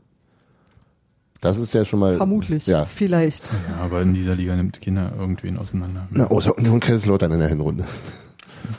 Das 1.41 1.57
ist 1.57 1.73
ja 1.73 1.83
schon 1.85 1.99
mal 1.99 2.17
Vermutlich, 2.17 2.67
Ja. 2.67 2.85
vielleicht. 2.85 3.45
Ja, 3.69 3.83
aber 3.83 4.01
in 4.03 4.13
dieser 4.13 4.35
Liga 4.35 4.55
nimmt 4.55 4.79
Kinder 4.79 5.11
irgendwen 5.17 5.57
auseinander. 5.57 6.07
Na, 6.11 6.27
außer 6.27 6.55
Union 6.57 6.79
Kaiserslautern 6.79 7.31
in 7.31 7.39
der 7.39 7.49
Hinrunde. 7.49 7.85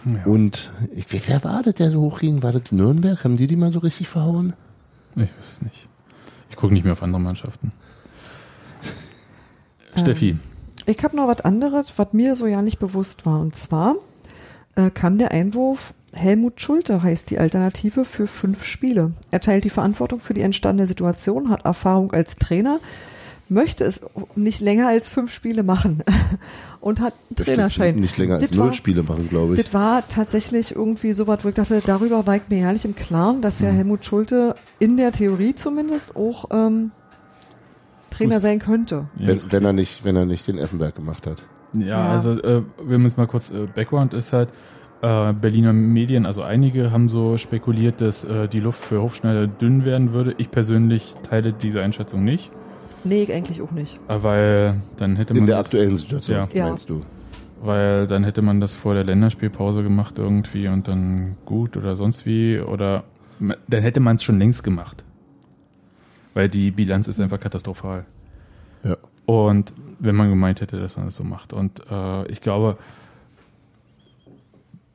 Ja. 0.06 0.24
Und 0.26 0.70
ich, 0.94 1.06
wer 1.28 1.42
war 1.42 1.62
das, 1.64 1.74
der 1.74 1.90
so 1.90 2.00
hochging? 2.02 2.42
War 2.44 2.52
das 2.52 2.70
Nürnberg? 2.70 3.22
Haben 3.24 3.36
die 3.36 3.48
die 3.48 3.56
mal 3.56 3.72
so 3.72 3.80
richtig 3.80 4.08
verhauen? 4.08 4.52
Ich 5.16 5.22
weiß 5.22 5.28
es 5.42 5.62
nicht. 5.62 5.88
Ich 6.50 6.56
gucke 6.56 6.72
nicht 6.72 6.84
mehr 6.84 6.92
auf 6.92 7.02
andere 7.02 7.20
Mannschaften. 7.20 7.72
Steffi, 9.96 10.38
Ich 10.86 11.02
habe 11.04 11.16
noch 11.16 11.28
was 11.28 11.40
anderes, 11.42 11.92
was 11.96 12.12
mir 12.12 12.34
so 12.34 12.46
ja 12.46 12.62
nicht 12.62 12.78
bewusst 12.78 13.24
war. 13.26 13.40
Und 13.40 13.54
zwar 13.54 13.96
äh, 14.76 14.90
kam 14.90 15.18
der 15.18 15.30
Einwurf, 15.30 15.94
Helmut 16.14 16.60
Schulte 16.60 17.02
heißt 17.02 17.30
die 17.30 17.38
Alternative 17.38 18.04
für 18.04 18.26
fünf 18.26 18.64
Spiele. 18.64 19.12
Er 19.30 19.40
teilt 19.40 19.64
die 19.64 19.70
Verantwortung 19.70 20.20
für 20.20 20.34
die 20.34 20.42
entstandene 20.42 20.86
Situation, 20.86 21.48
hat 21.50 21.64
Erfahrung 21.64 22.12
als 22.12 22.36
Trainer, 22.36 22.80
möchte 23.48 23.84
es 23.84 24.00
nicht 24.34 24.60
länger 24.60 24.88
als 24.88 25.08
fünf 25.08 25.32
Spiele 25.32 25.62
machen 25.62 26.02
und 26.80 27.00
hat 27.00 27.14
einen 27.30 27.36
Trainerschein. 27.36 27.96
Nicht 27.96 28.18
länger 28.18 28.34
als 28.34 28.42
Das 28.48 28.52
null 28.52 28.66
war- 28.68 28.74
Spiele 28.74 29.02
machen, 29.02 29.28
glaube 29.28 29.54
ich. 29.54 29.62
Das 29.62 29.72
war 29.72 30.06
tatsächlich 30.08 30.74
irgendwie 30.74 31.12
so 31.12 31.26
was, 31.26 31.44
wo 31.44 31.48
ich 31.48 31.54
dachte, 31.54 31.80
darüber 31.84 32.26
war 32.26 32.36
ich 32.36 32.42
mir 32.48 32.58
ehrlich 32.60 32.84
im 32.84 32.94
Klaren, 32.94 33.40
dass 33.40 33.60
ja 33.60 33.68
Helmut 33.70 34.04
Schulte 34.04 34.54
in 34.80 34.96
der 34.98 35.12
Theorie 35.12 35.54
zumindest 35.54 36.14
auch 36.16 36.46
ähm, 36.50 36.90
Trainer 38.12 38.40
sein 38.40 38.58
könnte. 38.58 39.06
Wenn, 39.16 39.40
wenn 39.50 39.64
er 39.64 39.72
nicht, 39.72 40.04
wenn 40.04 40.16
er 40.16 40.24
nicht 40.26 40.46
den 40.48 40.58
Effenberg 40.58 40.94
gemacht 40.94 41.26
hat. 41.26 41.42
Ja, 41.76 41.84
Ja. 41.86 42.08
also 42.10 42.32
äh, 42.42 42.62
wir 42.84 42.98
müssen 42.98 43.18
mal 43.20 43.26
kurz, 43.26 43.50
äh, 43.50 43.66
Background 43.74 44.14
ist 44.14 44.32
halt, 44.32 44.50
äh, 45.02 45.32
Berliner 45.32 45.72
Medien, 45.72 46.26
also 46.26 46.42
einige 46.42 46.92
haben 46.92 47.08
so 47.08 47.36
spekuliert, 47.36 48.00
dass 48.00 48.24
äh, 48.24 48.46
die 48.48 48.60
Luft 48.60 48.80
für 48.84 49.02
Hofschneider 49.02 49.46
dünn 49.48 49.84
werden 49.84 50.12
würde. 50.12 50.34
Ich 50.38 50.50
persönlich 50.50 51.14
teile 51.22 51.52
diese 51.52 51.82
Einschätzung 51.82 52.24
nicht, 52.24 52.50
Nee, 53.04 53.24
ich 53.24 53.32
eigentlich 53.32 53.60
auch 53.62 53.72
nicht. 53.72 53.98
äh, 54.08 54.22
weil 54.22 54.76
dann 54.98 55.16
hätte 55.16 55.32
In 55.34 55.40
man 55.40 55.46
der 55.48 55.56
das, 55.56 55.66
aktuellen 55.66 55.96
Situation, 55.96 56.36
Ja. 56.36 56.48
Ja. 56.52 56.68
meinst 56.68 56.88
du? 56.88 57.00
weil 57.64 58.06
dann 58.08 58.24
hätte 58.24 58.42
man 58.42 58.60
das 58.60 58.74
vor 58.74 58.94
der 58.94 59.04
Länderspielpause 59.04 59.82
gemacht 59.84 60.18
irgendwie 60.18 60.66
und 60.68 60.88
dann 60.88 61.36
gut 61.44 61.76
oder 61.76 61.94
sonst 61.94 62.26
wie 62.26 62.58
oder 62.58 63.04
dann 63.68 63.82
hätte 63.82 64.00
man 64.00 64.16
es 64.16 64.22
schon 64.24 64.38
längst 64.38 64.62
gemacht. 64.64 65.04
Weil 66.34 66.48
die 66.48 66.70
Bilanz 66.70 67.08
ist 67.08 67.20
einfach 67.20 67.40
katastrophal. 67.40 68.06
Ja. 68.84 68.96
Und 69.26 69.72
wenn 69.98 70.14
man 70.16 70.28
gemeint 70.28 70.60
hätte, 70.60 70.80
dass 70.80 70.96
man 70.96 71.06
das 71.06 71.16
so 71.16 71.24
macht. 71.24 71.52
Und 71.52 71.82
äh, 71.90 72.26
ich 72.26 72.40
glaube, 72.40 72.76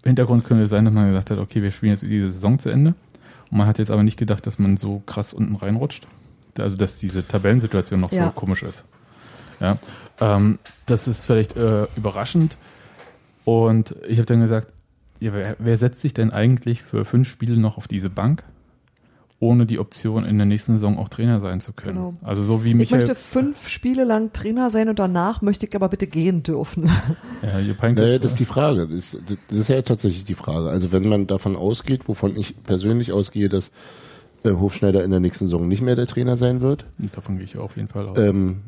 Hintergrund 0.04 0.46
könnte 0.46 0.68
sein, 0.68 0.86
dass 0.86 0.94
man 0.94 1.08
gesagt 1.08 1.32
hat, 1.32 1.38
okay, 1.38 1.62
wir 1.62 1.72
spielen 1.72 1.92
jetzt 1.92 2.04
diese 2.04 2.30
Saison 2.30 2.60
zu 2.60 2.70
Ende. 2.70 2.96
Und 3.52 3.58
man 3.58 3.68
hat 3.68 3.80
jetzt 3.80 3.92
aber 3.92 4.04
nicht 4.04 4.18
gedacht, 4.18 4.46
dass 4.46 4.60
man 4.60 4.78
so 4.78 5.02
krass 5.06 5.34
unten 5.34 5.56
reinrutscht. 5.56 6.08
Also, 6.60 6.76
dass 6.76 6.98
diese 6.98 7.26
Tabellensituation 7.28 8.00
noch 8.00 8.12
Ja. 8.12 8.26
so 8.26 8.32
komisch 8.32 8.64
ist. 8.64 8.84
Ja. 9.60 9.78
Ähm, 10.20 10.60
das 10.86 11.08
ist 11.08 11.26
vielleicht 11.26 11.56
äh, 11.56 11.86
überraschend. 11.96 12.58
Und 13.46 13.96
ich 14.08 14.18
habe 14.18 14.26
dann 14.26 14.42
gesagt, 14.42 14.74
ja, 15.20 15.34
wer, 15.34 15.56
wer 15.60 15.78
setzt 15.78 16.02
sich 16.02 16.14
denn 16.14 16.32
eigentlich 16.32 16.84
für 16.84 17.06
fünf 17.06 17.30
Spiele 17.30 17.58
noch 17.58 17.78
auf 17.78 17.88
diese 17.88 18.10
Bank, 18.10 18.44
ohne 19.40 19.66
die 19.68 19.78
Option 19.78 20.26
in 20.26 20.38
der 20.38 20.48
nächsten 20.48 20.74
Saison 20.74 20.98
auch 20.98 21.10
Trainer 21.10 21.40
sein 21.40 21.60
zu 21.60 21.72
können? 21.74 21.96
Genau. 21.96 22.14
Also 22.24 22.42
so 22.42 22.64
wie 22.64 22.70
Ich 22.72 22.76
Michael 22.76 23.02
möchte 23.02 23.14
fünf 23.16 23.68
Spiele 23.68 24.04
lang 24.04 24.34
Trainer 24.34 24.72
sein 24.72 24.90
und 24.90 24.98
danach 24.98 25.42
möchte 25.44 25.68
ich 25.68 25.76
aber 25.76 25.90
bitte 25.90 26.08
gehen 26.08 26.42
dürfen. 26.44 26.90
Ja, 27.44 27.60
Jupp 27.60 27.80
Heynckes, 27.84 28.04
Naja, 28.04 28.18
das 28.18 28.32
ist 28.32 28.40
die 28.40 28.46
Frage. 28.46 28.88
Das, 28.88 29.14
ist- 29.14 29.20
das 29.50 29.58
ist 29.60 29.68
ja 29.68 29.80
tatsächlich 29.84 30.26
die 30.26 30.34
Frage. 30.34 30.70
Also 30.70 30.92
wenn 30.92 31.08
man 31.08 31.28
davon 31.28 31.56
ausgeht, 31.56 32.08
wovon 32.08 32.36
ich 32.36 32.56
persönlich 32.64 33.12
ausgehe, 33.12 33.48
dass 33.48 33.72
äh, 34.44 34.52
Hofschneider 34.54 35.04
in 35.04 35.12
der 35.12 35.20
nächsten 35.20 35.46
Saison 35.46 35.68
nicht 35.68 35.82
mehr 35.84 35.96
der 35.96 36.08
Trainer 36.08 36.36
sein 36.36 36.62
wird, 36.62 36.86
davon 37.14 37.38
gehe 37.38 37.46
ich 37.46 37.58
auf 37.58 37.76
jeden 37.78 37.90
Fall 37.90 38.08
aus. 38.08 38.18
ähm, 38.18 38.62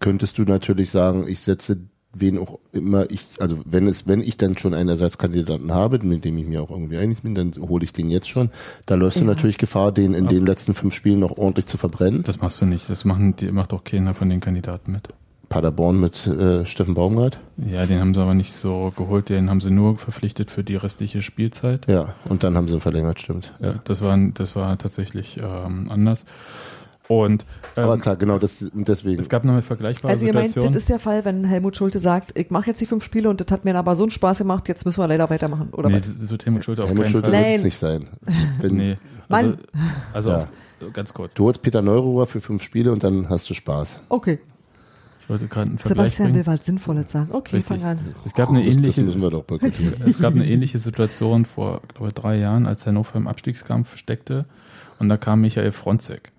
könntest 0.00 0.36
du 0.38 0.42
natürlich 0.42 0.90
sagen, 0.90 1.28
ich 1.28 1.38
setze 1.38 1.78
wen 2.14 2.38
auch 2.38 2.58
immer 2.72 3.10
ich, 3.10 3.20
also 3.40 3.58
wenn 3.64 3.86
es, 3.86 4.06
wenn 4.06 4.20
ich 4.20 4.36
dann 4.36 4.56
schon 4.58 4.74
einen 4.74 4.88
Ersatzkandidaten 4.90 5.72
habe, 5.72 5.98
mit 6.04 6.24
dem 6.24 6.36
ich 6.38 6.46
mir 6.46 6.62
auch 6.62 6.70
irgendwie 6.70 6.98
einig 6.98 7.22
bin, 7.22 7.34
dann 7.34 7.52
hole 7.58 7.84
ich 7.84 7.92
den 7.92 8.10
jetzt 8.10 8.28
schon. 8.28 8.50
Da 8.86 8.94
läufst 8.96 9.18
du 9.20 9.24
Ja. 9.24 9.28
natürlich 9.28 9.58
Gefahr, 9.58 9.92
den 9.92 10.14
in 10.14 10.24
Aber- 10.26 10.34
den 10.34 10.44
letzten 10.46 10.74
fünf 10.74 10.94
Spielen 10.94 11.20
noch 11.20 11.36
ordentlich 11.38 11.66
zu 11.66 11.78
verbrennen. 11.78 12.22
das 12.24 12.40
machst 12.40 12.60
du 12.60 12.66
nicht. 12.66 12.88
Das 12.90 13.04
machen, 13.04 13.36
die 13.36 13.50
macht 13.52 13.72
auch 13.72 13.84
keiner 13.84 14.14
von 14.14 14.28
den 14.28 14.40
Kandidaten 14.40 14.92
mit. 14.92 15.08
Paderborn 15.48 16.00
mit 16.00 16.26
äh, 16.26 16.64
Steffen 16.64 16.94
Baumgart. 16.94 17.38
Ja, 17.58 17.84
den 17.84 18.00
haben 18.00 18.14
sie 18.14 18.20
aber 18.22 18.32
nicht 18.32 18.54
so 18.54 18.90
geholt. 18.96 19.28
Den 19.28 19.50
haben 19.50 19.60
sie 19.60 19.70
nur 19.70 19.98
verpflichtet 19.98 20.50
für 20.50 20.64
die 20.64 20.76
restliche 20.76 21.20
Spielzeit. 21.20 21.86
Ja, 21.88 22.14
und 22.28 22.42
dann 22.42 22.56
haben 22.56 22.68
sie 22.68 22.74
ihn 22.74 22.80
verlängert, 22.80 23.20
stimmt. 23.20 23.52
Ja, 23.60 23.74
das 23.84 24.00
war, 24.00 24.16
das 24.32 24.56
war 24.56 24.78
tatsächlich 24.78 25.38
ähm, 25.38 25.90
anders. 25.90 26.24
Und 27.20 27.44
Aber 27.76 27.94
ähm, 27.94 28.00
klar, 28.00 28.16
genau, 28.16 28.38
das, 28.38 28.64
deswegen. 28.72 29.20
es 29.20 29.28
gab 29.28 29.44
noch 29.44 29.52
eine 29.52 29.62
vergleichbare 29.62 30.12
Also 30.12 30.24
ihr 30.24 30.32
meint, 30.32 30.48
Situation. 30.48 30.72
das 30.72 30.82
ist 30.84 30.88
der 30.88 30.98
Fall, 30.98 31.24
wenn 31.24 31.44
Helmut 31.44 31.76
Schulte 31.76 32.00
sagt, 32.00 32.38
ich 32.38 32.50
mache 32.50 32.68
jetzt 32.68 32.80
die 32.80 32.86
fünf 32.86 33.04
Spiele 33.04 33.28
und 33.28 33.40
das 33.40 33.48
hat 33.50 33.64
mir 33.64 33.74
aber 33.76 33.96
so 33.96 34.04
einen 34.04 34.10
Spaß 34.10 34.38
gemacht, 34.38 34.68
jetzt 34.68 34.86
müssen 34.86 35.00
wir 35.02 35.08
leider 35.08 35.28
weitermachen, 35.28 35.68
oder 35.72 35.88
nee, 35.90 35.96
was? 35.96 36.18
das 36.20 36.30
wird 36.30 36.46
Helmut 36.46 36.64
Schulte 36.64 36.82
auf 36.82 36.88
Helmut 36.88 37.04
keinen 37.04 37.12
Schulte 37.12 37.30
Fall. 37.30 37.54
es 37.56 37.64
nicht 37.64 37.76
sein. 37.76 38.08
Wenn, 38.60 38.76
Nee. 38.76 38.96
Also, 39.28 39.50
Mann. 39.50 39.58
also 40.12 40.30
Ja. 40.30 40.48
auf, 40.80 40.90
ganz 40.92 41.12
kurz. 41.14 41.34
Du 41.34 41.44
holst 41.44 41.62
Peter 41.62 41.82
Neururer 41.82 42.26
für 42.26 42.40
fünf 42.40 42.62
Spiele 42.62 42.92
und 42.92 43.02
dann 43.04 43.28
hast 43.28 43.48
du 43.50 43.54
Spaß. 43.54 44.00
Okay, 44.08 44.38
Ich 45.20 45.28
wollte 45.28 45.46
gerade 45.48 45.68
einen 45.70 45.78
Vergleich 45.78 46.12
Sebastian 46.12 46.32
bringen. 46.32 46.46
will 46.46 46.52
was 46.58 46.66
Sinnvolles 46.66 47.12
sagen. 47.12 47.28
Okay, 47.30 47.56
Richtig. 47.56 47.78
fang 47.80 47.88
an. 47.90 47.98
Es 48.24 48.34
gab 48.34 48.48
eine 48.48 48.64
ähnliche 48.64 49.00
Das 49.02 49.06
müssen 49.06 49.22
wir 49.22 49.30
doch 49.30 49.44
boykottieren. 49.44 49.94
Es 50.06 50.18
gab 50.18 50.34
eine 50.34 50.46
ähnliche 50.46 50.78
Situation 50.78 51.44
vor, 51.46 51.80
glaube 51.94 52.08
ich, 52.08 52.14
drei 52.14 52.36
Jahren, 52.38 52.66
als 52.66 52.86
Hannover 52.86 53.16
im 53.16 53.28
Abstiegskampf 53.28 53.96
steckte. 53.96 54.46
Und 54.98 55.08
da 55.08 55.16
kam 55.16 55.40
Michael 55.40 55.72
Fronzek. 55.72 56.31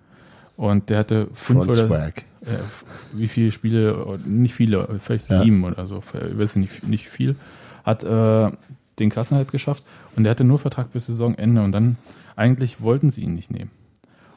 Und 0.56 0.88
der 0.90 0.98
hatte 0.98 1.28
fünf 1.34 1.64
Front 1.64 1.70
oder 1.70 2.06
äh, 2.08 2.12
wie 3.12 3.28
viele 3.28 3.50
Spiele, 3.50 4.18
nicht 4.24 4.54
viele, 4.54 4.88
vielleicht 5.00 5.28
Ja. 5.30 5.42
sieben 5.42 5.64
oder 5.64 5.86
so, 5.86 6.02
ich 6.30 6.38
weiß 6.38 6.56
nicht, 6.56 6.86
nicht 6.86 7.08
viel, 7.08 7.36
hat 7.84 8.04
äh, 8.04 8.50
den 8.98 9.10
Klassenhalt 9.10 9.50
geschafft. 9.50 9.82
Und 10.16 10.24
der 10.24 10.30
hatte 10.30 10.44
nur 10.44 10.58
Vertrag 10.58 10.92
bis 10.92 11.06
Saisonende. 11.06 11.62
Und 11.62 11.72
dann 11.72 11.96
eigentlich 12.36 12.80
wollten 12.80 13.10
sie 13.10 13.22
ihn 13.22 13.34
nicht 13.34 13.50
nehmen. 13.50 13.70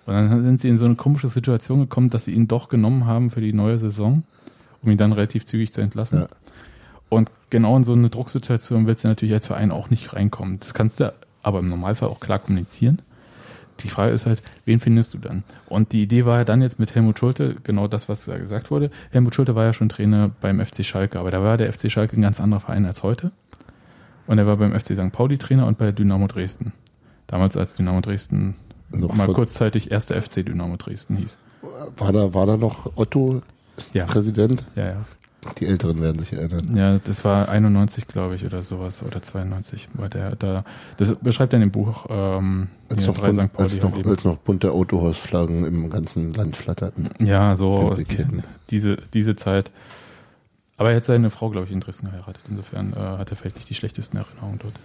Und 0.05 0.13
dann 0.13 0.43
sind 0.43 0.61
sie 0.61 0.69
in 0.69 0.77
so 0.77 0.85
eine 0.85 0.95
komische 0.95 1.27
Situation 1.27 1.81
gekommen, 1.81 2.09
dass 2.09 2.25
sie 2.25 2.31
ihn 2.31 2.47
doch 2.47 2.69
genommen 2.69 3.05
haben 3.05 3.29
für 3.29 3.41
die 3.41 3.53
neue 3.53 3.77
Saison, 3.77 4.23
um 4.81 4.89
ihn 4.89 4.97
dann 4.97 5.11
relativ 5.11 5.45
zügig 5.45 5.73
zu 5.73 5.81
entlassen. 5.81 6.21
Ja. 6.21 6.27
Und 7.09 7.29
genau 7.49 7.77
in 7.77 7.83
so 7.83 7.93
eine 7.93 8.09
Drucksituation 8.09 8.87
willst 8.87 9.03
du 9.03 9.07
natürlich 9.09 9.33
als 9.33 9.45
Verein 9.45 9.71
auch 9.71 9.89
nicht 9.89 10.13
reinkommen. 10.13 10.59
Das 10.59 10.73
kannst 10.73 10.99
du 10.99 11.13
aber 11.43 11.59
im 11.59 11.67
Normalfall 11.67 12.09
auch 12.09 12.19
klar 12.19 12.39
kommunizieren. 12.39 13.01
Die 13.81 13.89
Frage 13.89 14.11
ist 14.11 14.25
halt, 14.25 14.41
wen 14.65 14.79
findest 14.79 15.13
du 15.13 15.17
dann? 15.19 15.43
Und 15.67 15.91
die 15.93 16.01
Idee 16.01 16.25
war 16.25 16.39
ja 16.39 16.43
dann 16.45 16.61
jetzt 16.61 16.79
mit 16.79 16.95
Helmut 16.95 17.19
Schulte, 17.19 17.55
genau 17.63 17.87
das, 17.87 18.09
was 18.09 18.25
da 18.25 18.37
gesagt 18.37 18.71
wurde. 18.71 18.89
Helmut 19.11 19.35
Schulte 19.35 19.55
war 19.55 19.65
ja 19.65 19.73
schon 19.73 19.89
Trainer 19.89 20.29
beim 20.41 20.63
FC 20.65 20.83
Schalke, 20.83 21.19
aber 21.19 21.29
da 21.31 21.41
war 21.43 21.57
der 21.57 21.71
FC 21.71 21.91
Schalke 21.91 22.17
ein 22.17 22.21
ganz 22.21 22.39
anderer 22.39 22.59
Verein 22.59 22.85
als 22.85 23.03
heute. 23.03 23.31
Und 24.25 24.37
er 24.39 24.47
war 24.47 24.57
beim 24.57 24.77
FC 24.77 24.95
St. 24.95 25.11
Pauli 25.11 25.37
Trainer 25.37 25.67
und 25.67 25.77
bei 25.77 25.91
Dynamo 25.91 26.27
Dresden. 26.27 26.73
Damals 27.27 27.55
als 27.55 27.73
Dynamo 27.75 28.01
Dresden 28.01 28.55
Noch 28.89 29.13
mal 29.15 29.25
vor- 29.25 29.35
kurzzeitig 29.35 29.91
erster 29.91 30.21
FC 30.21 30.43
Dynamo 30.45 30.75
Dresden 30.77 31.17
hieß. 31.17 31.37
War 31.97 32.11
da, 32.13 32.33
war 32.33 32.45
da 32.45 32.57
noch 32.57 32.91
Otto 32.97 33.41
Ja, 33.93 34.05
Präsident? 34.05 34.63
ja, 34.75 34.85
ja. 34.85 35.05
Die 35.59 35.65
Älteren 35.65 36.01
werden 36.01 36.19
sich 36.19 36.33
erinnern. 36.33 36.75
Ja, 36.75 36.99
das 36.99 37.23
war 37.23 37.47
91, 37.47 38.07
glaube 38.07 38.35
ich, 38.35 38.45
oder 38.45 38.63
sowas, 38.63 39.03
oder 39.03 39.21
92. 39.21 39.87
War 39.93 40.09
der 40.09 40.35
da, 40.35 40.65
das 40.97 41.15
beschreibt 41.15 41.53
er 41.53 41.57
in 41.57 41.61
dem 41.61 41.71
Buch 41.71 42.07
ähm, 42.09 42.67
Als 42.89 43.07
noch, 43.07 43.17
drei 43.17 43.31
bunt, 43.31 43.49
St. 43.49 43.53
Pauli 43.53 43.63
als, 43.63 43.81
noch, 43.81 44.05
als 44.05 44.25
noch 44.25 44.37
bunte 44.37 44.71
Autohausflaggen 44.71 45.63
im 45.65 45.89
ganzen 45.89 46.33
Land 46.33 46.57
flatterten. 46.57 47.09
Ja, 47.19 47.55
so 47.55 47.97
diese, 48.69 48.97
diese 49.13 49.35
Zeit. 49.35 49.71
Aber 50.77 50.91
er 50.91 50.97
hat 50.97 51.05
seine 51.05 51.31
Frau, 51.31 51.49
glaube 51.49 51.67
ich, 51.67 51.71
in 51.71 51.79
Dresden 51.79 52.07
geheiratet. 52.07 52.41
Insofern 52.49 52.93
äh, 52.93 52.97
hat 52.97 53.31
er 53.31 53.37
vielleicht 53.37 53.55
nicht 53.55 53.69
die 53.69 53.75
schlechtesten 53.75 54.17
Erinnerungen 54.17 54.59
dort. 54.59 54.75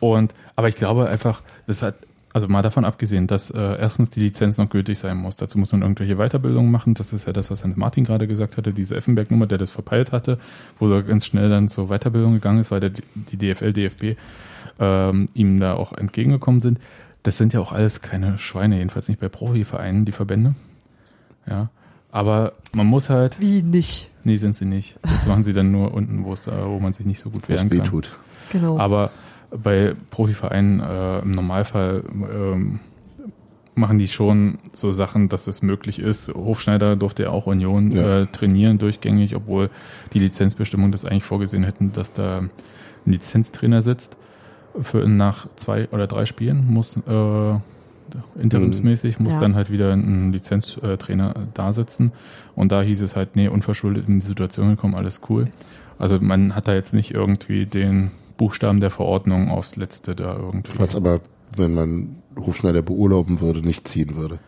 Und, 0.00 0.34
aber 0.56 0.68
ich 0.68 0.74
glaube 0.74 1.08
einfach, 1.08 1.42
das 1.66 1.82
hat, 1.82 1.94
also 2.32 2.48
mal 2.48 2.62
davon 2.62 2.84
abgesehen, 2.84 3.26
dass 3.26 3.50
äh, 3.50 3.60
erstens 3.60 4.10
die 4.10 4.20
Lizenz 4.20 4.56
noch 4.58 4.68
gültig 4.70 4.98
sein 4.98 5.16
muss. 5.18 5.36
Dazu 5.36 5.58
muss 5.58 5.70
man 5.72 5.82
irgendwelche 5.82 6.16
Weiterbildungen 6.16 6.70
machen. 6.70 6.94
Das 6.94 7.12
ist 7.12 7.26
ja 7.26 7.32
das, 7.32 7.50
was 7.50 7.62
Hans 7.64 7.76
Martin 7.76 8.04
gerade 8.04 8.26
gesagt 8.26 8.56
hatte, 8.56 8.72
diese 8.72 8.96
Effenberg-Nummer, 8.96 9.46
der 9.46 9.58
das 9.58 9.70
verpeilt 9.70 10.12
hatte, 10.12 10.38
wo 10.78 10.88
er 10.90 11.02
ganz 11.02 11.26
schnell 11.26 11.50
dann 11.50 11.68
zur 11.68 11.88
Weiterbildung 11.88 12.32
gegangen 12.34 12.58
ist, 12.60 12.70
weil 12.70 12.80
der, 12.80 12.90
die 12.90 13.36
DFL, 13.36 13.72
DFB 13.72 14.16
ähm, 14.80 15.28
ihm 15.34 15.60
da 15.60 15.74
auch 15.74 15.92
entgegengekommen 15.92 16.60
sind. 16.60 16.78
Das 17.22 17.36
sind 17.38 17.52
ja 17.52 17.60
auch 17.60 17.72
alles 17.72 18.00
keine 18.00 18.38
Schweine, 18.38 18.78
jedenfalls 18.78 19.08
nicht 19.08 19.20
bei 19.20 19.28
Profivereinen, 19.28 20.04
die 20.04 20.12
Verbände. 20.12 20.54
Ja. 21.48 21.68
Aber 22.10 22.52
man 22.74 22.86
muss 22.86 23.08
halt, 23.10 23.40
Wie 23.40 23.62
nicht? 23.62 24.10
nee, 24.24 24.36
sind 24.36 24.56
sie 24.56 24.64
nicht. 24.64 24.96
Das 25.02 25.26
machen 25.26 25.44
sie 25.44 25.52
dann 25.52 25.70
nur 25.72 25.94
unten, 25.94 26.24
wo 26.24 26.32
es, 26.32 26.44
da- 26.44 26.66
wo 26.66 26.78
man 26.80 26.92
sich 26.92 27.06
nicht 27.06 27.20
so 27.20 27.30
gut 27.30 27.48
wehren 27.48 27.70
weh 27.70 27.78
kann. 27.78 27.86
tut. 27.86 28.10
Genau. 28.50 28.78
Aber 28.78 29.10
bei 29.56 29.94
Profivereinen 30.10 30.80
äh, 30.80 31.18
im 31.20 31.30
Normalfall 31.32 32.02
ähm, 32.14 32.80
machen 33.74 33.98
die 33.98 34.08
schon 34.08 34.58
so 34.72 34.92
Sachen, 34.92 35.28
dass 35.28 35.46
es 35.46 35.62
möglich 35.62 35.98
ist. 35.98 36.32
Hofschneider 36.34 36.94
durfte 36.96 37.24
ja 37.24 37.30
auch 37.30 37.46
Union 37.46 37.90
Ja. 37.90 38.20
äh, 38.20 38.26
trainieren 38.26 38.78
durchgängig, 38.78 39.34
obwohl 39.34 39.70
die 40.12 40.18
Lizenzbestimmungen 40.18 40.92
das 40.92 41.04
eigentlich 41.04 41.24
vorgesehen 41.24 41.64
hätten, 41.64 41.92
dass 41.92 42.12
da 42.12 42.38
ein 42.40 42.50
Lizenztrainer 43.06 43.82
sitzt. 43.82 44.16
Für 44.80 45.06
nach 45.06 45.48
zwei 45.56 45.88
oder 45.90 46.06
drei 46.06 46.24
Spielen 46.26 46.66
muss 46.72 46.96
äh, 46.96 47.54
interimsmäßig 48.40 49.18
muss 49.20 49.34
Ja. 49.34 49.40
dann 49.40 49.54
halt 49.54 49.70
wieder 49.70 49.92
ein 49.92 50.32
Lizenztrainer 50.32 51.34
da 51.54 51.72
sitzen. 51.72 52.12
Und 52.54 52.72
da 52.72 52.82
hieß 52.82 53.00
es 53.02 53.16
halt, 53.16 53.36
nee, 53.36 53.48
unverschuldet 53.48 54.08
in 54.08 54.20
die 54.20 54.26
Situation 54.26 54.70
gekommen, 54.70 54.94
alles 54.94 55.20
cool. 55.28 55.48
Also 55.98 56.18
man 56.20 56.54
hat 56.54 56.68
da 56.68 56.74
jetzt 56.74 56.92
nicht 56.94 57.12
irgendwie 57.12 57.64
den 57.66 58.10
Buchstaben 58.42 58.80
der 58.80 58.90
Verordnung 58.90 59.50
aufs 59.50 59.76
Letzte 59.76 60.16
da 60.16 60.36
irgendwie. 60.36 60.72
Was 60.76 60.96
aber, 60.96 61.20
wenn 61.56 61.74
man 61.74 62.16
Hofschneider 62.36 62.82
beurlauben 62.82 63.40
würde, 63.40 63.60
nicht 63.60 63.86
ziehen 63.86 64.16
würde. 64.16 64.40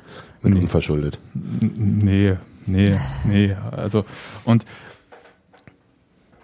Mit 0.43 0.55
Nee. 0.55 0.61
unverschuldet. 0.63 1.21
Nee, 1.33 2.35
nee, 2.67 2.97
nee. 3.25 3.55
Also, 3.71 4.05
und 4.45 4.65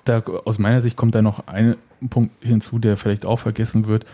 da 0.05 0.21
aus 0.45 0.61
meiner 0.61 0.81
Sicht 0.81 0.95
kommt 0.95 1.17
da 1.17 1.23
noch 1.23 1.49
ein 1.49 1.75
Punkt 2.09 2.33
hinzu, 2.41 2.79
der 2.79 2.97
vielleicht 2.97 3.27
auch 3.27 3.41
vergessen 3.41 3.89
wird, 3.89 4.07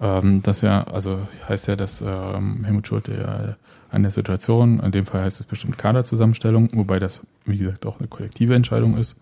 ähm, 0.00 0.44
dass 0.44 0.60
ja, 0.60 0.84
also 0.84 1.18
heißt 1.48 1.66
ja, 1.66 1.74
dass 1.74 2.00
ähm, 2.00 2.62
Helmut 2.62 2.86
Schulte 2.86 3.12
ja 3.12 3.56
an 3.90 4.02
der 4.02 4.12
Situation, 4.12 4.78
in 4.78 4.92
dem 4.92 5.04
Fall 5.04 5.22
heißt 5.24 5.40
es 5.40 5.46
bestimmt 5.48 5.78
Kaderzusammenstellung, 5.78 6.70
wobei 6.74 7.00
das, 7.00 7.22
wie 7.44 7.58
gesagt, 7.58 7.86
auch 7.86 7.98
eine 7.98 8.06
kollektive 8.06 8.54
Entscheidung 8.54 8.96
ist. 8.96 9.20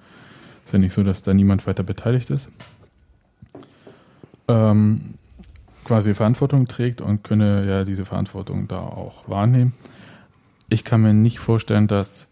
Ist 0.66 0.72
ja 0.74 0.78
nicht 0.78 0.92
so, 0.92 1.02
dass 1.02 1.22
da 1.22 1.32
niemand 1.32 1.66
weiter 1.66 1.82
beteiligt 1.82 2.28
ist. 2.28 2.50
Ähm, 4.48 5.14
quasi 5.84 6.14
Verantwortung 6.14 6.68
trägt 6.68 7.00
und 7.00 7.24
könne 7.24 7.66
ja 7.66 7.84
diese 7.84 8.04
Verantwortung 8.04 8.68
da 8.68 8.78
auch 8.78 9.28
wahrnehmen. 9.28 9.74
Ich 10.68 10.84
kann 10.84 11.02
mir 11.02 11.12
nicht 11.12 11.38
vorstellen, 11.38 11.88
dass 11.88 12.28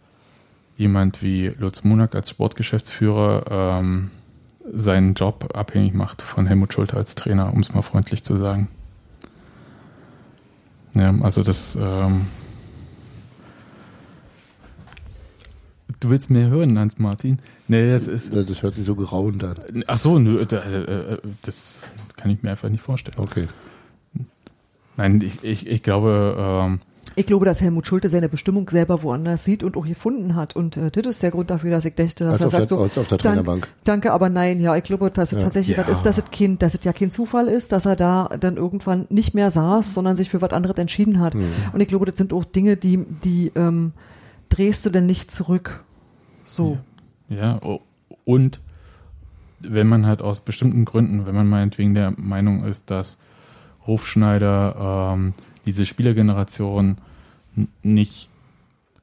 jemand 0.77 1.23
wie 1.23 1.49
Lutz 1.59 1.85
Munak 1.85 2.15
als 2.15 2.31
Sportgeschäftsführer 2.31 3.73
ähm, 3.81 4.11
seinen 4.73 5.15
Job 5.15 5.51
abhängig 5.55 5.95
macht 5.95 6.23
von 6.23 6.47
Helmut 6.47 6.73
Schulte 6.73 6.97
als 6.97 7.15
Trainer, 7.15 7.53
um 7.53 7.61
es 7.61 7.75
mal 7.75 7.83
freundlich 7.83 8.23
zu 8.25 8.37
sagen. 8.37 8.69
Ja, 10.95 11.15
also 11.21 11.43
das. 11.43 11.77
Ähm 11.77 12.27
du 16.01 16.11
willst 16.11 16.31
mehr 16.31 16.49
hören, 16.49 16.79
Hans 16.79 16.99
Martin? 16.99 17.39
Nee, 17.69 17.93
das 17.93 18.07
ist. 18.07 18.35
Das 18.35 18.63
hört 18.63 18.75
sich 18.75 18.85
so 18.85 18.95
grauend 18.95 19.45
an. 19.45 19.57
Ach 19.87 19.99
so, 19.99 20.19
nö, 20.19 20.41
äh, 20.41 20.55
äh, 20.55 21.19
das 21.43 21.81
kann 22.21 22.31
ich 22.31 22.43
mir 22.43 22.51
einfach 22.51 22.69
nicht 22.69 22.83
vorstellen. 22.83 23.17
Okay. 23.19 23.47
Nein, 24.97 25.21
ich, 25.23 25.43
ich, 25.45 25.67
ich 25.67 25.83
glaube, 25.83 26.37
ähm, 26.39 26.81
Ich 27.17 27.27
glaube, 27.27 27.47
dass 27.47 27.61
Helmut 27.61 27.87
Schulte 27.87 28.09
seine 28.09 28.29
Bestimmung 28.29 28.69
selber 28.69 29.03
woanders 29.03 29.45
sieht 29.45 29.63
und 29.63 29.77
auch 29.77 29.87
gefunden 29.87 30.35
hat. 30.35 30.55
Und 30.57 30.77
äh, 30.77 30.91
das 30.91 31.07
ist 31.07 31.23
der 31.23 31.31
Grund 31.31 31.51
dafür, 31.51 31.71
dass 31.71 31.85
ich 31.85 31.95
dachte, 31.95 32.25
dass 32.25 32.35
Als 32.35 32.41
er 32.41 32.47
auf, 32.47 32.51
der, 32.53 32.61
sagt 32.61 32.69
so, 32.69 32.79
als 32.81 32.99
auf 32.99 33.09
der 33.09 33.19
Dank- 33.19 33.35
Trainerbank. 33.37 33.69
danke, 33.85 34.13
aber 34.13 34.29
nein, 34.29 34.61
ja, 34.61 34.77
ich 34.77 34.85
glaube, 34.85 35.11
dass 35.11 35.33
es 35.33 35.39
Ja. 35.39 35.45
tatsächlich 35.45 35.77
Ja. 35.77 35.85
was 35.87 35.93
ist, 35.99 36.03
dass 36.07 36.19
es, 36.19 36.25
kein, 36.31 36.59
dass 36.59 36.75
es 36.75 36.85
ja 36.85 36.93
kein 36.93 37.11
Zufall 37.11 37.49
ist, 37.49 37.73
dass 37.73 37.87
er 37.87 37.97
da 37.97 38.29
dann 38.39 38.57
irgendwann 38.57 39.07
nicht 39.09 39.35
mehr 39.35 39.51
saß, 39.51 39.95
sondern 39.95 40.17
sich 40.17 40.29
für 40.29 40.43
was 40.43 40.51
anderes 40.53 40.77
entschieden 40.79 41.19
hat. 41.21 41.35
Mhm. 41.35 41.47
Und 41.73 41.81
ich 41.81 41.89
glaube, 41.89 42.05
das 42.07 42.17
sind 42.17 42.33
auch 42.33 42.45
Dinge, 42.45 42.77
die, 42.77 42.99
die 43.25 43.53
ähm, 43.57 43.93
drehst 44.51 44.85
du 44.85 44.91
denn 44.91 45.07
nicht 45.07 45.31
zurück. 45.31 45.83
So. 46.45 46.79
Ja, 47.29 47.63
o- 47.63 47.81
und 48.25 48.61
wenn 49.61 49.87
man 49.87 50.07
halt 50.07 50.23
aus 50.23 50.41
bestimmten 50.41 50.85
Gründen, 50.85 51.27
wenn 51.27 51.35
man 51.35 51.49
meinetwegen 51.49 51.95
der 51.95 52.13
Meinung 52.17 52.65
ist, 52.65 52.91
dass 52.91 53.21
Hofschneider 53.87 55.13
ähm, 55.15 55.35
diese 55.67 55.87
Spielergeneration 55.87 56.99
nicht 57.83 58.29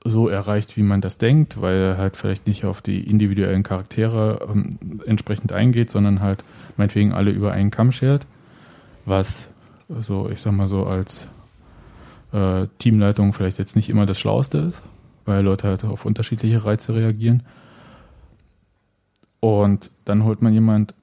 so 0.03 0.29
erreicht, 0.29 0.77
wie 0.77 0.83
man 0.83 1.01
das 1.01 1.17
denkt, 1.17 1.61
weil 1.61 1.75
er 1.75 1.97
halt 1.97 2.17
vielleicht 2.17 2.47
nicht 2.47 2.65
auf 2.65 2.81
die 2.81 3.01
individuellen 3.01 3.63
Charaktere 3.63 4.47
ähm, 4.49 4.77
entsprechend 5.05 5.51
eingeht, 5.51 5.91
sondern 5.91 6.21
halt 6.21 6.43
meinetwegen 6.77 7.13
alle 7.13 7.31
über 7.31 7.51
einen 7.51 7.71
Kamm 7.71 7.91
schert, 7.91 8.25
was 9.05 9.49
so, 10.01 10.29
ich 10.29 10.41
sag 10.41 10.53
mal 10.53 10.67
so, 10.67 10.85
als 10.85 11.27
äh, 12.31 12.67
Teamleitung 12.79 13.33
vielleicht 13.33 13.57
jetzt 13.57 13.75
nicht 13.75 13.89
immer 13.89 14.05
das 14.05 14.19
Schlauste 14.19 14.59
ist, 14.59 14.81
weil 15.25 15.43
Leute 15.43 15.67
halt 15.67 15.83
auf 15.83 16.05
unterschiedliche 16.05 16.65
Reize 16.65 16.93
reagieren. 16.93 17.43
Und 19.47 19.91
dann 20.03 20.23
holt 20.25 20.41
man 20.41 20.53
jemand 20.53 20.93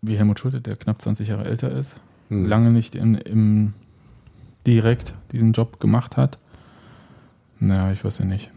wie 0.00 0.16
Helmut 0.16 0.38
Schulte, 0.38 0.60
der 0.60 0.76
knapp 0.76 1.02
20 1.02 1.28
Jahre 1.28 1.44
älter 1.44 1.70
ist, 1.72 1.96
Hm. 2.28 2.46
lange 2.46 2.70
nicht 2.70 2.94
in, 2.94 3.16
im 3.16 3.74
direkt 4.66 5.14
diesen 5.32 5.52
Job 5.52 5.80
gemacht 5.80 6.16
hat. 6.16 6.38
Naja, 7.58 7.90
ich 7.92 8.04
weiß 8.04 8.18
ja 8.20 8.24
nicht. 8.26 8.50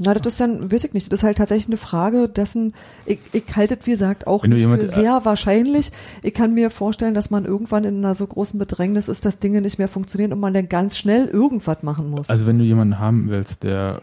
Na, 0.00 0.12
das 0.14 0.32
ist 0.34 0.40
dann, 0.40 0.70
weiß 0.72 0.84
ich 0.84 0.92
nicht, 0.92 1.12
das 1.12 1.20
ist 1.20 1.24
halt 1.24 1.38
tatsächlich 1.38 1.68
eine 1.68 1.76
Frage 1.76 2.28
dessen, 2.28 2.74
ich, 3.06 3.18
ich 3.32 3.44
halte 3.56 3.76
es, 3.78 3.86
wie 3.86 3.90
gesagt, 3.92 4.26
auch 4.26 4.44
nicht 4.46 4.58
jemand- 4.60 4.82
äh, 4.82 4.86
für 4.86 4.92
sehr 4.92 5.20
wahrscheinlich. 5.24 5.90
Ich 6.22 6.34
kann 6.34 6.54
mir 6.54 6.70
vorstellen, 6.70 7.14
dass 7.14 7.30
man 7.30 7.44
irgendwann 7.44 7.84
in 7.84 7.98
einer 7.98 8.14
so 8.14 8.26
großen 8.26 8.58
Bedrängnis 8.58 9.08
ist, 9.08 9.24
dass 9.24 9.38
Dinge 9.38 9.60
nicht 9.60 9.78
mehr 9.78 9.88
funktionieren 9.88 10.32
und 10.32 10.40
man 10.40 10.54
dann 10.54 10.68
ganz 10.68 10.96
schnell 10.96 11.26
irgendwas 11.26 11.82
machen 11.82 12.10
muss. 12.10 12.28
Also 12.28 12.46
wenn 12.46 12.58
du 12.58 12.64
jemanden 12.64 12.98
haben 12.98 13.28
willst, 13.28 13.62
der 13.62 14.02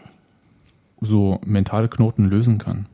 so 1.00 1.40
mentale 1.44 1.88
Knoten 1.88 2.28
lösen 2.28 2.58
kann, 2.58 2.86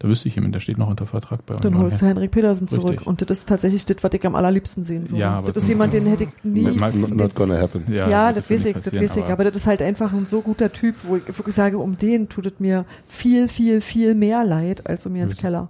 da 0.00 0.08
wüsste 0.08 0.28
ich 0.28 0.34
jemanden, 0.34 0.52
der 0.52 0.60
steht 0.60 0.76
noch 0.76 0.88
unter 0.88 1.06
Vertrag 1.06 1.46
bei 1.46 1.54
dann 1.56 1.72
Union. 1.74 1.90
holst 1.90 2.02
du 2.02 2.06
Henrik 2.06 2.30
Petersen 2.30 2.68
zurück. 2.68 2.90
Richtig. 2.90 3.06
Und 3.06 3.22
das 3.30 3.38
ist 3.38 3.48
tatsächlich 3.48 3.86
das, 3.86 3.96
was 4.02 4.12
ich 4.12 4.26
am 4.26 4.34
allerliebsten 4.34 4.84
sehen 4.84 5.08
würde. 5.08 5.20
Ja, 5.20 5.30
aber 5.38 5.52
das 5.52 5.62
ist 5.62 5.68
jemand, 5.68 5.92
den 5.92 6.06
hätte 6.06 6.24
ich 6.24 6.30
nie. 6.42 6.62
Mal- 6.62 6.92
Not, 6.92 7.14
not 7.14 7.34
gonna 7.34 7.58
happen. 7.58 7.84
Ja, 7.92 8.32
das, 8.32 8.48
wird 8.50 8.60
weiß 8.60 8.66
ich, 8.66 8.74
das 8.76 8.92
weiß 8.92 9.16
ich. 9.16 9.24
Aber 9.24 9.44
das 9.44 9.56
ist 9.56 9.66
halt 9.66 9.80
einfach 9.82 10.12
ein 10.12 10.26
so 10.28 10.40
guter 10.42 10.72
Typ, 10.72 10.96
wo 11.04 11.16
ich 11.16 11.26
wirklich 11.26 11.54
sage, 11.54 11.78
um 11.78 11.96
den 11.96 12.28
tut 12.28 12.46
es 12.46 12.54
mir 12.58 12.84
viel, 13.08 13.48
viel, 13.48 13.80
viel 13.80 14.14
mehr 14.14 14.44
leid 14.44 14.86
als 14.88 15.06
um 15.06 15.14
Jens. 15.16 15.36
Keller. 15.36 15.68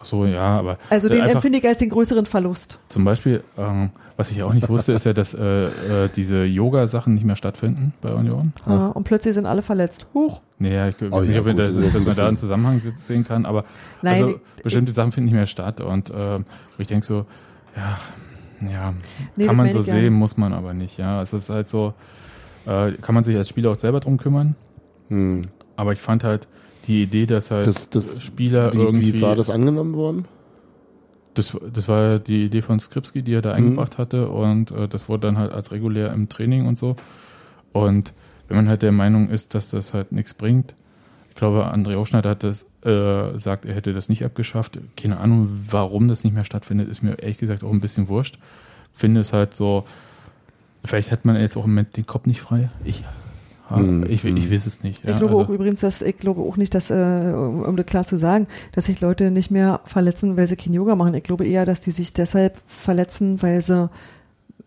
Ach 0.00 0.04
so, 0.04 0.24
ja, 0.26 0.46
aber 0.58 0.78
Also 0.90 1.08
äh, 1.08 1.10
den 1.12 1.20
einfach- 1.22 1.36
empfinde 1.36 1.58
ich 1.58 1.66
als 1.66 1.78
den 1.78 1.88
größeren 1.90 2.26
Verlust. 2.26 2.78
Zum 2.88 3.04
Beispiel, 3.04 3.42
ähm, 3.56 3.90
was 4.16 4.30
ich 4.30 4.42
auch 4.42 4.52
nicht 4.54 4.68
wusste, 4.68 4.92
ist 4.92 5.04
ja, 5.06 5.12
dass 5.12 5.34
äh, 5.34 5.66
äh, 5.66 6.08
diese 6.14 6.44
Yoga-Sachen 6.44 7.14
nicht 7.14 7.24
mehr 7.24 7.36
stattfinden 7.36 7.92
bei 8.00 8.12
Union. 8.12 8.52
Ja, 8.66 8.86
und 8.88 9.04
plötzlich 9.04 9.34
sind 9.34 9.46
alle 9.46 9.62
verletzt. 9.62 10.06
Huch. 10.14 10.40
Nee, 10.58 10.74
ja, 10.74 10.88
ich 10.88 11.00
weiß 11.00 11.08
Oh 11.12 11.20
nicht, 11.20 11.32
ja, 11.34 11.40
ob 11.40 11.46
man 11.46 11.56
gut, 11.56 11.64
da, 11.64 11.68
das 11.68 11.92
dass 11.94 12.04
man 12.04 12.16
da 12.16 12.28
einen 12.28 12.36
Zusammenhang 12.36 12.80
se- 12.80 12.94
sehen 13.00 13.24
kann, 13.26 13.44
aber 13.46 13.64
Nein, 14.02 14.14
also 14.14 14.28
ich- 14.56 14.62
bestimmte 14.62 14.92
Sachen 14.92 15.12
finden 15.12 15.26
nicht 15.26 15.34
mehr 15.34 15.46
statt 15.46 15.80
und 15.80 16.10
wo 16.10 16.42
ich 16.78 16.86
denke 16.86 17.06
so, 17.06 17.26
ja, 17.76 18.68
ja, 18.68 18.94
Nee, 19.36 19.46
kann 19.46 19.56
man 19.56 19.66
so 19.72 19.80
ich 19.80 19.86
nicht. 19.86 19.94
sehen, 19.94 20.14
muss 20.14 20.36
man 20.36 20.52
aber 20.52 20.74
nicht, 20.74 20.98
ja. 20.98 21.22
Es 21.22 21.32
ist 21.32 21.48
halt 21.50 21.68
so, 21.68 21.94
äh, 22.66 22.92
kann 23.00 23.14
man 23.14 23.22
sich 23.24 23.36
als 23.36 23.48
Spieler 23.48 23.70
auch 23.70 23.78
selber 23.78 24.00
drum 24.00 24.16
kümmern, 24.16 24.56
Hm. 25.08 25.42
aber 25.76 25.92
ich 25.92 26.00
fand 26.00 26.24
halt 26.24 26.48
die 26.88 27.02
Idee, 27.04 27.26
dass 27.26 27.50
halt 27.52 27.66
Das, 27.68 27.88
das, 27.90 28.22
Spieler 28.22 28.72
wie, 28.72 28.78
irgendwie 28.78 29.14
wie 29.14 29.20
war 29.22 29.36
das 29.36 29.50
angenommen 29.50 29.94
worden? 29.94 30.24
Das, 31.34 31.56
das 31.72 31.86
war 31.88 32.18
die 32.18 32.46
Idee 32.46 32.62
von 32.62 32.80
Skripski, 32.80 33.22
die 33.22 33.34
er 33.34 33.42
da 33.42 33.50
Mhm. 33.50 33.56
eingebracht 33.56 33.98
hatte 33.98 34.28
und 34.30 34.72
äh, 34.72 34.88
das 34.88 35.08
wurde 35.08 35.28
dann 35.28 35.38
halt 35.38 35.52
als 35.52 35.70
regulär 35.70 36.12
im 36.12 36.28
Training 36.28 36.66
und 36.66 36.78
so. 36.78 36.96
Und 37.72 38.12
wenn 38.48 38.56
man 38.56 38.68
halt 38.68 38.82
der 38.82 38.92
Meinung 38.92 39.28
ist, 39.28 39.54
dass 39.54 39.70
das 39.70 39.94
halt 39.94 40.10
nichts 40.10 40.34
bringt, 40.34 40.74
ich 41.28 41.36
glaube, 41.36 41.72
André 41.72 41.96
Aufschneider 41.96 42.30
hat 42.30 42.42
das 42.42 42.66
äh, 42.84 43.38
sagt, 43.38 43.64
er 43.64 43.74
hätte 43.74 43.92
das 43.92 44.08
nicht 44.08 44.24
abgeschafft. 44.24 44.80
Keine 44.96 45.20
Ahnung, 45.20 45.48
warum 45.70 46.08
das 46.08 46.24
nicht 46.24 46.34
mehr 46.34 46.44
stattfindet, 46.44 46.88
ist 46.88 47.02
mir 47.02 47.16
ehrlich 47.20 47.38
gesagt 47.38 47.62
auch 47.62 47.70
ein 47.70 47.80
bisschen 47.80 48.08
wurscht. 48.08 48.38
Finde 48.92 49.20
es 49.20 49.32
halt 49.32 49.54
so, 49.54 49.84
vielleicht 50.84 51.12
hat 51.12 51.24
man 51.24 51.36
jetzt 51.36 51.56
auch 51.56 51.64
im 51.64 51.70
Moment 51.70 51.96
den 51.96 52.06
Kopf 52.06 52.26
nicht 52.26 52.40
frei. 52.40 52.70
Ich 52.84 53.04
hm, 53.68 54.04
ich, 54.04 54.24
ich 54.24 54.44
hm. 54.44 54.50
weiß 54.50 54.66
es 54.66 54.82
nicht. 54.82 55.04
Ja, 55.04 55.12
ich 55.12 55.18
glaube 55.18 55.34
also. 55.34 55.44
auch 55.44 55.48
übrigens, 55.50 55.80
dass 55.80 56.00
ich 56.00 56.16
glaube 56.16 56.40
auch 56.40 56.56
nicht, 56.56 56.74
dass, 56.74 56.90
äh, 56.90 56.94
um 56.94 57.76
das 57.76 57.86
klar 57.86 58.04
zu 58.04 58.16
sagen, 58.16 58.46
dass 58.72 58.86
sich 58.86 59.00
Leute 59.00 59.30
nicht 59.30 59.50
mehr 59.50 59.80
verletzen, 59.84 60.36
weil 60.36 60.46
sie 60.46 60.56
kein 60.56 60.72
Yoga 60.72 60.96
machen. 60.96 61.14
Ich 61.14 61.22
glaube 61.22 61.46
eher, 61.46 61.66
dass 61.66 61.80
die 61.80 61.90
sich 61.90 62.12
deshalb 62.12 62.60
verletzen, 62.66 63.42
weil 63.42 63.60
sie 63.60 63.90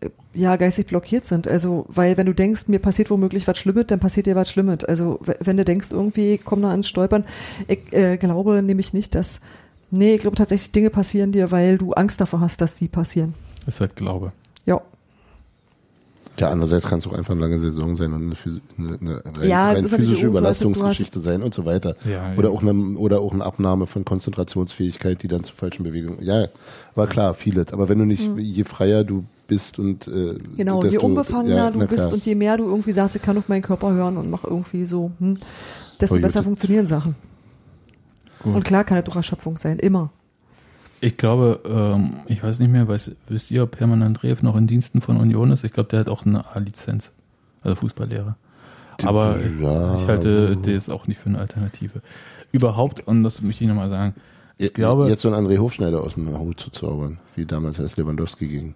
äh, 0.00 0.10
ja 0.34 0.54
geistig 0.56 0.86
blockiert 0.86 1.26
sind. 1.26 1.48
Also, 1.48 1.84
weil 1.88 2.16
wenn 2.16 2.26
du 2.26 2.34
denkst, 2.34 2.68
mir 2.68 2.78
passiert 2.78 3.10
womöglich 3.10 3.46
was 3.48 3.58
Schlimmes, 3.58 3.86
dann 3.88 3.98
passiert 3.98 4.26
dir 4.26 4.36
was 4.36 4.50
Schlimmes. 4.50 4.84
Also, 4.84 5.18
wenn 5.40 5.56
du 5.56 5.64
denkst, 5.64 5.88
irgendwie 5.90 6.38
komm 6.38 6.62
da 6.62 6.72
ins 6.72 6.88
Stolpern, 6.88 7.24
ich 7.66 7.92
äh, 7.92 8.16
glaube 8.18 8.62
nämlich 8.62 8.94
nicht, 8.94 9.16
dass, 9.16 9.40
nee, 9.90 10.14
ich 10.14 10.20
glaube 10.20 10.36
tatsächlich 10.36 10.70
Dinge 10.70 10.90
passieren 10.90 11.32
dir, 11.32 11.50
weil 11.50 11.76
du 11.76 11.92
Angst 11.92 12.20
davor 12.20 12.40
hast, 12.40 12.60
dass 12.60 12.76
die 12.76 12.88
passieren. 12.88 13.34
Das 13.66 13.74
ist 13.74 13.80
halt 13.80 13.96
Glaube. 13.96 14.32
Ja. 14.64 14.80
Ja, 16.38 16.50
andererseits 16.50 16.86
kann 16.86 16.98
es 16.98 17.06
auch 17.06 17.12
einfach 17.12 17.32
eine 17.32 17.42
lange 17.42 17.58
Saison 17.58 17.94
sein 17.94 18.12
und 18.14 18.34
eine, 18.78 18.96
eine, 19.00 19.22
eine 19.24 19.46
ja, 19.46 19.70
rein 19.72 19.86
physische 19.86 20.26
Überlastungsgeschichte 20.26 21.20
sein 21.20 21.42
und 21.42 21.52
so 21.52 21.66
weiter. 21.66 21.94
Ja, 22.10 22.32
oder, 22.36 22.48
ja. 22.48 22.54
Auch 22.54 22.62
eine, 22.62 22.72
oder 22.96 23.20
auch 23.20 23.32
eine 23.32 23.44
Abnahme 23.44 23.86
von 23.86 24.04
Konzentrationsfähigkeit, 24.04 25.22
die 25.22 25.28
dann 25.28 25.44
zu 25.44 25.52
falschen 25.52 25.82
Bewegungen. 25.82 26.22
Ja, 26.22 26.48
war 26.94 27.06
klar, 27.06 27.34
vieles. 27.34 27.72
Aber 27.72 27.88
wenn 27.88 27.98
du 27.98 28.06
nicht, 28.06 28.28
mhm. 28.28 28.38
je 28.38 28.64
freier 28.64 29.04
du 29.04 29.24
bist 29.46 29.78
und 29.78 30.08
äh, 30.08 30.38
genau, 30.56 30.82
desto, 30.82 31.00
je 31.00 31.04
unbefangener 31.04 31.56
ja, 31.56 31.70
du 31.70 31.86
bist 31.86 32.10
und 32.12 32.24
je 32.24 32.34
mehr 32.34 32.56
du 32.56 32.64
irgendwie 32.64 32.92
sagst, 32.92 33.16
ich 33.16 33.22
kann 33.22 33.36
auf 33.36 33.48
meinen 33.48 33.62
Körper 33.62 33.92
hören 33.92 34.16
und 34.16 34.30
mach 34.30 34.44
irgendwie 34.44 34.86
so, 34.86 35.10
hm, 35.18 35.38
desto 36.00 36.18
besser 36.18 36.42
funktionieren 36.42 36.86
Sachen. 36.86 37.14
Gut. 38.42 38.54
Und 38.54 38.64
klar 38.64 38.84
kann 38.84 38.96
es 38.96 39.04
doch 39.04 39.16
Erschöpfung 39.16 39.58
sein, 39.58 39.78
immer. 39.78 40.10
Ich 41.02 41.16
glaube, 41.16 41.60
ähm, 41.68 42.12
ich 42.26 42.44
weiß 42.44 42.60
nicht 42.60 42.70
mehr, 42.70 42.86
weiß, 42.86 43.16
wisst 43.26 43.50
ihr, 43.50 43.64
ob 43.64 43.78
Hermann 43.80 44.02
Andreev 44.02 44.42
noch 44.42 44.56
in 44.56 44.68
Diensten 44.68 45.00
von 45.00 45.16
Union 45.16 45.50
ist? 45.50 45.64
Ich 45.64 45.72
glaube, 45.72 45.88
der 45.88 45.98
hat 45.98 46.08
auch 46.08 46.24
eine 46.24 46.46
A-Lizenz, 46.54 47.10
also 47.62 47.74
Fußballlehrer. 47.74 48.36
Aber 49.02 49.36
ja, 49.60 49.96
ich 49.96 50.06
halte 50.06 50.56
das 50.56 50.88
auch 50.88 51.08
nicht 51.08 51.18
für 51.18 51.28
eine 51.28 51.40
Alternative. 51.40 52.02
Überhaupt, 52.52 53.04
und 53.04 53.24
das 53.24 53.42
möchte 53.42 53.64
ich 53.64 53.68
nochmal 53.68 53.88
sagen, 53.88 54.14
ich 54.58 54.66
jetzt, 54.66 54.74
glaube... 54.74 55.08
Jetzt 55.08 55.22
so 55.22 55.32
ein 55.32 55.34
André 55.34 55.58
Hofschneider 55.58 56.04
aus 56.04 56.14
dem 56.14 56.38
Hut 56.38 56.60
zu 56.60 56.70
zaubern, 56.70 57.18
wie 57.34 57.46
damals 57.46 57.80
als 57.80 57.96
Lewandowski 57.96 58.46
ging. 58.46 58.74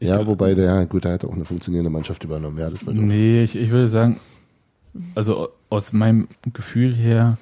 Ja, 0.00 0.16
glaub, 0.16 0.26
wobei 0.26 0.52
der, 0.52 0.84
gut, 0.84 1.04
der 1.04 1.12
hat 1.12 1.24
auch 1.24 1.32
eine 1.32 1.46
funktionierende 1.46 1.88
Mannschaft 1.90 2.24
übernommen. 2.24 2.58
Ja, 2.58 2.68
das 2.68 2.82
nee, 2.84 3.42
ich, 3.42 3.56
ich 3.56 3.70
würde 3.70 3.88
sagen, 3.88 4.20
also 5.14 5.48
aus 5.70 5.94
meinem 5.94 6.28
Gefühl 6.52 6.94
her 6.94 7.38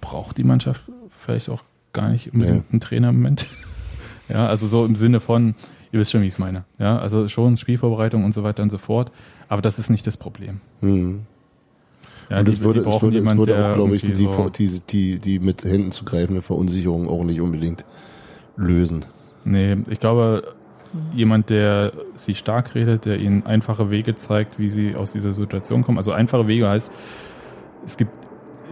braucht 0.00 0.38
die 0.38 0.44
Mannschaft 0.44 0.82
vielleicht 1.10 1.48
auch 1.48 1.64
gar 1.96 2.10
nicht 2.10 2.32
unbedingt 2.32 2.64
ja. 2.68 2.76
ein 2.76 2.80
Trainer 2.80 3.08
im 3.08 3.16
Moment. 3.16 3.48
ja, 4.28 4.46
also 4.46 4.68
so 4.68 4.84
im 4.84 4.94
Sinne 4.94 5.20
von, 5.20 5.54
ihr 5.90 5.98
wisst 5.98 6.12
schon, 6.12 6.22
wie 6.22 6.26
ich 6.26 6.34
es 6.34 6.38
meine. 6.38 6.64
Ja, 6.78 6.98
also 6.98 7.26
schon 7.28 7.56
Spielvorbereitung 7.56 8.24
und 8.24 8.34
so 8.34 8.44
weiter 8.44 8.62
und 8.62 8.70
so 8.70 8.78
fort. 8.78 9.10
Aber 9.48 9.62
das 9.62 9.78
ist 9.78 9.90
nicht 9.90 10.06
das 10.06 10.16
Problem. 10.16 10.60
Mhm. 10.80 11.20
Ja, 12.30 12.40
und 12.40 12.48
es 12.48 12.60
würde, 12.60 12.80
es 12.80 13.02
würde, 13.02 13.18
jemand, 13.18 13.40
es 13.40 13.46
würde 13.46 13.70
auch, 13.70 13.74
glaube 13.74 13.94
ich, 13.94 14.02
die, 14.02 14.16
so 14.16 14.48
die, 14.48 14.80
die, 14.88 15.18
die 15.18 15.38
mit 15.38 15.64
Händen 15.64 15.92
zu 15.92 16.04
greifende 16.04 16.42
Verunsicherung 16.42 17.08
auch 17.08 17.22
nicht 17.22 17.40
unbedingt 17.40 17.84
lösen. 18.56 19.04
Nee, 19.44 19.76
ich 19.88 20.00
glaube, 20.00 20.54
jemand, 21.12 21.50
der 21.50 21.92
sie 22.16 22.34
stark 22.34 22.74
redet, 22.74 23.04
der 23.04 23.18
ihnen 23.20 23.46
einfache 23.46 23.90
Wege 23.90 24.16
zeigt, 24.16 24.58
wie 24.58 24.68
sie 24.68 24.96
aus 24.96 25.12
dieser 25.12 25.32
Situation 25.32 25.82
kommen. 25.82 25.98
Also 25.98 26.12
einfache 26.12 26.48
Wege 26.48 26.68
heißt, 26.68 26.90
es 27.84 27.96
gibt 27.96 28.18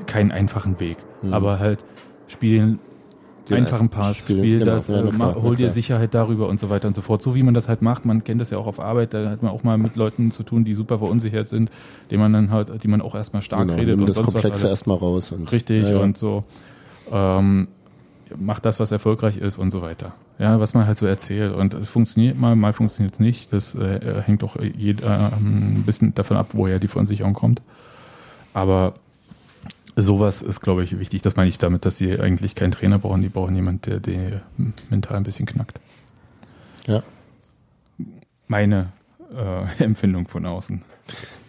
keinen 0.07 0.33
einfachen 0.33 0.81
Weg, 0.81 0.99
mhm. 1.22 1.33
aber 1.33 1.61
halt 1.61 1.85
spielen 2.27 2.81
den 3.49 3.59
einfachen 3.59 3.89
Pass, 3.89 4.17
spiel, 4.17 4.39
spiel 4.39 4.59
genau, 4.61 4.73
das, 4.73 4.89
ja, 4.89 5.05
äh, 5.05 5.11
klar, 5.11 5.35
hol 5.43 5.57
dir 5.57 5.71
Sicherheit 5.71 6.15
darüber 6.15 6.49
und 6.49 6.59
so 6.59 6.71
weiter 6.71 6.89
und 6.89 6.95
so 6.95 7.03
fort. 7.03 7.23
So 7.23 7.35
wie 7.35 7.43
man 7.43 7.55
das 7.55 7.69
halt 7.69 7.83
macht, 7.83 8.05
man 8.05 8.25
kennt 8.25 8.41
das 8.41 8.51
ja 8.51 8.59
auch 8.59 8.67
auf 8.67 8.81
Arbeit, 8.81 9.13
da 9.15 9.31
hat 9.31 9.43
man 9.43 9.53
auch 9.53 9.63
mal 9.65 9.77
mit 9.77 9.97
Leuten 9.97 10.31
zu 10.31 10.43
tun, 10.43 10.65
die 10.65 10.73
super 10.73 10.99
verunsichert 10.99 11.49
sind, 11.49 11.71
denen 12.11 12.23
man 12.23 12.33
dann 12.33 12.51
halt, 12.51 12.83
die 12.83 12.89
man 12.89 13.03
auch 13.03 13.15
erstmal 13.15 13.43
stark 13.43 13.63
genau, 13.63 13.75
redet 13.75 14.01
und 14.01 14.09
das 14.09 14.17
sonst 14.17 14.33
Komplexe 14.33 14.65
was 14.65 14.71
erstmal 14.71 14.97
raus. 14.97 15.33
Und, 15.33 15.53
richtig 15.53 15.85
ja, 15.85 15.93
ja. 15.93 15.99
und 16.01 16.17
so. 16.17 16.45
Ähm, 17.11 17.69
macht 18.39 18.65
das, 18.65 18.81
was 18.81 18.91
erfolgreich 18.91 19.37
ist 19.37 19.59
und 19.59 19.71
so 19.71 19.83
weiter. 19.83 20.15
Ja, 20.39 20.59
was 20.59 20.75
man 20.75 20.87
halt 20.87 20.99
so 20.99 21.07
erzählt. 21.07 21.55
Und 21.55 21.75
es 21.75 21.89
funktioniert 21.89 22.39
mal, 22.39 22.57
mal 22.57 22.73
funktioniert 22.73 23.15
es 23.15 23.21
nicht. 23.21 23.53
Das 23.53 23.75
äh, 23.75 24.23
hängt 24.25 24.43
doch 24.43 24.57
jeder, 24.61 25.31
äh, 25.31 25.37
ein 25.37 25.85
bisschen 25.87 26.15
davon 26.15 26.37
ab, 26.37 26.49
woher 26.53 26.79
die 26.79 26.89
Verunsicherung 26.89 27.35
kommt. 27.35 27.63
Aber 28.53 28.95
sowas 29.97 30.43
ist, 30.43 30.61
glaube 30.61 30.83
ich, 30.85 30.99
wichtig. 30.99 31.23
Das 31.23 31.37
meine 31.37 31.49
ich 31.49 31.59
damit, 31.59 31.85
dass 31.85 31.97
sie 31.97 32.19
eigentlich 32.19 32.55
keinen 32.55 32.73
Trainer 32.73 32.99
brauchen. 32.99 33.23
Die 33.23 33.29
brauchen 33.29 33.55
jemanden, 33.55 33.83
der 33.83 34.01
die 34.01 34.41
mental 34.91 35.17
ein 35.17 35.23
bisschen 35.23 35.47
knackt. 35.47 35.79
Ja. 36.87 37.03
Meine 38.49 38.93
äh, 39.35 39.83
Empfindung 39.85 40.29
von 40.29 40.47
außen. 40.47 40.83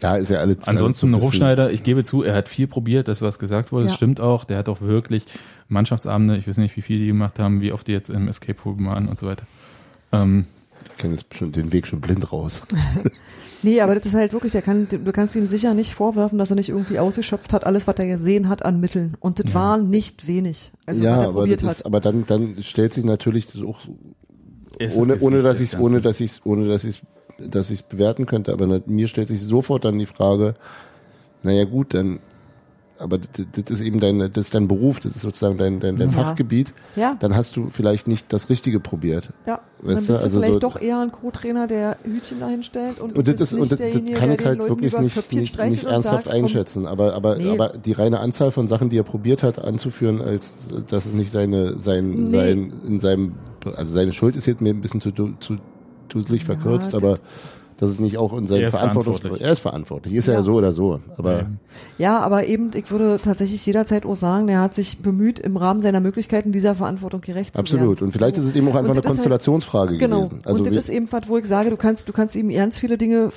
Ja, 0.01 0.17
ist 0.17 0.29
ja 0.29 0.39
alle 0.39 0.57
Ansonsten 0.65 1.13
alles 1.13 1.23
so 1.23 1.27
Hochschneider, 1.27 1.71
ich 1.71 1.83
gebe 1.83 2.03
zu, 2.03 2.21
er 2.21 2.35
hat 2.35 2.49
viel 2.49 2.67
probiert, 2.67 3.07
das 3.07 3.21
was 3.21 3.39
gesagt 3.39 3.71
wurde, 3.71 3.85
ja. 3.85 3.87
das 3.87 3.95
stimmt 3.95 4.19
auch. 4.19 4.43
Der 4.43 4.57
hat 4.57 4.69
auch 4.69 4.81
wirklich 4.81 5.25
Mannschaftsabende, 5.69 6.37
ich 6.37 6.47
weiß 6.47 6.57
nicht, 6.57 6.75
wie 6.75 6.81
viele 6.81 6.99
die 6.99 7.07
gemacht 7.07 7.39
haben, 7.39 7.61
wie 7.61 7.71
oft 7.71 7.87
die 7.87 7.93
jetzt 7.93 8.09
im 8.09 8.27
Escape 8.27 8.61
Room 8.63 8.85
waren 8.85 9.07
und 9.07 9.17
so 9.17 9.27
weiter. 9.27 9.45
Ähm, 10.11 10.45
ich 10.91 10.97
kenne 10.97 11.15
jetzt 11.15 11.33
schon 11.33 11.51
den 11.51 11.71
Weg 11.71 11.87
schon 11.87 12.01
blind 12.01 12.31
raus. 12.31 12.61
Nee, 13.63 13.81
aber 13.81 13.95
das 13.95 14.05
ist 14.05 14.13
halt 14.13 14.31
wirklich, 14.31 14.53
er 14.53 14.61
kann, 14.61 14.87
du 14.87 15.11
kannst 15.11 15.35
ihm 15.35 15.47
sicher 15.47 15.73
nicht 15.73 15.95
vorwerfen, 15.95 16.37
dass 16.37 16.51
er 16.51 16.55
nicht 16.55 16.69
irgendwie 16.69 16.99
ausgeschöpft 16.99 17.51
hat, 17.51 17.65
alles, 17.65 17.87
was 17.87 17.95
er 17.95 18.05
gesehen 18.05 18.47
hat 18.47 18.63
an 18.63 18.79
Mitteln. 18.79 19.17
Und 19.19 19.39
das 19.39 19.47
ja. 19.47 19.55
war 19.55 19.77
nicht 19.79 20.27
wenig. 20.27 20.71
Also, 20.85 21.03
ja, 21.03 21.27
aber, 21.27 21.47
ist, 21.47 21.83
aber 21.83 21.99
dann, 21.99 22.27
dann 22.27 22.61
stellt 22.61 22.93
sich 22.93 23.03
natürlich 23.05 23.47
das 23.47 23.63
auch, 23.63 23.79
ohne, 24.95 25.19
ohne, 25.19 25.41
dass 25.41 25.61
ich 25.61 25.79
ohne, 25.79 25.99
dass 25.99 26.19
ich 26.19 26.45
ohne, 26.45 26.67
dass 26.67 26.83
ich 26.83 27.01
dass 27.39 27.71
ich 27.71 27.79
es 27.79 27.83
bewerten 27.83 28.27
könnte, 28.27 28.53
aber 28.53 28.81
mir 28.85 29.07
stellt 29.07 29.29
sich 29.29 29.41
sofort 29.41 29.83
dann 29.83 29.97
die 29.97 30.05
Frage, 30.05 30.53
naja 31.43 31.65
gut, 31.65 31.93
dann 31.93 32.19
aber 32.97 33.17
das 33.17 33.69
ist 33.69 33.81
eben 33.81 33.99
dein, 33.99 34.19
das 34.19 34.45
ist 34.45 34.55
dein 34.55 34.67
Beruf, 34.67 34.99
das 34.99 35.15
ist 35.15 35.21
sozusagen 35.21 35.57
dein, 35.57 35.79
dein, 35.79 35.97
dein 35.97 36.11
ja. 36.11 36.15
Fachgebiet, 36.15 36.73
ja. 36.95 37.15
dann 37.19 37.35
hast 37.35 37.55
du 37.57 37.69
vielleicht 37.71 38.07
nicht 38.07 38.31
das 38.31 38.49
Richtige 38.49 38.79
probiert. 38.79 39.29
Ja, 39.45 39.59
weißt 39.81 39.87
dann 39.87 39.95
bist 39.95 40.09
du, 40.09 40.13
also 40.13 40.39
vielleicht 40.39 40.53
so 40.55 40.59
doch 40.59 40.81
eher 40.81 40.99
ein 40.99 41.11
Co-Trainer, 41.11 41.67
der 41.67 41.97
Hütchen 42.03 42.39
dahinstellt 42.39 42.99
und, 42.99 43.15
und 43.15 43.27
das, 43.27 43.41
ist, 43.41 43.53
und 43.53 43.71
das, 43.71 43.79
das 43.79 43.79
kann 44.13 44.31
ich 44.31 44.45
halt 44.45 44.59
wirklich 44.59 44.97
nicht, 44.97 45.31
nicht, 45.33 45.59
nicht 45.59 45.83
ernsthaft 45.83 46.25
sagt, 46.25 46.35
einschätzen. 46.35 46.87
Aber, 46.87 47.13
aber, 47.13 47.35
nee. 47.35 47.49
aber 47.49 47.69
die 47.69 47.91
reine 47.91 48.19
Anzahl 48.19 48.51
von 48.51 48.67
Sachen, 48.67 48.89
die 48.89 48.97
er 48.97 49.03
probiert 49.03 49.43
hat 49.43 49.59
anzuführen, 49.59 50.21
als 50.21 50.67
dass 50.87 51.05
es 51.05 51.13
nicht 51.13 51.31
seine, 51.31 51.77
sein, 51.79 52.09
nee. 52.09 52.37
sein, 52.37 52.73
in 52.87 52.99
seinem, 52.99 53.35
also 53.75 53.91
seine 53.91 54.13
Schuld 54.13 54.35
ist 54.35 54.45
jetzt 54.45 54.61
mir 54.61 54.73
ein 54.73 54.81
bisschen 54.81 55.01
zu, 55.01 55.11
zu, 55.11 55.57
duselig 56.07 56.45
verkürzt, 56.45 56.93
ja, 56.93 56.99
aber 56.99 57.15
dass 57.77 57.89
es 57.89 57.99
nicht 57.99 58.17
auch 58.17 58.33
in 58.37 58.47
seinen 58.47 58.71
Verantwortung 58.71 59.37
er 59.37 59.51
ist 59.51 59.59
verantwortlich, 59.59 60.15
ist 60.15 60.27
ja. 60.27 60.35
ja 60.35 60.41
so 60.41 60.53
oder 60.53 60.71
so, 60.71 60.99
aber 61.17 61.47
ja, 61.97 62.19
aber 62.19 62.45
eben 62.45 62.71
ich 62.73 62.89
würde 62.91 63.19
tatsächlich 63.23 63.65
jederzeit 63.65 64.05
auch 64.05 64.15
sagen, 64.15 64.47
er 64.49 64.61
hat 64.61 64.73
sich 64.73 64.99
bemüht 64.99 65.39
im 65.39 65.57
Rahmen 65.57 65.81
seiner 65.81 65.99
Möglichkeiten 65.99 66.51
dieser 66.51 66.75
Verantwortung 66.75 67.21
gerecht 67.21 67.57
Absolut. 67.57 67.67
zu 67.67 67.73
werden. 67.73 67.91
Absolut 67.91 68.01
und 68.01 68.11
vielleicht 68.11 68.35
so. 68.35 68.41
ist 68.41 68.49
es 68.49 68.55
eben 68.55 68.67
auch 68.69 68.75
einfach 68.75 68.93
eine 68.93 69.01
Konstellationsfrage 69.01 69.91
halt, 69.91 69.99
genau. 69.99 70.25
gewesen. 70.25 70.41
Also 70.45 70.59
und 70.59 70.67
das 70.67 70.75
ist 70.75 70.89
eben 70.89 71.11
was, 71.11 71.27
wo 71.27 71.37
ich 71.37 71.45
sage, 71.45 71.69
du 71.69 71.77
kannst 71.77 72.07
du 72.07 72.13
kannst 72.13 72.35
ihm 72.35 72.49
ernst 72.49 72.79
viele 72.79 72.97
Dinge 72.97 73.31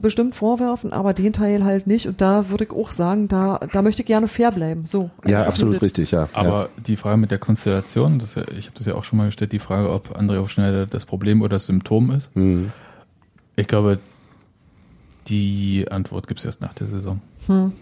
bestimmt 0.00 0.34
vorwerfen, 0.34 0.92
aber 0.92 1.12
den 1.12 1.32
Teil 1.32 1.64
halt 1.64 1.86
nicht. 1.86 2.06
Und 2.06 2.20
da 2.20 2.50
würde 2.50 2.64
ich 2.64 2.70
auch 2.70 2.90
sagen, 2.90 3.28
da, 3.28 3.60
da 3.72 3.82
möchte 3.82 4.02
ich 4.02 4.06
gerne 4.06 4.28
fair 4.28 4.52
bleiben. 4.52 4.84
So. 4.86 5.10
Ja, 5.26 5.44
absolut 5.44 5.74
mit. 5.74 5.82
richtig, 5.82 6.10
ja. 6.10 6.28
Aber 6.32 6.62
ja. 6.62 6.68
die 6.86 6.96
Frage 6.96 7.16
mit 7.16 7.30
der 7.30 7.38
Konstellation, 7.38 8.18
das, 8.18 8.36
ich 8.36 8.66
habe 8.66 8.76
das 8.76 8.86
ja 8.86 8.94
auch 8.94 9.04
schon 9.04 9.18
mal 9.18 9.26
gestellt, 9.26 9.52
die 9.52 9.58
Frage, 9.58 9.90
ob 9.90 10.16
André 10.18 10.38
Hofschneider 10.38 10.86
das 10.86 11.06
Problem 11.06 11.42
oder 11.42 11.50
das 11.50 11.66
Symptom 11.66 12.10
ist. 12.10 12.34
Mhm. 12.36 12.72
Ich 13.58 13.66
glaube, 13.66 13.98
die 15.26 15.86
Antwort 15.90 16.28
gibt 16.28 16.38
es 16.38 16.44
erst 16.44 16.60
nach 16.60 16.74
der 16.74 16.86
Saison. 16.86 17.20
Hm. 17.46 17.72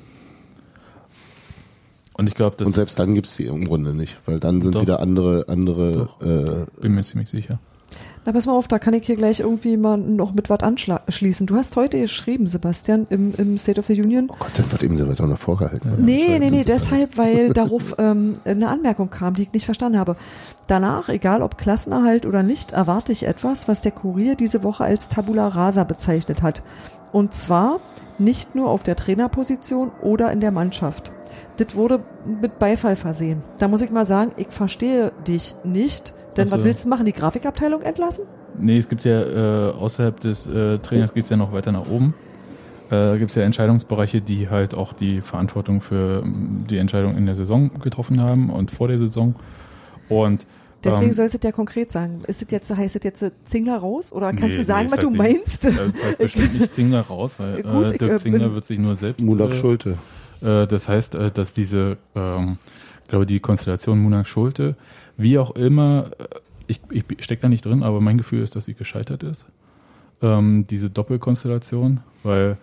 Und 2.16 2.28
ich 2.28 2.34
glaube, 2.34 2.64
Und 2.64 2.74
selbst 2.74 2.98
dann 2.98 3.14
gibt 3.14 3.26
es 3.26 3.36
die 3.36 3.44
im 3.44 3.66
Grunde 3.66 3.94
nicht, 3.94 4.16
weil 4.24 4.40
dann 4.40 4.62
sind 4.62 4.74
doch, 4.74 4.80
wieder 4.80 5.00
andere, 5.00 5.44
andere. 5.48 6.08
Doch, 6.18 6.26
äh, 6.26 6.66
bin 6.80 6.94
mir 6.94 7.02
ziemlich 7.02 7.28
sicher. 7.28 7.58
Na, 8.24 8.32
pass 8.32 8.46
mal 8.46 8.54
auf, 8.54 8.66
da 8.66 8.78
kann 8.78 8.94
ich 8.94 9.06
hier 9.06 9.16
gleich 9.16 9.40
irgendwie 9.40 9.76
mal 9.76 9.98
noch 9.98 10.32
mit 10.32 10.50
was 10.50 10.60
anschließen. 10.60 11.46
Du 11.46 11.54
hast 11.54 11.76
heute 11.76 12.00
geschrieben, 12.00 12.48
Sebastian, 12.48 13.06
im, 13.10 13.34
im 13.36 13.58
State 13.58 13.78
of 13.78 13.86
the 13.86 14.00
Union. 14.00 14.28
Oh 14.30 14.36
Gott, 14.38 14.50
das 14.56 14.72
wird 14.72 14.82
eben 14.82 14.96
Sebastian 14.96 15.28
noch 15.28 15.38
vorgehalten. 15.38 15.90
Ja, 15.90 15.96
nee, 15.96 16.38
nee, 16.40 16.50
nee, 16.50 16.64
deshalb, 16.64 17.16
weil 17.18 17.52
darauf 17.52 17.94
ähm, 17.98 18.38
eine 18.44 18.68
Anmerkung 18.68 19.10
kam, 19.10 19.34
die 19.34 19.42
ich 19.42 19.52
nicht 19.52 19.66
verstanden 19.66 19.98
habe. 19.98 20.16
Danach, 20.66 21.08
egal 21.08 21.42
ob 21.42 21.58
Klassenerhalt 21.58 22.26
oder 22.26 22.42
nicht, 22.42 22.72
erwarte 22.72 23.12
ich 23.12 23.26
etwas, 23.26 23.68
was 23.68 23.82
der 23.82 23.92
Kurier 23.92 24.34
diese 24.34 24.62
Woche 24.62 24.84
als 24.84 25.08
Tabula 25.08 25.46
Rasa 25.48 25.84
bezeichnet 25.84 26.42
hat. 26.42 26.62
Und 27.12 27.34
zwar 27.34 27.80
nicht 28.18 28.54
nur 28.54 28.68
auf 28.68 28.82
der 28.82 28.96
Trainerposition 28.96 29.92
oder 30.02 30.32
in 30.32 30.40
der 30.40 30.50
Mannschaft. 30.50 31.12
Das 31.56 31.74
wurde 31.74 32.00
mit 32.24 32.58
Beifall 32.58 32.96
versehen. 32.96 33.42
Da 33.58 33.68
muss 33.68 33.80
ich 33.80 33.90
mal 33.90 34.06
sagen, 34.06 34.32
ich 34.36 34.48
verstehe 34.48 35.12
dich 35.26 35.54
nicht. 35.64 36.14
Denn 36.36 36.44
also, 36.44 36.56
was 36.56 36.64
willst 36.64 36.84
du 36.84 36.88
machen? 36.88 37.06
Die 37.06 37.12
Grafikabteilung 37.12 37.82
entlassen? 37.82 38.24
Nee, 38.58 38.78
es 38.78 38.88
gibt 38.88 39.04
ja 39.04 39.68
äh, 39.68 39.72
außerhalb 39.72 40.18
des 40.20 40.46
äh, 40.46 40.78
Trainers 40.78 41.14
geht 41.14 41.24
es 41.24 41.30
ja 41.30 41.36
noch 41.36 41.52
weiter 41.52 41.72
nach 41.72 41.88
oben. 41.88 42.14
Äh, 42.90 43.18
gibt 43.18 43.30
es 43.30 43.36
ja 43.36 43.42
Entscheidungsbereiche, 43.42 44.20
die 44.20 44.48
halt 44.48 44.74
auch 44.74 44.92
die 44.92 45.20
Verantwortung 45.20 45.80
für 45.80 46.22
die 46.24 46.78
Entscheidung 46.78 47.16
in 47.16 47.26
der 47.26 47.34
Saison 47.34 47.70
getroffen 47.80 48.22
haben 48.22 48.50
und 48.50 48.70
vor 48.70 48.88
der 48.88 48.98
Saison. 48.98 49.34
Und 50.08 50.46
Deswegen 50.84 51.08
Ähm, 51.08 51.14
sollst 51.14 51.34
du 51.34 51.38
es 51.38 51.42
ja 51.44 51.50
konkret 51.52 51.90
sagen. 51.90 52.22
Ist 52.28 52.42
es 52.42 52.48
jetzt, 52.50 52.70
heißt 52.70 52.94
es 52.96 53.02
jetzt 53.02 53.22
äh, 53.22 53.30
Zingler 53.44 53.78
raus? 53.78 54.12
Oder 54.12 54.28
kannst 54.30 54.42
Nee, 54.50 54.56
du 54.58 54.62
sagen, 54.64 54.86
nee, 54.86 54.92
was 54.92 55.00
du 55.00 55.08
heißt 55.08 55.16
meinst? 55.16 55.64
nicht- 55.64 55.78
Das 55.80 56.02
heißt 56.04 56.18
bestimmt 56.20 56.60
nicht 56.60 56.74
Zingler 56.74 57.00
raus, 57.00 57.34
weil 57.38 57.62
Gut, 57.62 57.84
äh, 57.84 57.92
ich, 57.92 57.98
Dirk 57.98 58.12
äh, 58.12 58.16
Zingler 58.18 58.54
wird 58.54 58.66
sich 58.66 58.78
nur 58.78 58.94
selbst. 58.94 59.24
Munak 59.24 59.50
äh, 59.50 59.54
Schulte. 59.54 59.98
Äh, 60.42 60.66
das 60.68 60.86
heißt, 60.88 61.14
äh, 61.16 61.30
dass 61.32 61.52
diese, 61.54 61.96
ähm, 62.14 62.58
ich 63.02 63.08
glaube, 63.08 63.26
die 63.26 63.40
Konstellation 63.40 63.98
Munak-Schulte, 63.98 64.76
wie 65.16 65.38
auch 65.38 65.52
immer, 65.52 66.10
äh, 66.18 66.24
ich, 66.68 66.80
ich 66.90 67.04
stecke 67.24 67.42
da 67.42 67.48
nicht 67.48 67.64
drin, 67.64 67.82
aber 67.82 68.00
mein 68.00 68.18
Gefühl 68.18 68.42
ist, 68.42 68.54
dass 68.54 68.66
sie 68.66 68.74
gescheitert 68.74 69.22
ist. 69.24 69.44
Ähm, 70.22 70.66
diese 70.68 70.90
Doppelkonstellation, 70.90 72.00
weil 72.22 72.58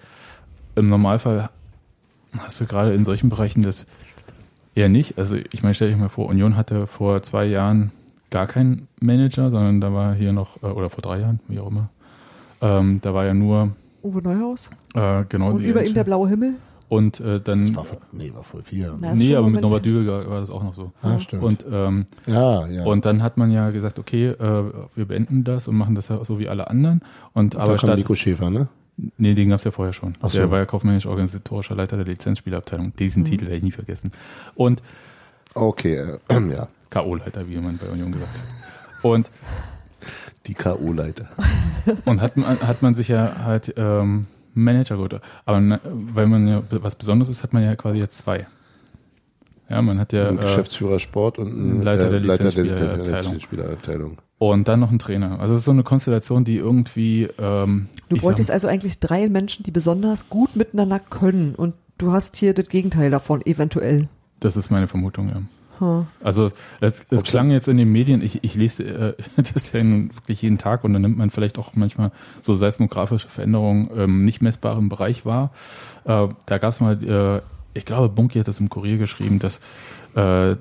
im 0.75 0.87
Normalfall 0.87 1.49
hast 2.37 2.61
du 2.61 2.65
gerade 2.67 2.93
in 2.93 3.03
solchen 3.03 3.29
Bereichen 3.29 3.63
das 3.63 3.85
eher 4.75 4.89
nicht. 4.89 5.17
Also 5.17 5.35
ich 5.51 5.63
meine, 5.63 5.73
stell 5.75 5.89
dich 5.89 5.97
mal 5.97 6.09
vor, 6.09 6.27
Union 6.27 6.55
hatte 6.57 6.87
vor 6.87 7.21
zwei 7.21 7.45
Jahren 7.45 7.91
gar 8.29 8.47
keinen 8.47 8.87
Manager, 8.99 9.49
sondern 9.51 9.79
da 9.81 9.93
war 9.93 10.15
hier 10.15 10.33
noch, 10.33 10.61
äh, 10.63 10.67
oder 10.67 10.89
vor 10.89 11.01
drei 11.01 11.19
Jahren, 11.19 11.39
wie 11.47 11.59
auch 11.59 11.67
immer, 11.67 11.89
ähm, 12.61 12.99
da 13.01 13.13
war 13.13 13.25
ja 13.25 13.33
nur, 13.33 13.71
Uwe 14.03 14.21
Neuhaus. 14.21 14.69
äh, 14.95 15.23
genau, 15.29 15.51
Und 15.51 15.59
die 15.59 15.67
über 15.67 15.83
ihm 15.83 15.93
der 15.93 16.03
blaue 16.03 16.27
Himmel. 16.29 16.55
Und 16.89 17.19
äh, 17.21 17.39
dann, 17.39 17.67
Das 17.67 17.75
war 17.75 17.85
vor, 17.85 17.97
nee, 18.11 18.31
war 18.35 18.43
vor 18.43 18.61
vier 18.61 18.87
Jahren. 18.87 18.97
Na, 19.01 19.15
nee, 19.15 19.35
aber 19.35 19.49
mit. 19.49 19.61
Norbert 19.61 19.83
Dübel 19.85 20.05
war 20.07 20.39
das 20.39 20.51
auch 20.51 20.61
noch 20.61 20.75
so. 20.75 20.91
Ah, 21.01 21.19
stimmt. 21.19 21.41
Und, 21.41 21.65
ähm, 21.71 22.05
ja, 22.27 22.67
ja. 22.67 22.83
und 22.83 23.05
dann 23.05 23.23
hat 23.23 23.37
man 23.37 23.49
ja 23.49 23.71
gesagt, 23.71 23.97
okay, 23.97 24.27
äh, 24.27 24.63
wir 24.93 25.05
beenden 25.05 25.43
das 25.43 25.67
und 25.67 25.75
machen 25.75 25.95
das 25.95 26.09
ja 26.09 26.23
so 26.23 26.37
wie 26.37 26.49
alle 26.49 26.69
anderen. 26.69 27.01
Und 27.33 27.55
aber 27.55 27.63
aber 27.63 27.73
da 27.73 27.77
kam 27.79 27.87
statt, 27.89 27.97
Nico 27.97 28.13
Schäfer, 28.13 28.49
ne? 28.51 28.67
Nee, 29.17 29.33
den 29.33 29.49
gab's 29.49 29.63
ja 29.63 29.71
vorher 29.71 29.93
schon. 29.93 30.13
Ach 30.21 30.29
so. 30.29 30.37
Der 30.37 30.51
war 30.51 30.59
ja 30.59 30.65
kaufmännisch 30.65 31.05
organisatorischer 31.05 31.75
Leiter 31.75 31.97
der 31.97 32.05
Lizenzspielabteilung. 32.05 32.93
Diesen 32.97 33.25
Titel 33.25 33.45
werde 33.45 33.57
ich 33.57 33.63
nie 33.63 33.71
vergessen. 33.71 34.11
Und 34.55 34.81
Okay, 35.55 35.95
äh, 35.95 36.19
ja. 36.51 36.67
K.O.-Leiter, 36.89 37.47
wie 37.47 37.57
man 37.57 37.77
bei 37.77 37.87
Union 37.87 38.11
gesagt 38.11 38.31
hat. 38.33 39.03
Und 39.03 39.29
Die 40.47 40.53
K.O.-Leiter. 40.53 41.27
Und 42.05 42.21
hat 42.21 42.37
man, 42.37 42.59
hat 42.59 42.81
man 42.81 42.95
sich 42.95 43.07
ja 43.07 43.43
halt 43.43 43.73
ähm, 43.77 44.25
Manager 44.53 44.95
geholt. 44.95 45.21
Aber 45.45 45.59
na, 45.59 45.79
weil 45.83 46.27
man 46.27 46.47
ja 46.47 46.63
was 46.69 46.95
Besonderes 46.95 47.29
ist, 47.29 47.43
hat 47.43 47.53
man 47.53 47.63
ja 47.63 47.75
quasi 47.75 47.97
jetzt 47.99 48.19
zwei. 48.19 48.45
Ja, 49.69 49.81
man 49.81 49.99
hat 49.99 50.13
ja 50.13 50.27
Ein 50.27 50.37
äh, 50.37 50.41
Geschäftsführer 50.41 50.99
Sport 50.99 51.39
und 51.39 51.47
ein 51.47 51.81
Leiter 51.81 52.09
der 52.09 52.19
Leiter 52.19 52.49
der 52.49 52.63
Lizenzspielerabteilung. 52.63 53.15
Lizenzspielerabteilung. 53.15 54.17
Und 54.51 54.67
dann 54.67 54.79
noch 54.79 54.89
einen 54.89 54.99
Trainer. 54.99 55.39
Also 55.39 55.53
es 55.53 55.59
ist 55.59 55.65
so 55.65 55.71
eine 55.71 55.83
Konstellation, 55.83 56.43
die 56.43 56.57
irgendwie 56.57 57.27
ähm, 57.39 57.87
Du 58.09 58.17
bräuchtest 58.17 58.47
sag, 58.47 58.53
also 58.55 58.67
eigentlich 58.67 58.99
drei 58.99 59.29
Menschen, 59.29 59.63
die 59.63 59.71
besonders 59.71 60.29
gut 60.29 60.55
miteinander 60.55 60.99
können. 60.99 61.55
Und 61.55 61.73
du 61.97 62.11
hast 62.11 62.35
hier 62.35 62.53
das 62.53 62.67
Gegenteil 62.69 63.09
davon, 63.11 63.41
eventuell. 63.45 64.07
das 64.39 64.57
ist 64.57 64.69
meine 64.71 64.87
Vermutung, 64.87 65.29
ja. 65.29 65.41
Also 66.23 66.51
es, 66.79 66.99
es 67.09 67.19
Okay. 67.19 67.31
klang 67.31 67.51
jetzt 67.51 67.67
in 67.67 67.75
den 67.75 67.91
Medien, 67.91 68.21
ich, 68.21 68.41
ich 68.43 68.55
lese 68.55 68.83
äh, 68.85 69.13
das 69.53 69.73
ja 69.73 69.81
wirklich 69.83 70.41
jeden 70.41 70.57
Tag 70.57 70.83
und 70.85 70.93
dann 70.93 71.01
nimmt 71.01 71.17
man 71.17 71.29
vielleicht 71.29 71.57
auch 71.59 71.75
manchmal 71.75 72.11
so 72.41 72.55
seismografische 72.55 73.27
Veränderungen 73.27 73.89
ähm, 73.97 74.23
nicht 74.23 74.41
messbar 74.41 74.77
im 74.77 74.87
Bereich 74.87 75.25
wahr. 75.25 75.51
Äh, 76.05 76.29
da 76.45 76.57
gab 76.57 76.69
es 76.69 76.79
mal, 76.79 77.03
äh, 77.03 77.41
ich 77.77 77.85
glaube, 77.85 78.07
Bunky 78.07 78.39
hat 78.39 78.47
das 78.47 78.59
im 78.61 78.69
Kurier 78.69 78.97
geschrieben, 78.97 79.39
dass 79.39 79.59
äh, 80.15 80.51
äh, 80.51 80.57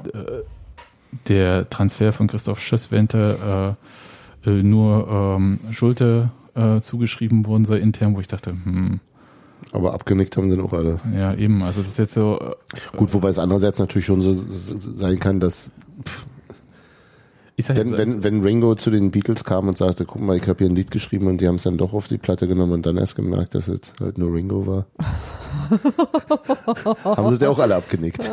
der 1.29 1.69
Transfer 1.71 2.13
von 2.13 2.27
Christoph 2.27 2.61
Schösswente 2.61 3.77
äh, 4.45 4.51
äh, 4.51 4.63
nur 4.63 5.09
ähm, 5.09 5.59
Schulte 5.71 6.31
äh, 6.55 6.81
zugeschrieben 6.81 7.47
worden 7.47 7.65
sei 7.65 7.79
intern, 7.79 8.15
wo 8.15 8.21
ich 8.21 8.29
dachte, 8.29 8.51
hm, 8.51 9.01
Aber 9.73 9.95
abgenickt 9.95 10.37
haben 10.37 10.51
dann 10.51 10.61
auch 10.61 10.73
alle. 10.73 11.01
ja 11.15 11.35
eben, 11.35 11.63
also 11.63 11.83
das 11.83 11.93
ist 11.93 11.99
jetzt 11.99 12.15
so, 12.15 12.39
äh, 12.41 12.97
Gut, 12.97 13.13
wobei 13.15 13.29
es 13.29 13.39
andererseits 13.39 13.79
natürlich 13.79 14.07
schon 14.07 14.21
so 14.23 14.33
sein 14.35 15.19
kann, 15.19 15.41
dass 15.41 15.71
ich 17.57 17.67
sag 17.67 17.77
wenn, 17.77 17.97
wenn, 17.97 18.25
wenn 18.25 18.43
Ringo 18.43 18.75
zu 18.75 18.91
den 18.91 19.11
Beatles 19.11 19.45
kam 19.45 19.69
und 19.69 19.77
sagte, 19.77 20.07
guck 20.07 20.23
mal, 20.23 20.37
ich 20.37 20.49
habe 20.49 20.59
hier 20.59 20.69
ein 20.69 20.75
Lied 20.75 20.91
geschrieben 20.91 21.27
und 21.27 21.41
die 21.41 21.47
haben 21.47 21.57
es 21.57 21.65
dann 21.65 21.77
doch 21.77 21.93
auf 21.93 22.09
die 22.09 22.17
Platte 22.19 22.49
genommen 22.49 22.73
und 22.73 22.87
dann 22.87 22.97
erst 22.97 23.15
gemerkt, 23.15 23.55
dass 23.55 23.69
es 23.69 23.93
halt 24.01 24.17
nur 24.17 24.35
Ringo 24.35 24.67
war. 24.67 24.87
haben 27.05 27.29
sie 27.29 27.35
es 27.35 27.41
ja 27.41 27.51
auch 27.51 27.59
alle 27.59 27.77
abgenickt. 27.77 28.29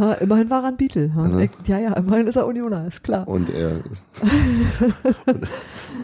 Ha, 0.00 0.12
immerhin 0.14 0.48
war 0.50 0.62
er 0.62 0.68
ein 0.68 0.76
Beatle. 0.76 1.14
Ha? 1.14 1.28
Ja. 1.28 1.38
Ich- 1.40 1.50
Ja, 1.68 1.78
ja, 1.78 1.92
immerhin 1.92 2.26
ist 2.26 2.36
er 2.36 2.46
Unioner, 2.46 2.86
ist 2.86 3.04
klar. 3.04 3.28
Und 3.28 3.50
er 3.50 3.70
und, 5.26 5.46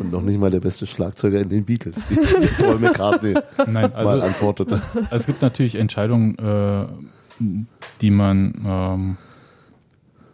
und 0.00 0.12
noch 0.12 0.22
nicht 0.22 0.38
mal 0.38 0.50
der 0.50 0.60
beste 0.60 0.86
Schlagzeuger 0.86 1.40
in 1.40 1.48
den 1.48 1.64
Beatles, 1.64 1.96
wie, 2.08 2.16
wie 2.16 2.62
Paul 2.62 2.78
McCartney 2.78 3.34
nein, 3.66 3.72
mal 3.72 3.92
also 3.94 4.20
antwortete. 4.26 4.80
Also 4.94 5.06
es 5.10 5.26
gibt 5.26 5.42
natürlich 5.42 5.74
Entscheidungen, 5.76 6.36
äh, 6.38 6.84
die 8.00 8.10
man 8.10 8.54
ähm, 8.66 9.16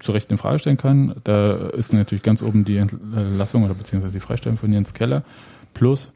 zu 0.01 0.13
Recht 0.13 0.31
in 0.33 0.39
Frage 0.39 0.59
stellen 0.59 0.77
kann. 0.77 1.15
Da 1.25 1.55
ist 1.69 1.93
natürlich 1.93 2.23
ganz 2.23 2.43
oben 2.43 2.65
die 2.65 2.77
Entlassung 2.77 3.65
oder 3.65 3.75
beziehungsweise 3.75 4.13
die 4.13 4.21
Freistellung 4.21 4.59
von 4.59 4.73
Jens 4.73 4.93
Keller 4.95 5.23
plus 5.75 6.13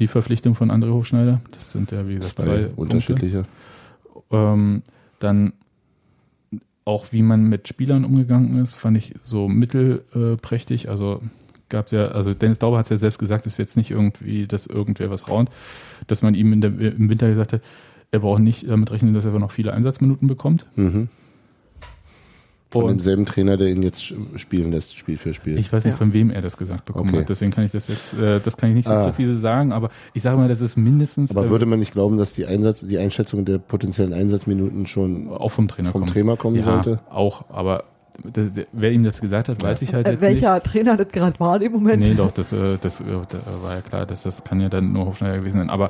die 0.00 0.08
Verpflichtung 0.08 0.54
von 0.54 0.70
André 0.70 0.92
Hofschneider. 0.92 1.40
Das 1.52 1.70
sind 1.72 1.90
ja, 1.92 2.06
wie 2.08 2.14
gesagt, 2.16 2.38
zwei, 2.40 2.44
Zwei 2.44 2.70
unterschiedliche. 2.76 3.44
Ähm, 4.30 4.82
dann 5.20 5.52
auch, 6.88 7.12
wie 7.12 7.22
man 7.22 7.44
mit 7.44 7.68
Spielern 7.68 8.06
umgegangen 8.06 8.58
ist, 8.62 8.74
fand 8.74 8.96
ich 8.96 9.14
so 9.22 9.46
mittelprächtig. 9.46 10.88
Also 10.88 11.20
gab 11.68 11.92
ja, 11.92 12.06
also 12.08 12.32
Dennis 12.32 12.58
Dauber 12.58 12.78
hat 12.78 12.86
es 12.86 12.90
ja 12.90 12.96
selbst 12.96 13.18
gesagt, 13.18 13.44
es 13.44 13.52
ist 13.52 13.58
jetzt 13.58 13.76
nicht 13.76 13.90
irgendwie, 13.90 14.46
dass 14.46 14.66
irgendwer 14.66 15.10
was 15.10 15.28
raunt, 15.28 15.50
dass 16.06 16.22
man 16.22 16.34
ihm 16.34 16.58
der, 16.62 16.70
im 16.70 17.10
Winter 17.10 17.28
gesagt 17.28 17.52
hat, 17.52 17.60
er 18.10 18.20
braucht 18.20 18.40
nicht 18.40 18.66
damit 18.66 18.90
rechnen, 18.90 19.12
dass 19.12 19.26
er 19.26 19.38
noch 19.38 19.50
viele 19.50 19.74
Einsatzminuten 19.74 20.28
bekommt. 20.28 20.64
Mhm. 20.76 21.08
Von 22.70 22.82
Und 22.84 22.90
demselben 22.90 23.24
Trainer, 23.24 23.56
der 23.56 23.68
ihn 23.68 23.82
jetzt 23.82 24.12
spielen 24.36 24.72
lässt, 24.72 24.94
Spiel 24.94 25.16
für 25.16 25.32
Spiel. 25.32 25.56
ich 25.58 25.72
weiß 25.72 25.84
nicht, 25.86 25.92
Ja. 25.94 25.96
von 25.96 26.12
wem 26.12 26.28
er 26.30 26.42
das 26.42 26.58
gesagt 26.58 26.84
bekommen 26.84 27.08
Okay. 27.08 27.20
hat. 27.20 27.28
Deswegen 27.30 27.50
kann 27.50 27.64
ich 27.64 27.72
das 27.72 27.88
jetzt, 27.88 28.12
äh, 28.12 28.40
das 28.40 28.58
kann 28.58 28.68
ich 28.68 28.74
nicht 28.76 28.86
so 28.88 28.92
Ah. 28.92 29.04
präzise 29.04 29.38
sagen, 29.38 29.72
aber 29.72 29.88
ich 30.12 30.22
sage 30.22 30.36
mal, 30.36 30.48
das 30.48 30.60
ist 30.60 30.76
mindestens 30.76 31.30
Aber 31.34 31.46
äh, 31.46 31.50
würde 31.50 31.64
man 31.64 31.78
nicht 31.78 31.92
glauben, 31.92 32.18
dass 32.18 32.34
die 32.34 32.44
Einsatz, 32.44 32.80
die 32.80 32.98
Einschätzung 32.98 33.46
der 33.46 33.56
potenziellen 33.56 34.12
Einsatzminuten 34.12 34.86
schon 34.86 35.28
auch 35.30 35.48
vom 35.50 35.66
Trainer 35.66 35.92
vom 35.92 36.02
kommen. 36.02 36.12
Trainer 36.12 36.36
kommen 36.36 36.56
ja, 36.56 36.64
sollte? 36.64 37.00
auch, 37.08 37.48
aber 37.48 37.84
der, 38.22 38.44
der, 38.44 38.66
wer 38.72 38.92
ihm 38.92 39.02
das 39.02 39.22
gesagt 39.22 39.48
hat, 39.48 39.62
weiß 39.62 39.80
ich 39.80 39.94
halt 39.94 40.06
Äh, 40.06 40.10
jetzt 40.10 40.20
nicht. 40.20 40.28
welcher 40.42 40.60
Trainer 40.60 40.98
das 40.98 41.08
gerade 41.08 41.40
war 41.40 41.58
dem 41.58 41.72
Moment? 41.72 42.02
Nee, 42.02 42.14
doch, 42.16 42.32
das, 42.32 42.52
äh, 42.52 42.76
das 42.82 43.00
äh, 43.00 43.04
da 43.30 43.62
war 43.62 43.76
ja 43.76 43.80
klar, 43.80 44.04
dass 44.04 44.24
das 44.24 44.44
kann 44.44 44.60
ja 44.60 44.68
dann 44.68 44.92
nur 44.92 45.06
Hofschneider 45.06 45.38
gewesen 45.38 45.56
sein. 45.56 45.70
Aber 45.70 45.88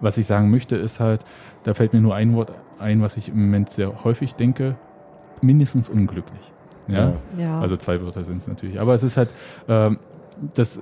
was 0.00 0.16
ich 0.18 0.26
sagen 0.26 0.50
möchte, 0.50 0.76
ist 0.76 1.00
halt, 1.00 1.24
da 1.64 1.74
fällt 1.74 1.92
mir 1.94 2.00
nur 2.00 2.14
ein 2.14 2.32
Wort 2.36 2.52
ein, 2.78 3.02
was 3.02 3.16
ich 3.16 3.28
im 3.28 3.40
Moment 3.46 3.70
sehr 3.70 4.04
häufig 4.04 4.34
denke, 4.34 4.76
mindestens 5.42 5.88
unglücklich. 5.88 6.52
Ja. 6.88 7.12
Ja. 7.38 7.60
Also 7.60 7.76
zwei 7.76 8.00
Wörter 8.02 8.24
sind 8.24 8.38
es 8.38 8.48
natürlich. 8.48 8.80
Aber 8.80 8.94
es 8.94 9.02
ist 9.02 9.16
halt, 9.16 9.30
ähm, 9.68 9.98
das, 10.54 10.80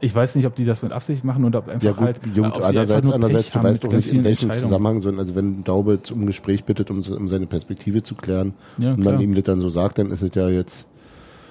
ich 0.00 0.14
weiß 0.14 0.34
nicht, 0.34 0.46
ob 0.46 0.54
die 0.54 0.64
das 0.64 0.82
mit 0.82 0.92
Absicht 0.92 1.24
machen 1.24 1.44
oder 1.44 1.58
ob 1.60 1.68
einfach 1.68 1.84
Ja 1.84 1.92
gut, 1.92 2.00
halt. 2.00 2.20
Jung, 2.34 2.46
einfach 2.46 2.68
andererseits, 2.68 3.10
andererseits, 3.10 3.50
du 3.50 3.62
weißt 3.62 3.84
doch 3.84 3.92
nicht, 3.92 4.08
in 4.12 4.24
welchem. 4.24 4.50
Zusammenhang, 4.52 5.00
sondern 5.00 5.20
also 5.20 5.34
wenn 5.34 5.62
Daube 5.64 5.98
um 6.12 6.26
Gespräch 6.26 6.64
bittet, 6.64 6.90
um, 6.90 7.02
um 7.02 7.28
seine 7.28 7.46
Perspektive 7.46 8.02
zu 8.02 8.14
klären 8.14 8.54
Ja, 8.78 8.92
und 8.92 9.04
man 9.04 9.20
ihm 9.20 9.34
das 9.34 9.44
dann 9.44 9.60
so 9.60 9.68
sagt, 9.68 9.98
dann 9.98 10.10
ist 10.10 10.22
es 10.22 10.34
ja 10.34 10.48
jetzt, 10.48 10.86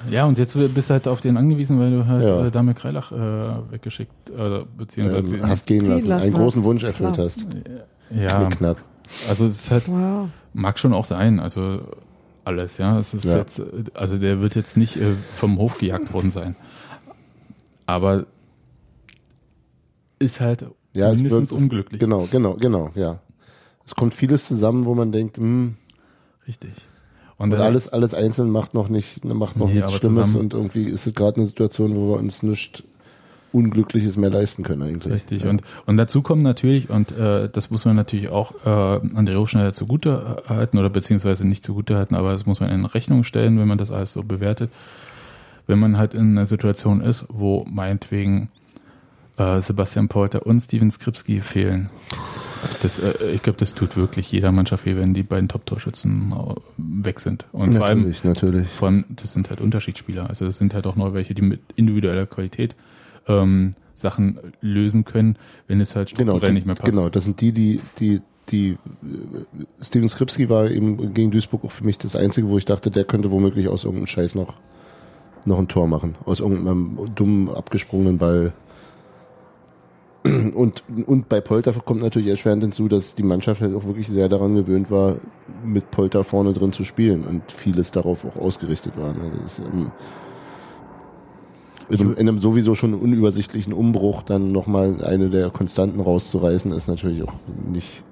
Ja, 0.09 0.25
und 0.25 0.37
jetzt 0.39 0.55
bist 0.73 0.89
du 0.89 0.93
halt 0.93 1.07
auf 1.07 1.21
den 1.21 1.37
angewiesen, 1.37 1.79
weil 1.79 1.91
du 1.91 2.07
halt 2.07 2.27
Ja. 2.27 2.47
äh, 2.47 2.51
Dame 2.51 2.73
Kreilach 2.73 3.11
äh, 3.11 3.71
weggeschickt, 3.71 4.29
äh, 4.31 4.61
beziehungsweise 4.77 5.35
ähm, 5.35 5.47
hast 5.47 5.67
gehen 5.67 5.85
lassen, 5.87 6.07
lassen 6.07 6.23
einen 6.23 6.33
großen. 6.33 6.65
Wunsch 6.65 6.83
erfüllt 6.83 7.13
Klar. 7.13 7.27
hast. 7.27 7.45
ja, 8.09 8.45
Knickknack. 8.45 8.77
also 9.29 9.45
es 9.45 9.59
ist 9.63 9.71
halt, 9.71 9.87
ja. 9.87 10.27
mag 10.53 10.79
schon 10.79 10.93
auch 10.93 11.05
sein, 11.05 11.39
also 11.39 11.81
alles, 12.43 12.77
ja. 12.77 12.97
Es 12.99 13.13
ist 13.13 13.25
Ja. 13.25 13.37
jetzt, 13.37 13.61
also 13.93 14.17
der 14.17 14.41
wird 14.41 14.55
jetzt 14.55 14.77
nicht 14.77 14.97
äh, 14.97 15.13
vom 15.35 15.57
Hof 15.57 15.77
gejagt 15.79 16.13
worden 16.13 16.31
sein. 16.31 16.55
Aber 17.85 18.25
ist 20.19 20.39
halt 20.39 20.65
Ja, 20.93 21.11
es 21.11 21.21
mindestens 21.21 21.51
wird, 21.51 21.61
unglücklich. 21.61 21.99
Genau, 21.99 22.27
genau, 22.31 22.55
genau, 22.55 22.91
ja. 22.95 23.19
Es 23.85 23.95
kommt 23.95 24.13
vieles 24.13 24.45
zusammen, 24.47 24.85
wo 24.85 24.93
man 24.95 25.11
denkt, 25.11 25.37
hm, 25.37 25.75
Richtig. 26.47 26.71
und 27.37 27.49
dann- 27.51 27.61
alles, 27.61 27.89
alles 27.89 28.13
einzeln 28.13 28.49
macht 28.51 28.73
noch 28.73 28.89
nicht, 28.89 29.25
macht 29.25 29.57
noch 29.57 29.67
Nee, 29.67 29.75
nichts 29.75 29.91
Schlimmes 29.93 30.27
zusammen- 30.27 30.39
und 30.45 30.53
irgendwie 30.53 30.85
ist 30.85 31.07
es 31.07 31.13
gerade 31.13 31.37
eine 31.37 31.45
Situation, 31.47 31.95
wo 31.95 32.09
wir 32.13 32.19
uns 32.19 32.43
nichts 32.43 32.83
Unglückliches 33.53 34.15
mehr 34.15 34.29
leisten 34.29 34.63
können 34.63 34.81
eigentlich. 34.81 35.13
Richtig. 35.13 35.43
Ja. 35.43 35.49
Und, 35.49 35.61
und 35.85 35.97
dazu 35.97 36.21
kommen 36.21 36.41
natürlich, 36.41 36.89
und 36.89 37.11
äh, 37.11 37.49
das 37.49 37.69
muss 37.69 37.83
man 37.85 37.95
natürlich 37.95 38.29
auch 38.29 38.53
äh, 38.65 38.69
André 38.69 39.35
Hofschneider 39.35 39.73
zugute 39.73 40.43
halten 40.47 40.77
oder 40.77 40.89
beziehungsweise 40.89 41.45
nicht 41.45 41.63
zugute 41.63 41.97
halten, 41.97 42.15
aber 42.15 42.31
das 42.31 42.45
muss 42.45 42.61
man 42.61 42.69
in 42.69 42.85
Rechnung 42.85 43.23
stellen, 43.23 43.59
wenn 43.59 43.67
man 43.67 43.77
das 43.77 43.91
alles 43.91 44.13
so 44.13 44.23
bewertet. 44.23 44.71
Wenn 45.67 45.79
man 45.79 45.97
halt 45.97 46.13
in 46.13 46.31
einer 46.31 46.45
Situation 46.45 47.01
ist, 47.01 47.25
wo 47.29 47.65
meinetwegen 47.69 48.49
äh, 49.37 49.59
Sebastian 49.59 50.07
Polter 50.07 50.45
und 50.45 50.61
Steven 50.61 50.89
Skripski 50.89 51.41
fehlen, 51.41 51.89
das, 52.81 52.99
äh, 52.99 53.31
ich 53.31 53.43
glaube, 53.43 53.57
das 53.57 53.73
tut 53.73 53.97
wirklich 53.97 54.31
jeder 54.31 54.51
Mannschaft 54.51 54.85
weh, 54.85 54.95
wenn 54.95 55.13
die 55.13 55.23
beiden 55.23 55.49
Top-Torschützen 55.49 56.31
äh, 56.31 56.55
weg 56.77 57.19
sind. 57.19 57.45
Und 57.51 57.75
vor 57.75 57.85
allem, 57.85 57.99
natürlich, 57.99 58.23
natürlich. 58.23 58.67
vor 58.67 58.87
allem, 58.87 59.05
das 59.09 59.33
sind 59.33 59.49
halt 59.49 59.61
Unterschiedsspieler. 59.61 60.29
Also 60.29 60.45
das 60.45 60.57
sind 60.57 60.73
halt 60.73 60.87
auch 60.87 60.95
noch 60.95 61.13
welche, 61.13 61.33
die 61.33 61.41
mit 61.41 61.59
individueller 61.75 62.25
Qualität 62.25 62.75
ähm, 63.39 63.71
Sachen 63.93 64.39
lösen 64.61 65.05
können, 65.05 65.37
wenn 65.67 65.79
es 65.79 65.95
halt 65.95 66.09
Genau, 66.15 66.31
strukturell 66.33 66.49
die, 66.49 66.55
nicht 66.55 66.65
mehr 66.65 66.75
passt. 66.75 66.91
genau, 66.91 67.09
das 67.09 67.23
sind 67.23 67.39
die, 67.41 67.51
die, 67.51 67.79
die, 67.99 68.21
die 68.49 68.71
äh, 68.71 68.75
Steven 69.83 70.09
Skripski 70.09 70.49
war 70.49 70.69
eben 70.69 71.13
gegen 71.13 71.31
Duisburg 71.31 71.63
auch 71.63 71.71
für 71.71 71.85
mich 71.85 71.97
das 71.97 72.15
Einzige, 72.15 72.49
wo 72.49 72.57
ich 72.57 72.65
dachte, 72.65 72.91
der 72.91 73.03
könnte 73.05 73.31
womöglich 73.31 73.67
aus 73.67 73.83
irgendeinem 73.83 74.07
Scheiß 74.07 74.35
noch, 74.35 74.55
noch 75.45 75.59
ein 75.59 75.67
Tor 75.67 75.87
machen. 75.87 76.15
Aus 76.25 76.39
irgendeinem 76.39 77.11
dummen, 77.15 77.49
abgesprungenen 77.49 78.17
Ball. 78.17 78.53
Und, 80.23 80.83
und 81.07 81.29
bei 81.29 81.41
Polter 81.41 81.73
kommt 81.73 82.03
natürlich 82.03 82.27
erschwerend 82.27 82.61
hinzu, 82.61 82.87
dass 82.87 83.15
die 83.15 83.23
Mannschaft 83.23 83.59
halt 83.59 83.73
auch 83.73 83.85
wirklich 83.85 84.07
sehr 84.07 84.29
daran 84.29 84.53
gewöhnt 84.53 84.91
war, 84.91 85.15
mit 85.65 85.89
Polter 85.89 86.23
vorne 86.23 86.53
drin 86.53 86.73
zu 86.73 86.83
spielen 86.83 87.23
und 87.23 87.51
vieles 87.51 87.89
darauf 87.89 88.23
auch 88.23 88.35
ausgerichtet 88.35 88.93
war. 88.97 89.13
Ne? 89.13 89.31
Das 89.41 89.57
ist, 89.57 89.65
ähm, 89.65 89.91
in, 91.91 91.99
einem, 91.99 92.13
in 92.13 92.29
einem 92.29 92.39
sowieso 92.39 92.75
schon 92.75 92.93
unübersichtlichen 92.93 93.73
Umbruch 93.73 94.23
dann 94.23 94.51
nochmal 94.51 95.03
eine 95.03 95.29
der 95.29 95.49
Konstanten 95.49 95.99
rauszureißen, 95.99 96.71
ist 96.71 96.87
natürlich 96.87 97.23
auch 97.23 97.33
nicht, 97.71 98.03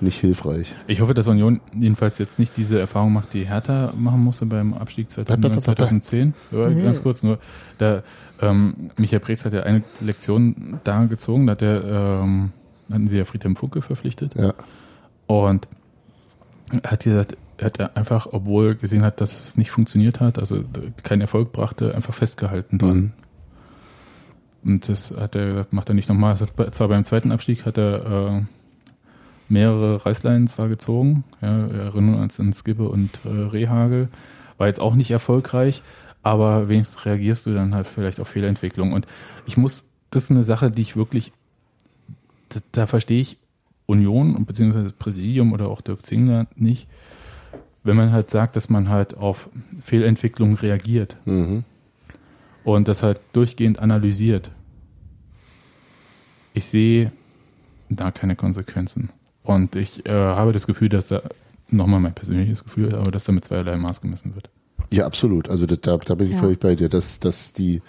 nicht 0.00 0.20
hilfreich. 0.20 0.74
Ich 0.86 1.00
hoffe, 1.00 1.14
dass 1.14 1.28
Union 1.28 1.60
jedenfalls 1.74 2.18
jetzt 2.18 2.38
nicht 2.38 2.56
diese 2.56 2.78
Erfahrung 2.78 3.12
macht, 3.12 3.32
die 3.34 3.46
Hertha 3.46 3.92
machen 3.96 4.22
musste 4.22 4.46
beim 4.46 4.74
Abstieg 4.74 5.10
2009, 5.10 5.60
2010. 5.60 6.34
Ja, 6.52 6.68
ganz 6.68 7.02
kurz 7.02 7.22
nur. 7.22 7.38
Da, 7.78 8.02
ähm, 8.40 8.90
Michael 8.96 9.20
Preetz 9.20 9.44
hat 9.44 9.52
ja 9.52 9.62
eine 9.62 9.82
Lektion 10.00 10.80
da 10.84 11.04
gezogen, 11.04 11.46
da 11.46 11.52
hat 11.52 11.62
er, 11.62 11.84
ähm, 12.22 12.50
hatten 12.90 13.08
sie 13.08 13.18
ja 13.18 13.24
Friedhelm 13.24 13.56
Funke 13.56 13.82
verpflichtet. 13.82 14.34
Ja. 14.34 14.54
Und 15.26 15.68
er 16.82 16.90
hat 16.90 17.04
gesagt, 17.04 17.36
er 17.58 17.66
hat 17.66 17.96
einfach, 17.96 18.28
obwohl 18.32 18.68
er 18.68 18.74
gesehen 18.74 19.02
hat, 19.02 19.20
dass 19.20 19.40
es 19.40 19.56
nicht 19.56 19.70
funktioniert 19.70 20.20
hat, 20.20 20.38
also 20.38 20.62
keinen 21.02 21.22
Erfolg 21.22 21.52
brachte, 21.52 21.94
einfach 21.94 22.14
festgehalten 22.14 22.78
dran. 22.78 22.96
Mhm. 22.96 23.12
Und 24.64 24.88
das 24.88 25.16
hat 25.16 25.36
er 25.36 25.46
gesagt, 25.46 25.72
macht 25.72 25.88
er 25.88 25.94
nicht 25.94 26.08
nochmal. 26.08 26.36
Zwar 26.36 26.88
beim 26.88 27.04
zweiten 27.04 27.30
Abstieg 27.30 27.64
hat 27.64 27.78
er 27.78 28.38
äh, 28.38 28.42
mehrere 29.48 30.04
Reißleinen 30.04 30.48
zwar 30.48 30.68
gezogen, 30.68 31.24
ja, 31.40 31.70
wir 31.70 31.80
erinnern 31.80 32.20
uns 32.20 32.40
an 32.40 32.52
Skibbe 32.52 32.88
und 32.88 33.10
äh, 33.24 33.28
Rehagel, 33.28 34.08
war 34.58 34.66
jetzt 34.66 34.80
auch 34.80 34.94
nicht 34.94 35.10
erfolgreich, 35.10 35.82
aber 36.22 36.68
wenigstens 36.68 37.04
reagierst 37.06 37.46
du 37.46 37.54
dann 37.54 37.74
halt 37.74 37.86
vielleicht 37.86 38.18
auf 38.18 38.28
Fehlentwicklung. 38.28 38.92
Und 38.92 39.06
ich 39.46 39.56
muss, 39.56 39.84
das 40.10 40.24
ist 40.24 40.30
eine 40.30 40.42
Sache, 40.42 40.70
die 40.70 40.82
ich 40.82 40.96
wirklich, 40.96 41.32
da, 42.48 42.60
da 42.72 42.86
verstehe 42.86 43.20
ich 43.20 43.38
Union 43.86 44.34
und 44.34 44.46
beziehungsweise 44.46 44.84
das 44.84 44.92
Präsidium 44.94 45.52
oder 45.52 45.68
auch 45.68 45.80
Dirk 45.80 46.04
Zingler 46.04 46.48
nicht, 46.56 46.88
wenn 47.86 47.96
man 47.96 48.12
halt 48.12 48.30
sagt, 48.30 48.56
dass 48.56 48.68
man 48.68 48.88
halt 48.88 49.16
auf 49.16 49.48
Fehlentwicklung 49.82 50.54
reagiert 50.54 51.16
Mhm. 51.24 51.64
und 52.64 52.88
das 52.88 53.02
halt 53.02 53.20
durchgehend 53.32 53.78
analysiert. 53.78 54.50
Ich 56.54 56.64
sehe 56.66 57.12
da 57.88 58.10
keine 58.10 58.36
Konsequenzen. 58.36 59.10
Und 59.42 59.76
ich 59.76 60.06
äh, 60.06 60.12
habe 60.12 60.52
das 60.52 60.66
Gefühl, 60.66 60.88
dass 60.88 61.08
da, 61.08 61.22
nochmal 61.68 62.00
mein 62.00 62.14
persönliches 62.14 62.64
Gefühl, 62.64 62.94
aber 62.94 63.10
dass 63.10 63.24
da 63.24 63.32
mit 63.32 63.44
zweierlei 63.44 63.76
Maß 63.76 64.00
gemessen 64.00 64.34
wird. 64.34 64.50
Ja, 64.92 65.06
absolut. 65.06 65.48
Also 65.48 65.66
da, 65.66 65.76
da 65.98 66.14
bin 66.14 66.26
ich 66.28 66.34
Ja. 66.34 66.40
völlig 66.40 66.58
bei 66.60 66.74
dir, 66.74 66.88
dass, 66.88 67.20
dass 67.20 67.52
die, 67.52 67.82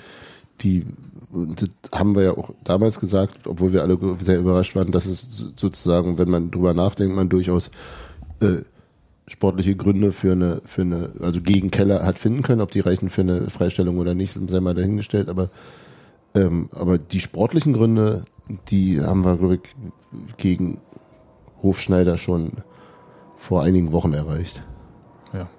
die, 0.62 0.86
das 1.32 1.70
haben 1.94 2.16
wir 2.16 2.24
ja 2.24 2.32
auch 2.32 2.52
damals 2.64 3.00
gesagt, 3.00 3.48
obwohl 3.48 3.74
wir 3.74 3.82
alle 3.82 3.98
sehr 4.24 4.40
überrascht 4.40 4.76
waren, 4.76 4.92
dass 4.92 5.06
es 5.06 5.52
sozusagen, 5.56 6.18
wenn 6.18 6.30
man 6.30 6.52
drüber 6.52 6.74
nachdenkt, 6.74 7.16
man 7.16 7.30
durchaus 7.30 7.70
äh, 8.42 8.58
sportliche 9.28 9.76
Gründe 9.76 10.12
für 10.12 10.32
eine, 10.32 10.62
für 10.66 10.82
eine, 10.82 11.12
also 11.20 11.42
gegen 11.42 11.70
Keller 11.70 12.06
hat 12.06 12.18
finden 12.18 12.44
können, 12.44 12.62
ob 12.62 12.72
die 12.72 12.80
reichen 12.80 13.10
für 13.10 13.22
eine 13.22 13.50
Freistellung 13.50 13.98
oder 13.98 14.14
nicht, 14.14 14.38
sei 14.48 14.60
mal 14.60 14.74
dahingestellt, 14.74 15.30
aber 15.30 15.50
ähm, 16.34 16.70
aber 16.72 16.98
die 16.98 17.20
sportlichen 17.20 17.74
Gründe, 17.74 18.26
die 18.70 19.02
haben 19.02 19.26
wir, 19.26 19.38
glaube 19.38 19.56
ich, 19.56 19.76
gegen 20.38 20.80
Hofschneider 21.62 22.18
schon 22.18 22.52
vor 23.38 23.64
einigen 23.64 23.92
Wochen 23.92 24.14
erreicht. 24.14 24.64
Ja. 25.34 25.50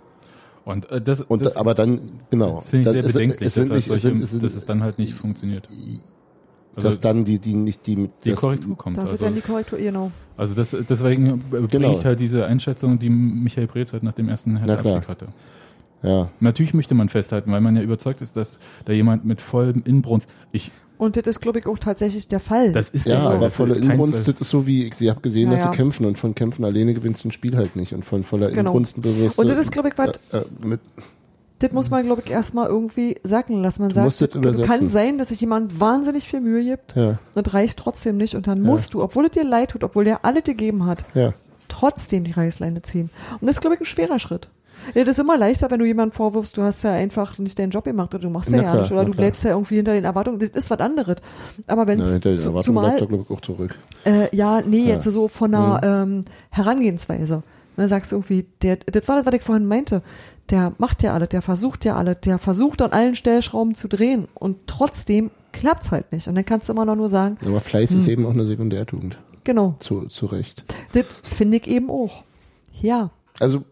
Und 0.64 0.90
äh, 0.90 1.00
das, 1.00 1.20
Und 1.20 1.44
das, 1.44 1.54
da, 1.54 1.60
aber 1.60 1.74
dann, 1.74 2.20
genau. 2.30 2.56
das 2.56 2.68
finde 2.70 2.90
ich 2.90 2.94
sehr 2.94 3.02
bedenklich, 3.02 3.46
Es 3.46 3.54
sind 3.54 3.70
dass, 3.70 3.76
nicht, 3.76 3.90
es 3.90 4.02
sind, 4.02 4.22
es 4.22 4.30
sind, 4.30 4.42
dass 4.44 4.54
es 4.54 4.66
dann 4.66 4.82
halt 4.82 4.98
nicht 4.98 5.14
funktioniert. 5.14 5.68
Also 6.78 6.88
dass 6.88 7.00
dann 7.00 7.24
die, 7.24 7.38
die 7.38 7.54
nicht 7.54 7.86
die 7.86 7.96
mit 7.96 8.10
die 8.24 8.30
das- 8.30 8.40
Korrektur 8.40 8.76
kommt. 8.76 8.98
Also, 8.98 9.16
dann 9.16 9.34
die 9.34 9.40
Korrektur, 9.40 9.78
genau. 9.78 10.10
also 10.36 10.54
das, 10.54 10.74
deswegen 10.88 11.40
bringe 11.50 11.68
Genau. 11.68 11.92
ich 11.94 12.04
halt 12.04 12.20
diese 12.20 12.46
Einschätzung, 12.46 12.98
die 12.98 13.10
Michael 13.10 13.66
Preetz 13.66 13.92
halt 13.92 14.02
nach 14.02 14.12
dem 14.14 14.28
ersten. 14.28 14.56
Hertha-Abstieg 14.56 15.08
hatte. 15.08 15.28
Ja, 16.02 16.28
Natürlich 16.40 16.74
möchte 16.74 16.94
man 16.94 17.08
festhalten, 17.08 17.50
weil 17.50 17.60
man 17.60 17.74
ja 17.76 17.82
überzeugt 17.82 18.20
ist, 18.22 18.36
dass 18.36 18.58
da 18.84 18.92
jemand 18.92 19.24
mit 19.24 19.40
vollem 19.40 19.82
Inbrunst, 19.84 20.28
ich, 20.52 20.70
Und 20.96 21.16
das 21.16 21.26
ist, 21.26 21.40
glaube 21.40 21.58
ich, 21.58 21.66
auch 21.66 21.78
tatsächlich 21.78 22.28
der 22.28 22.38
Fall. 22.40 22.70
das 22.72 22.88
ist 22.90 23.06
ja, 23.06 23.20
Fall, 23.20 23.32
aber 23.36 23.44
das 23.46 23.54
volle 23.54 23.74
ist 23.74 23.82
kein 23.82 23.90
Inbrunst, 23.92 24.28
das 24.28 24.40
ist 24.40 24.48
so 24.50 24.64
wie, 24.66 24.84
ich 24.96 25.08
habe 25.10 25.20
gesehen, 25.20 25.50
dass 25.50 25.60
Naja. 25.60 25.72
sie 25.72 25.76
kämpfen 25.76 26.06
und 26.06 26.16
von 26.16 26.34
Kämpfen 26.36 26.64
alleine 26.64 26.94
gewinnst 26.94 27.24
du 27.24 27.28
ein 27.28 27.32
Spiel 27.32 27.56
halt 27.56 27.74
nicht 27.74 27.94
und 27.94 28.04
von 28.04 28.22
voller 28.22 28.48
Genau. 28.50 28.70
Inbrunst 28.70 29.00
bewusst. 29.02 29.38
Und 29.40 29.48
das 29.48 29.58
ist, 29.58 29.72
glaube 29.72 29.88
ich, 29.88 29.94
was, 29.98 30.10
äh, 30.32 30.38
äh, 30.38 30.44
mit, 30.64 30.80
das 31.60 31.72
muss 31.72 31.90
man, 31.90 32.04
glaube 32.04 32.22
ich, 32.24 32.30
erstmal 32.30 32.68
irgendwie 32.68 33.16
sacken 33.24 33.62
lassen. 33.62 33.82
Man 33.82 33.90
Du 33.90 34.10
sagt, 34.10 34.34
übersetzen. 34.34 34.64
kann 34.66 34.88
sein, 34.88 35.18
dass 35.18 35.28
sich 35.28 35.40
jemand 35.40 35.80
wahnsinnig 35.80 36.28
viel 36.28 36.40
Mühe 36.40 36.62
gibt. 36.64 36.94
ja, 36.96 37.18
Das 37.34 37.52
reicht 37.54 37.78
trotzdem 37.78 38.16
nicht. 38.16 38.34
Und 38.34 38.46
dann 38.46 38.62
musst 38.62 38.94
du, 38.94 39.02
obwohl 39.02 39.24
es 39.26 39.32
dir 39.32 39.44
leid 39.44 39.70
tut, 39.70 39.82
obwohl 39.84 40.04
der 40.04 40.24
alle 40.24 40.42
gegeben 40.42 40.86
hat, 40.86 41.04
ja, 41.14 41.34
trotzdem 41.68 42.24
die 42.24 42.32
Reißleine 42.32 42.82
ziehen. 42.82 43.10
Und 43.40 43.42
das 43.46 43.56
ist, 43.56 43.60
glaube 43.60 43.74
ich, 43.74 43.80
ein 43.80 43.86
schwerer 43.86 44.18
Schritt. 44.18 44.48
Ja, 44.94 45.02
das 45.02 45.12
ist 45.12 45.18
immer 45.18 45.36
leichter, 45.36 45.68
wenn 45.72 45.80
du 45.80 45.84
jemandem 45.86 46.12
vorwirfst, 46.16 46.56
du 46.56 46.62
hast 46.62 46.84
ja 46.84 46.92
einfach 46.92 47.36
nicht 47.38 47.58
deinen 47.58 47.70
Job 47.70 47.82
gemacht 47.84 48.14
oder 48.14 48.22
du 48.22 48.30
machst 48.30 48.48
ja, 48.50 48.56
ja 48.58 48.62
klar, 48.62 48.80
nicht 48.82 48.92
oder 48.92 49.04
du 49.04 49.10
klar. 49.10 49.22
bleibst 49.22 49.42
ja 49.42 49.50
irgendwie 49.50 49.74
hinter 49.76 49.92
den 49.92 50.04
Erwartungen. 50.04 50.38
Das 50.38 50.50
ist 50.50 50.70
was 50.70 50.78
anderes. 50.78 51.16
Aber 51.66 51.88
wenn 51.88 51.98
ja 51.98 52.04
es 52.04 52.12
hinter 52.12 52.32
den 52.32 52.44
Erwartungen 52.44 52.78
bleibt 52.80 53.00
er, 53.00 53.06
glaube 53.08 53.24
ich, 53.28 53.36
auch 53.36 53.40
zurück. 53.40 53.74
äh, 54.04 54.34
ja, 54.34 54.60
nee, 54.62 54.84
Ja. 54.84 54.94
jetzt 54.94 55.04
so 55.10 55.26
von 55.26 55.52
einer 55.52 55.80
ähm, 55.82 56.24
Herangehensweise. 56.50 57.34
Und 57.36 57.42
dann 57.76 57.88
sagst 57.88 58.12
du 58.12 58.16
irgendwie, 58.16 58.46
der, 58.62 58.76
das 58.76 59.06
war 59.08 59.16
das, 59.16 59.26
was 59.26 59.34
ich 59.34 59.42
vorhin 59.42 59.66
meinte. 59.66 60.02
Der 60.50 60.72
macht 60.78 61.02
ja 61.02 61.12
alles, 61.14 61.28
der 61.30 61.42
versucht 61.42 61.84
ja 61.84 61.96
alles, 61.96 62.18
der 62.24 62.38
versucht 62.38 62.80
an 62.82 62.92
allen 62.92 63.14
Stellschrauben 63.16 63.74
zu 63.74 63.88
drehen 63.88 64.28
und 64.34 64.66
trotzdem 64.66 65.30
klappt's 65.52 65.90
halt 65.90 66.10
nicht. 66.12 66.26
Und 66.28 66.34
dann 66.36 66.44
kannst 66.44 66.68
du 66.68 66.72
immer 66.72 66.84
noch 66.84 66.96
nur 66.96 67.08
sagen, 67.08 67.36
Aber 67.44 67.60
Fleiß 67.60 67.90
Hm. 67.90 67.98
ist 67.98 68.08
eben 68.08 68.26
auch 68.26 68.30
eine 68.32 68.46
Sekundärtugend. 68.46 69.18
genau, 69.44 69.76
Zu, 69.80 70.06
zu 70.06 70.26
Recht. 70.26 70.64
das 70.92 71.04
finde 71.22 71.58
ich 71.58 71.66
eben 71.66 71.90
auch. 71.90 72.22
Ja, 72.80 73.10
Also, 73.40 73.64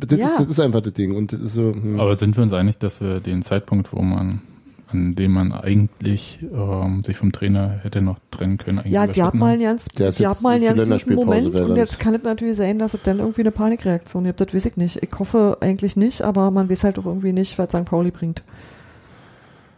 das, 0.00 0.18
Ja. 0.18 0.26
ist, 0.26 0.40
das 0.40 0.46
ist 0.48 0.60
einfach 0.60 0.80
das 0.80 0.94
Ding. 0.94 1.14
Und 1.14 1.32
das 1.32 1.40
ist 1.40 1.54
so, 1.54 1.72
hm, 1.72 2.00
Aber 2.00 2.16
sind 2.16 2.36
wir 2.36 2.42
uns 2.42 2.52
einig, 2.52 2.78
dass 2.78 3.00
wir 3.00 3.20
den 3.20 3.42
Zeitpunkt, 3.42 3.92
wo 3.92 4.02
man, 4.02 4.40
an 4.88 5.14
dem 5.16 5.32
man 5.32 5.52
eigentlich 5.52 6.38
ähm, 6.54 7.02
sich 7.02 7.16
vom 7.16 7.32
Trainer 7.32 7.80
hätte 7.82 8.00
noch 8.02 8.18
trennen 8.30 8.56
können, 8.56 8.82
ja, 8.84 9.06
die 9.06 9.22
hat 9.22 9.34
überschritten 9.34 9.38
mal 9.38 9.46
haben? 9.46 9.52
einen 9.54 9.62
ganz, 9.64 9.88
die 10.16 10.26
hat 10.26 10.42
mal 10.42 10.54
einen 10.54 10.76
ganz 10.76 10.88
guten 11.04 11.14
Moment 11.14 11.54
und 11.54 11.76
jetzt 11.76 11.98
kann 11.98 12.14
es 12.14 12.22
natürlich 12.22 12.56
sein, 12.56 12.78
dass 12.78 12.94
es 12.94 13.02
dann 13.02 13.18
irgendwie 13.18 13.40
eine 13.40 13.50
Panikreaktion 13.50 14.24
gibt. 14.24 14.40
Das 14.40 14.54
weiß 14.54 14.66
ich 14.66 14.76
nicht. 14.76 15.02
Ich 15.02 15.10
hoffe 15.18 15.58
eigentlich 15.60 15.96
nicht, 15.96 16.22
aber 16.22 16.50
man 16.52 16.70
weiß 16.70 16.84
halt 16.84 16.98
auch 16.98 17.06
irgendwie 17.06 17.32
nicht, 17.32 17.58
was 17.58 17.70
St. 17.70 17.84
Pauli 17.84 18.10
bringt. 18.12 18.42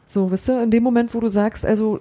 So, 0.07 0.31
wisst 0.31 0.49
ihr, 0.49 0.63
in 0.63 0.71
dem 0.71 0.83
Moment, 0.83 1.15
wo 1.15 1.21
du 1.21 1.29
sagst, 1.29 1.65
also 1.67 2.01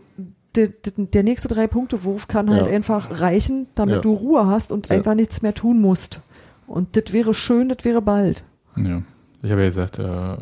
der, 0.55 0.69
der, 0.69 0.93
der 0.97 1.23
nächste 1.23 1.47
Drei-Punkte-Wurf 1.49 2.27
kann 2.27 2.49
halt 2.49 2.65
Ja. 2.67 2.71
einfach 2.73 3.21
reichen, 3.21 3.67
damit 3.75 3.95
Ja. 3.95 4.01
du 4.01 4.13
Ruhe 4.13 4.47
hast 4.47 4.71
und 4.71 4.87
Ja. 4.89 4.95
einfach 4.95 5.13
nichts 5.13 5.41
mehr 5.41 5.53
tun 5.53 5.79
musst. 5.81 6.21
Und 6.67 6.95
das 6.97 7.13
wäre 7.13 7.33
schön, 7.33 7.69
das 7.69 7.83
wäre 7.85 8.01
bald. 8.01 8.43
Ja. 8.75 9.01
Ich 9.43 9.51
habe 9.51 9.61
ja 9.61 9.67
gesagt, 9.67 9.99
äh, 9.99 10.37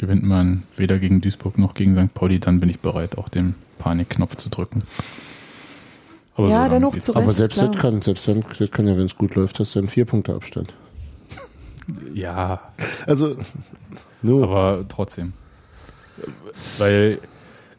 gewinnt 0.00 0.24
man 0.24 0.62
weder 0.76 0.98
gegen 0.98 1.20
Duisburg 1.20 1.58
noch 1.58 1.74
gegen 1.74 1.94
St. 1.94 2.12
Pauli, 2.14 2.40
dann 2.40 2.58
bin 2.58 2.70
ich 2.70 2.80
bereit, 2.80 3.18
auch 3.18 3.28
den 3.28 3.54
Panikknopf 3.78 4.36
zu 4.36 4.48
drücken. 4.48 4.82
Aber 6.34 6.48
Ja, 6.48 6.58
lange 6.62 6.70
dennoch 6.70 6.98
zu 6.98 7.14
aber 7.14 7.32
selbst 7.34 7.58
klar. 7.58 7.70
das 7.70 7.80
kann, 7.80 8.02
selbst 8.02 8.26
dann, 8.26 8.44
das 8.58 8.70
kann 8.70 8.86
ja, 8.88 8.96
wenn 8.96 9.04
es 9.06 9.16
gut 9.16 9.34
läuft, 9.34 9.58
hast 9.60 9.74
du 9.74 9.78
einen 9.80 9.88
vier 9.88 10.06
Punkte 10.06 10.34
Abstand. 10.34 10.72
Ja, 12.14 12.60
Also, 13.06 13.36
nur, 14.22 14.44
aber 14.44 14.86
trotzdem. 14.88 15.32
Weil 16.78 17.18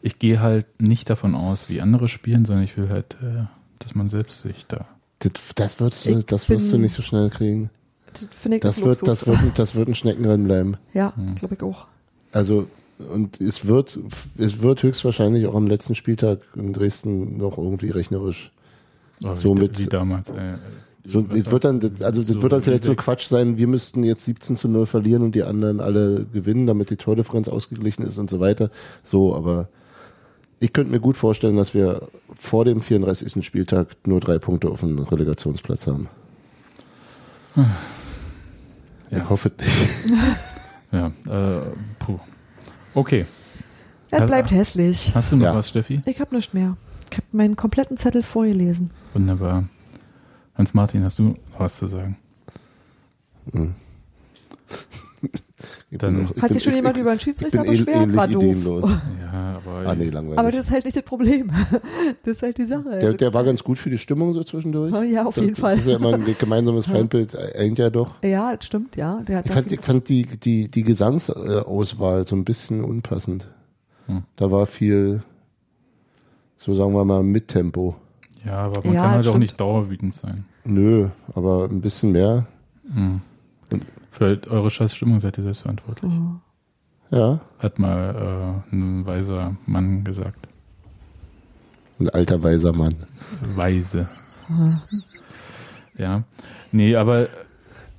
ich 0.02 0.18
gehe 0.18 0.40
halt 0.40 0.66
nicht 0.80 1.08
davon 1.10 1.34
aus, 1.34 1.68
wie 1.68 1.80
andere 1.80 2.08
spielen, 2.08 2.44
sondern 2.44 2.64
ich 2.64 2.76
will 2.76 2.88
halt, 2.88 3.16
äh, 3.22 3.44
dass 3.78 3.94
man 3.94 4.08
selbst 4.08 4.42
sich 4.42 4.66
da. 4.66 4.86
das, 5.20 5.32
das, 5.54 5.80
wirst 5.80 6.06
du, 6.06 6.22
das 6.22 6.48
wirst 6.48 6.72
du 6.72 6.78
nicht 6.78 6.92
so 6.94 7.02
schnell 7.02 7.30
kriegen. 7.30 7.70
Das 8.12 8.28
finde 8.30 8.56
ich 8.58 8.62
Das 8.62 8.82
wird, 8.82 9.06
das 9.08 9.26
wird, 9.26 9.38
ein- 9.38 9.52
das 9.54 9.74
wird 9.74 9.88
ein 9.88 9.94
Schneckenrennen 9.94 10.44
bleiben. 10.46 10.76
ja, 10.92 11.14
Hm. 11.16 11.34
glaube 11.36 11.54
ich 11.54 11.62
auch. 11.62 11.86
Also, 12.32 12.66
und 13.12 13.40
es 13.40 13.66
wird, 13.66 13.98
es 14.38 14.62
wird 14.62 14.82
höchstwahrscheinlich 14.82 15.46
auch 15.46 15.54
am 15.54 15.66
letzten 15.66 15.94
Spieltag 15.94 16.40
in 16.56 16.72
Dresden 16.72 17.36
noch 17.36 17.58
irgendwie 17.58 17.90
rechnerisch. 17.90 18.50
Oh, 19.24 19.34
So 19.34 19.56
wie, 19.56 19.60
mit- 19.62 19.78
wie 19.78 19.86
damals. 19.86 20.30
Äh, 20.30 20.54
So, 21.04 21.24
es 21.34 21.50
wird 21.50 21.64
dann, 21.64 21.80
also, 22.00 22.20
es 22.20 22.28
so 22.28 22.40
wird 22.42 22.52
dann 22.52 22.62
vielleicht 22.62 22.84
so. 22.84 22.94
Quatsch 22.94 23.26
sein, 23.28 23.58
wir 23.58 23.66
müssten 23.66 24.04
jetzt 24.04 24.24
17 24.24 24.56
zu 24.56 24.68
0 24.68 24.86
verlieren 24.86 25.22
und 25.22 25.34
die 25.34 25.42
anderen 25.42 25.80
alle 25.80 26.26
gewinnen, 26.32 26.66
damit 26.68 26.90
die 26.90 26.96
Tordifferenz 26.96 27.48
ausgeglichen 27.48 28.04
ist 28.04 28.18
und 28.18 28.30
so 28.30 28.38
weiter. 28.38 28.70
So, 29.02 29.34
aber 29.34 29.68
ich 30.60 30.72
könnte 30.72 30.92
mir 30.92 31.00
gut 31.00 31.16
vorstellen, 31.16 31.56
dass 31.56 31.74
wir 31.74 32.02
vor 32.36 32.64
dem 32.64 32.82
34. 32.82 33.44
Spieltag 33.44 33.88
nur 34.06 34.20
drei 34.20 34.38
Punkte 34.38 34.70
auf 34.70 34.78
dem 34.80 34.96
Relegationsplatz 35.00 35.88
haben. 35.88 36.08
Ja. 37.56 37.66
Ich 39.10 39.28
hoffe 39.28 39.50
nicht. 39.58 39.70
Ja, 40.92 41.06
äh, 41.28 41.62
puh. 41.98 42.18
Okay. 42.94 43.26
Es 44.08 44.12
Also- 44.14 44.26
bleibt 44.26 44.50
hässlich. 44.50 45.12
Hast 45.14 45.32
du 45.32 45.36
noch 45.36 45.46
Ja. 45.46 45.54
was, 45.54 45.68
Steffi? 45.70 46.02
Ich 46.04 46.20
habe 46.20 46.34
nichts 46.36 46.52
mehr. 46.52 46.76
Ich 47.10 47.16
habe 47.16 47.26
meinen 47.32 47.56
kompletten 47.56 47.96
Zettel 47.96 48.22
vorgelesen. 48.22 48.90
Wunderbar. 49.14 49.64
Hans-Martin, 50.54 51.02
hast 51.04 51.18
du 51.18 51.34
was 51.58 51.76
zu 51.76 51.88
sagen? 51.88 52.16
Ich 55.90 55.98
Dann- 55.98 56.30
Hat 56.40 56.52
sich 56.52 56.62
schon 56.62 56.74
jemand 56.74 56.96
ich- 56.96 57.02
über 57.02 57.10
einen 57.10 57.18
ich 57.18 57.24
Schiedsrichter 57.24 57.62
bin 57.62 57.70
ähn- 57.72 57.84
beschwert? 57.84 57.96
ähnlich 58.02 58.16
War 58.16 58.28
doof. 58.28 58.42
ideenlos. 58.42 58.90
Ja, 59.52 59.56
aber, 59.58 59.88
Ah, 59.88 59.94
nee, 59.94 60.08
langweilig. 60.10 60.38
Aber 60.38 60.50
das 60.50 60.60
ist 60.62 60.70
halt 60.70 60.84
nicht 60.84 60.96
das 60.96 61.04
Problem. 61.04 61.50
Das 62.24 62.36
ist 62.36 62.42
halt 62.42 62.58
die 62.58 62.64
Sache. 62.64 62.84
der, 62.90 63.02
Also, 63.04 63.16
der 63.16 63.34
war 63.34 63.44
ganz 63.44 63.62
gut 63.64 63.78
für 63.78 63.90
die 63.90 63.98
Stimmung 63.98 64.32
so 64.34 64.42
zwischendurch. 64.44 64.92
Ja, 65.10 65.24
auf 65.26 65.34
das, 65.34 65.44
jeden 65.44 65.56
Fall. 65.56 65.76
Das 65.76 65.86
ist 65.86 65.90
ja 65.90 65.96
immer 65.96 66.14
ein 66.14 66.24
gemeinsames 66.38 66.86
Feindbild, 66.86 67.36
eigentlich 67.56 67.78
ja 67.78 67.90
doch. 67.90 68.22
ja, 68.22 68.54
das 68.56 68.64
stimmt, 68.66 68.96
ja. 68.96 69.20
Der 69.22 69.38
hat 69.38 69.46
Ich 69.46 69.52
fand, 69.52 69.72
ich 69.72 69.80
fand 69.80 70.08
die, 70.08 70.24
die, 70.38 70.68
die 70.70 70.82
Gesangsauswahl 70.84 72.26
so 72.26 72.36
ein 72.36 72.44
bisschen 72.44 72.84
unpassend. 72.84 73.48
Hm. 74.06 74.22
Da 74.36 74.50
war 74.50 74.66
viel, 74.66 75.22
so 76.56 76.74
sagen 76.74 76.92
wir 76.94 77.04
mal, 77.04 77.22
Mittempo. 77.22 77.96
ja, 78.44 78.54
aber 78.64 78.82
man 78.84 78.94
Ja, 78.94 79.02
kann 79.02 79.10
halt 79.12 79.26
auch 79.26 79.30
stimmt. 79.30 79.42
nicht 79.42 79.60
dauerwütend 79.60 80.14
sein. 80.14 80.44
Nö, 80.64 81.08
aber 81.34 81.64
ein 81.70 81.80
bisschen 81.80 82.12
mehr. 82.12 82.46
Hm. 82.92 83.20
Für 84.10 84.38
eure 84.48 84.70
scheiß 84.70 84.94
Stimmung 84.94 85.20
seid 85.20 85.38
ihr 85.38 85.44
selbst 85.44 85.62
verantwortlich. 85.62 86.12
Oh. 86.12 86.34
Ja, 87.12 87.40
Hat 87.58 87.78
mal 87.78 88.62
äh, 88.72 88.74
ein 88.74 89.04
weiser 89.06 89.54
Mann 89.66 90.02
gesagt. 90.02 90.48
ein 92.00 92.08
alter 92.08 92.42
weiser 92.42 92.72
Mann. 92.72 92.94
Weise. 93.54 94.08
Ja. 95.96 96.24
Nee, 96.72 96.96
aber 96.96 97.28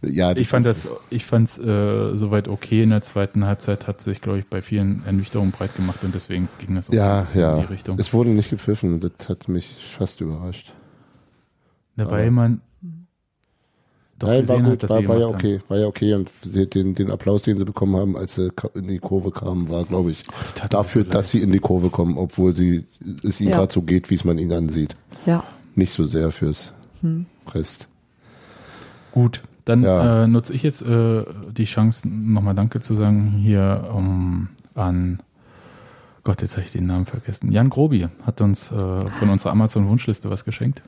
Ja, 0.02 0.36
ich 0.36 0.48
fand 0.50 0.66
das, 0.66 0.88
ich 1.12 1.26
fand's 1.26 1.58
äh, 1.60 2.18
soweit 2.18 2.48
okay. 2.48 2.84
In 2.84 2.90
der 2.90 3.02
zweiten 3.04 3.46
Halbzeit 3.46 3.88
hat 3.88 4.02
sich, 4.02 4.20
glaube 4.20 4.40
ich, 4.40 4.48
bei 4.48 4.62
vielen 4.62 5.06
Ernüchterung 5.06 5.52
breit 5.52 5.76
gemacht 5.76 6.00
und 6.04 6.14
deswegen 6.16 6.50
ging 6.60 6.76
das 6.76 6.90
auch 6.90 6.94
so 6.94 6.98
Ja, 7.00 7.22
bisschen 7.22 7.42
ja. 7.42 7.56
in 7.56 7.68
die 7.68 7.74
Richtung. 7.74 8.00
Es 8.00 8.14
wurde 8.14 8.32
nicht 8.32 8.50
gepfiffen. 8.50 9.00
Das 9.00 9.30
hat 9.30 9.48
mich 9.48 9.96
fast 9.98 10.20
überrascht. 10.22 10.74
Da 11.96 12.10
weil 12.10 12.32
man 12.32 12.62
doch 14.24 14.30
Nein, 14.30 14.48
war 14.48 14.58
gesehen 14.58 14.64
gut, 14.64 14.72
hat, 14.74 14.84
dass 14.84 14.90
war, 14.92 15.00
sie 15.02 15.08
war 15.08 15.18
ja 15.20 15.28
okay, 15.28 15.60
war 15.68 15.78
ja 15.78 15.86
okay 15.88 16.14
und 16.14 16.30
den, 16.44 16.96
den 16.96 17.12
Applaus, 17.12 17.44
den 17.44 17.58
sie 17.58 17.66
bekommen 17.66 17.96
haben, 17.96 18.18
als 18.18 18.36
sie 18.36 18.50
in 18.74 18.88
die 18.88 19.00
Kurve 19.00 19.32
kamen, 19.32 19.70
war, 19.70 19.84
glaube 19.84 20.12
ich, 20.12 20.24
haben. 20.28 20.62
Mir 20.64 20.70
dafür, 20.70 21.04
dass 21.04 21.30
sie 21.30 21.42
in 21.42 21.52
die 21.52 21.60
Kurve 21.60 21.90
kommen, 21.90 22.18
obwohl 22.18 22.54
sie 22.56 22.86
es 23.24 23.40
ihnen 23.42 23.52
Ja. 23.52 23.58
gerade 23.58 23.74
so 23.74 23.82
geht, 23.82 24.10
wie 24.10 24.16
es 24.16 24.24
man 24.26 24.38
ihnen 24.38 24.52
ansieht. 24.54 24.96
Ja. 25.26 25.44
Nicht 25.76 25.92
so 25.92 26.04
sehr 26.06 26.32
fürs 26.32 26.74
Hm. 27.02 27.26
Rest. 27.54 27.88
Gut, 29.12 29.42
dann 29.66 29.84
Ja. 29.84 30.24
äh, 30.24 30.28
nutze 30.28 30.54
ich 30.54 30.64
jetzt 30.64 30.82
äh, 30.82 31.24
die 31.56 31.66
Chance, 31.66 32.08
nochmal 32.08 32.56
Danke 32.56 32.80
zu 32.80 32.94
sagen 32.96 33.22
hier 33.42 33.90
um, 33.96 34.50
an 34.76 35.20
Gott, 36.24 36.42
jetzt 36.42 36.54
habe 36.56 36.66
ich 36.66 36.72
den 36.72 36.86
Namen 36.86 37.06
vergessen. 37.06 37.52
Jan 37.52 37.70
Grobi 37.70 38.08
hat 38.26 38.40
uns 38.40 38.72
äh, 38.72 38.76
von 39.20 39.30
unserer 39.30 39.52
Amazon-Wunschliste 39.52 40.30
was 40.30 40.46
geschenkt. 40.46 40.82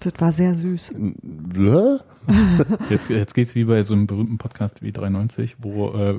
Das 0.00 0.12
war 0.18 0.32
sehr 0.32 0.54
süß. 0.54 0.94
Jetzt, 2.90 3.08
jetzt 3.10 3.34
geht's 3.34 3.54
wie 3.54 3.64
bei 3.64 3.82
so 3.82 3.94
einem 3.94 4.06
berühmten 4.06 4.38
Podcast 4.38 4.82
wie 4.82 4.92
93, 4.92 5.56
wo 5.60 5.88
äh, 5.90 6.14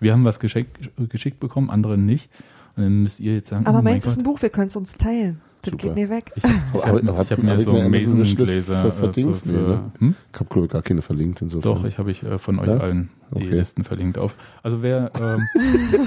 wir 0.00 0.12
haben 0.12 0.24
was 0.24 0.38
geschenkt, 0.38 0.90
geschickt 1.08 1.40
bekommen, 1.40 1.70
andere 1.70 1.98
nicht. 1.98 2.30
Und 2.76 2.82
dann 2.84 3.02
müsst 3.02 3.20
ihr 3.20 3.34
jetzt 3.34 3.48
sagen, 3.48 3.66
Aber 3.66 3.78
oh 3.78 3.82
mein 3.82 3.94
meins 3.94 4.06
ist 4.06 4.18
ein 4.18 4.22
Buch, 4.24 4.42
wir 4.42 4.50
können 4.50 4.68
es 4.68 4.76
uns 4.76 4.92
teilen. 4.96 5.40
Das 5.62 5.72
Super. 5.72 5.82
geht 5.88 5.96
nie 5.96 6.08
weg. 6.10 6.30
ich, 6.36 6.44
ich 6.44 6.50
habe 6.86 7.02
hab, 7.16 7.30
hab- 7.30 7.42
mir 7.42 7.58
so 7.58 7.72
eine 7.72 7.86
Amazon-Wishlist 7.86 8.68
Mason-Gläser 8.68 8.82
ver- 8.82 8.88
äh, 8.88 8.92
verdingst? 8.92 9.44
so 9.46 9.52
ne? 9.52 9.90
hm? 9.98 10.14
Ich 10.32 10.38
habe, 10.40 10.48
glaube 10.50 10.66
ich, 10.66 10.72
gar 10.72 10.82
keine 10.82 11.02
verlinkt 11.02 11.42
insofern. 11.42 11.74
Doch, 11.74 11.84
ich 11.84 11.98
habe 11.98 12.10
ich 12.10 12.22
äh, 12.22 12.38
von 12.38 12.58
euch 12.60 12.68
Ja? 12.68 12.76
allen 12.76 13.08
die 13.32 13.46
Okay. 13.46 13.54
Listen 13.54 13.82
verlinkt 13.84 14.18
auf. 14.18 14.36
Also 14.62 14.82
wer, 14.82 15.10
ähm, 15.20 15.42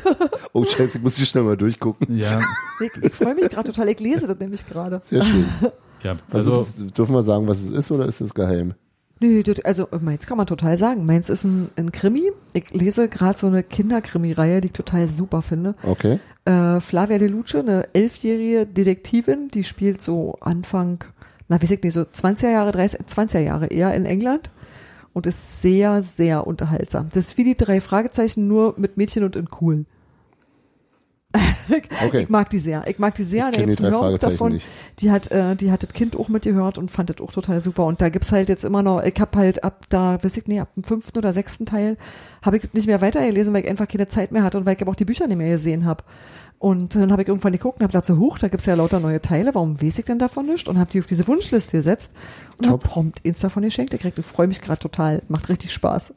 Oh, 0.53 0.63
scheiße, 0.63 0.99
ich 0.99 1.03
muss 1.03 1.15
die 1.15 1.25
schnell 1.25 1.43
mal 1.43 1.57
durchgucken. 1.57 2.17
ja, 2.17 2.39
Ich, 2.79 3.03
ich 3.03 3.13
freue 3.13 3.35
mich 3.35 3.49
gerade 3.49 3.71
total, 3.71 3.89
ich 3.89 3.99
lese 3.99 4.27
das 4.27 4.39
nämlich 4.39 4.65
gerade. 4.67 5.01
Sehr 5.03 5.23
schön. 5.25 5.45
ja, 6.03 6.17
Was 6.29 6.45
also 6.45 6.61
ist 6.61 6.79
es, 6.79 6.93
dürfen 6.93 7.13
wir 7.13 7.23
sagen, 7.23 7.47
was 7.47 7.61
es 7.61 7.71
ist 7.71 7.91
oder 7.91 8.05
ist 8.05 8.21
es 8.21 8.33
geheim? 8.33 8.73
Nö, 9.21 9.43
das, 9.43 9.59
also 9.65 9.87
meins 9.99 10.25
kann 10.25 10.37
man 10.37 10.47
total 10.47 10.77
sagen. 10.77 11.05
Meins 11.05 11.29
ist 11.29 11.43
ein, 11.43 11.69
ein 11.75 11.91
Krimi. 11.91 12.31
Ich 12.53 12.71
lese 12.73 13.09
gerade 13.09 13.37
so 13.37 13.47
eine 13.47 13.63
Kinderkrimi-Reihe, 13.63 14.61
die 14.61 14.67
ich 14.67 14.73
total 14.73 15.09
super 15.09 15.41
finde. 15.41 15.75
Okay. 15.83 16.19
Äh, 16.45 16.79
Flavia 16.79 17.17
De 17.17 17.27
Luce, 17.27 17.55
eine 17.55 17.93
elfjährige 17.93 18.65
Detektivin, 18.65 19.49
die 19.49 19.65
spielt 19.65 20.01
so 20.01 20.37
Anfang, 20.39 21.03
na 21.49 21.61
weiß 21.61 21.71
ich 21.71 21.83
nicht, 21.83 21.93
so 21.93 22.01
20er 22.01 22.51
Jahre, 22.51 22.71
30, 22.71 23.01
20er 23.01 23.39
Jahre 23.39 23.67
eher 23.67 23.93
in 23.93 24.05
England 24.05 24.51
und 25.11 25.27
ist 25.27 25.61
sehr, 25.61 26.01
sehr 26.01 26.47
unterhaltsam. 26.47 27.09
Das 27.11 27.27
ist 27.27 27.37
wie 27.37 27.43
die 27.43 27.57
drei 27.57 27.81
Fragezeichen, 27.81 28.47
nur 28.47 28.75
mit 28.77 28.95
Mädchen 28.95 29.25
und 29.25 29.35
in 29.35 29.49
cool. 29.59 29.85
Okay. 32.01 32.23
Ich 32.23 32.29
mag 32.29 32.49
die 32.49 32.59
sehr. 32.59 32.87
Ich 32.87 32.97
mag 32.97 33.13
die 33.15 33.23
sehr. 33.23 33.49
Ich 33.49 33.55
da 33.57 33.61
gibt's 33.61 33.81
ein 33.81 33.91
Hörbuch 33.91 34.17
davon. 34.17 34.53
nicht. 34.53 34.65
Die 34.99 35.11
hat, 35.11 35.29
äh, 35.31 35.55
die 35.55 35.71
hat 35.71 35.83
das 35.83 35.93
Kind 35.93 36.15
auch 36.15 36.29
mitgehört 36.29 36.77
und 36.77 36.89
fand 36.89 37.09
das 37.09 37.19
auch 37.21 37.31
total 37.31 37.61
super. 37.61 37.85
Und 37.85 38.01
da 38.01 38.09
gibt's 38.09 38.31
halt 38.31 38.49
jetzt 38.49 38.63
immer 38.63 38.81
noch, 38.81 39.03
ich 39.03 39.19
hab 39.19 39.35
halt 39.35 39.63
ab 39.63 39.85
da, 39.89 40.17
weiß 40.23 40.37
ich 40.37 40.47
nicht, 40.47 40.61
ab 40.61 40.69
dem 40.75 40.83
fünften 40.83 41.17
oder 41.17 41.33
sechsten 41.33 41.65
Teil 41.65 41.97
habe 42.41 42.57
ich 42.57 42.73
nicht 42.73 42.87
mehr 42.87 43.01
weitergelesen, 43.01 43.53
weil 43.53 43.63
ich 43.63 43.69
einfach 43.69 43.87
keine 43.87 44.07
Zeit 44.07 44.31
mehr 44.31 44.43
hatte 44.43 44.57
und 44.57 44.65
weil 44.65 44.75
ich 44.75 44.81
aber 44.81 44.91
auch 44.91 44.95
die 44.95 45.05
Bücher 45.05 45.27
nicht 45.27 45.37
mehr 45.37 45.51
gesehen 45.51 45.85
habe. 45.85 46.03
Und 46.57 46.95
dann 46.95 47.11
habe 47.11 47.21
ich 47.21 47.27
irgendwann 47.27 47.53
geguckt 47.53 47.79
und 47.79 47.83
habe 47.83 47.91
gedacht 47.91 48.05
so, 48.05 48.17
huch, 48.17 48.39
da 48.39 48.47
gibt's 48.47 48.65
ja 48.65 48.75
lauter 48.75 48.99
neue 48.99 49.21
Teile, 49.21 49.53
warum 49.55 49.81
weiß 49.81 49.99
ich 49.99 50.05
denn 50.05 50.19
davon 50.19 50.45
nicht? 50.47 50.67
Und 50.67 50.79
habe 50.79 50.91
die 50.91 50.99
auf 50.99 51.05
diese 51.05 51.27
Wunschliste 51.27 51.77
gesetzt 51.77 52.11
und 52.57 52.67
habe 52.67 52.79
prompt 52.79 53.21
eins 53.25 53.39
davon 53.39 53.63
geschenkt 53.63 53.91
gekriegt. 53.91 54.17
Ich 54.17 54.25
freue 54.25 54.47
mich 54.47 54.61
gerade 54.61 54.79
total. 54.79 55.21
Macht 55.29 55.47
richtig 55.49 55.71
Spaß. 55.71 56.13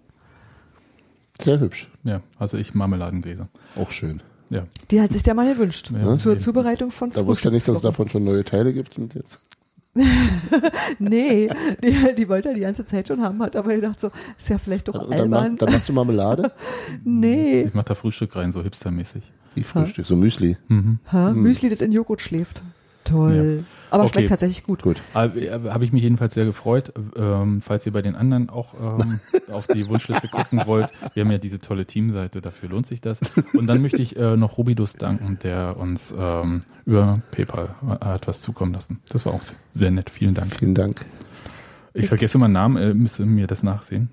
Sehr 1.40 1.60
hübsch. 1.60 1.90
ja, 2.04 2.22
also 2.38 2.56
ich 2.56 2.74
Marmeladengläser. 2.74 3.48
Auch 3.76 3.90
schön. 3.90 4.22
Ja, 4.52 4.66
Die 4.90 5.00
hat 5.00 5.12
sich 5.12 5.22
der 5.22 5.34
mal 5.34 5.52
gewünscht. 5.52 5.90
Ja. 5.92 6.14
Zur 6.14 6.38
Zubereitung 6.38 6.90
von 6.90 7.10
Da 7.10 7.26
wusste 7.26 7.48
er 7.48 7.52
nicht, 7.52 7.66
dass 7.66 7.76
es 7.76 7.82
davon 7.82 8.08
schon 8.10 8.24
neue 8.24 8.44
Teile 8.44 8.72
gibt. 8.72 8.98
Und 8.98 9.14
jetzt. 9.14 9.38
Nee, 10.98 11.50
die, 11.82 12.14
die 12.16 12.28
wollte 12.28 12.48
er 12.48 12.54
die 12.54 12.60
ganze 12.60 12.84
Zeit 12.84 13.08
schon 13.08 13.20
haben, 13.22 13.42
hat 13.42 13.56
aber 13.56 13.74
gedacht 13.74 14.00
so, 14.00 14.10
ist 14.38 14.48
ja 14.48 14.58
vielleicht 14.58 14.88
doch 14.88 14.94
Und 14.94 15.10
dann, 15.12 15.28
mach, 15.30 15.42
albern. 15.42 15.56
dann 15.58 15.72
machst 15.72 15.88
du 15.88 15.92
Marmelade? 15.92 16.52
Nee. 17.04 17.62
ich 17.62 17.74
mache 17.74 17.86
da 17.86 17.94
Frühstück 17.94 18.34
rein, 18.36 18.52
so 18.52 18.62
hipstermäßig. 18.62 19.22
Wie 19.54 19.62
Frühstück, 19.62 20.06
so 20.06 20.16
Müsli. 20.16 20.56
Mhm. 20.68 20.98
Ha? 21.12 21.30
Müsli, 21.32 21.68
das 21.68 21.80
in 21.82 21.92
Joghurt 21.92 22.20
schläft. 22.22 22.62
Toll. 23.12 23.64
Aber 23.90 24.04
Okay. 24.04 24.12
schmeckt 24.12 24.28
tatsächlich 24.30 24.64
gut. 24.64 24.82
Gut. 24.82 25.02
Habe 25.14 25.84
ich 25.84 25.92
mich 25.92 26.02
jedenfalls 26.02 26.32
sehr 26.34 26.46
gefreut. 26.46 26.92
Ähm, 27.14 27.60
falls 27.60 27.84
ihr 27.84 27.92
bei 27.92 28.00
den 28.02 28.14
anderen 28.16 28.48
auch 28.48 28.74
ähm, 28.74 29.20
auf 29.52 29.66
die 29.66 29.86
Wunschliste 29.86 30.28
gucken 30.28 30.62
wollt, 30.66 30.88
wir 31.14 31.22
haben 31.22 31.30
ja 31.30 31.38
diese 31.38 31.58
tolle 31.58 31.84
Teamseite, 31.84 32.40
dafür 32.40 32.70
lohnt 32.70 32.86
sich 32.86 33.00
das. 33.02 33.20
Und 33.52 33.66
dann 33.66 33.82
möchte 33.82 34.00
ich 34.00 34.16
äh, 34.16 34.36
noch 34.36 34.56
Rubidus 34.56 34.94
danken, 34.94 35.38
der 35.42 35.76
uns 35.76 36.14
ähm, 36.18 36.62
über 36.86 37.20
PayPal 37.32 37.74
äh, 38.02 38.14
etwas 38.14 38.40
zukommen 38.40 38.72
lassen. 38.72 39.00
Das 39.10 39.26
war 39.26 39.34
auch 39.34 39.42
sehr 39.72 39.90
nett. 39.90 40.08
Vielen 40.10 40.34
Dank. 40.34 40.56
Vielen 40.58 40.74
Dank. 40.74 41.04
Ich 41.94 42.06
vergesse 42.08 42.38
immer 42.38 42.48
Namen, 42.48 42.76
äh, 42.82 42.94
müsst 42.94 43.20
ihr 43.20 43.26
mir 43.26 43.46
das 43.46 43.62
nachsehen. 43.62 44.08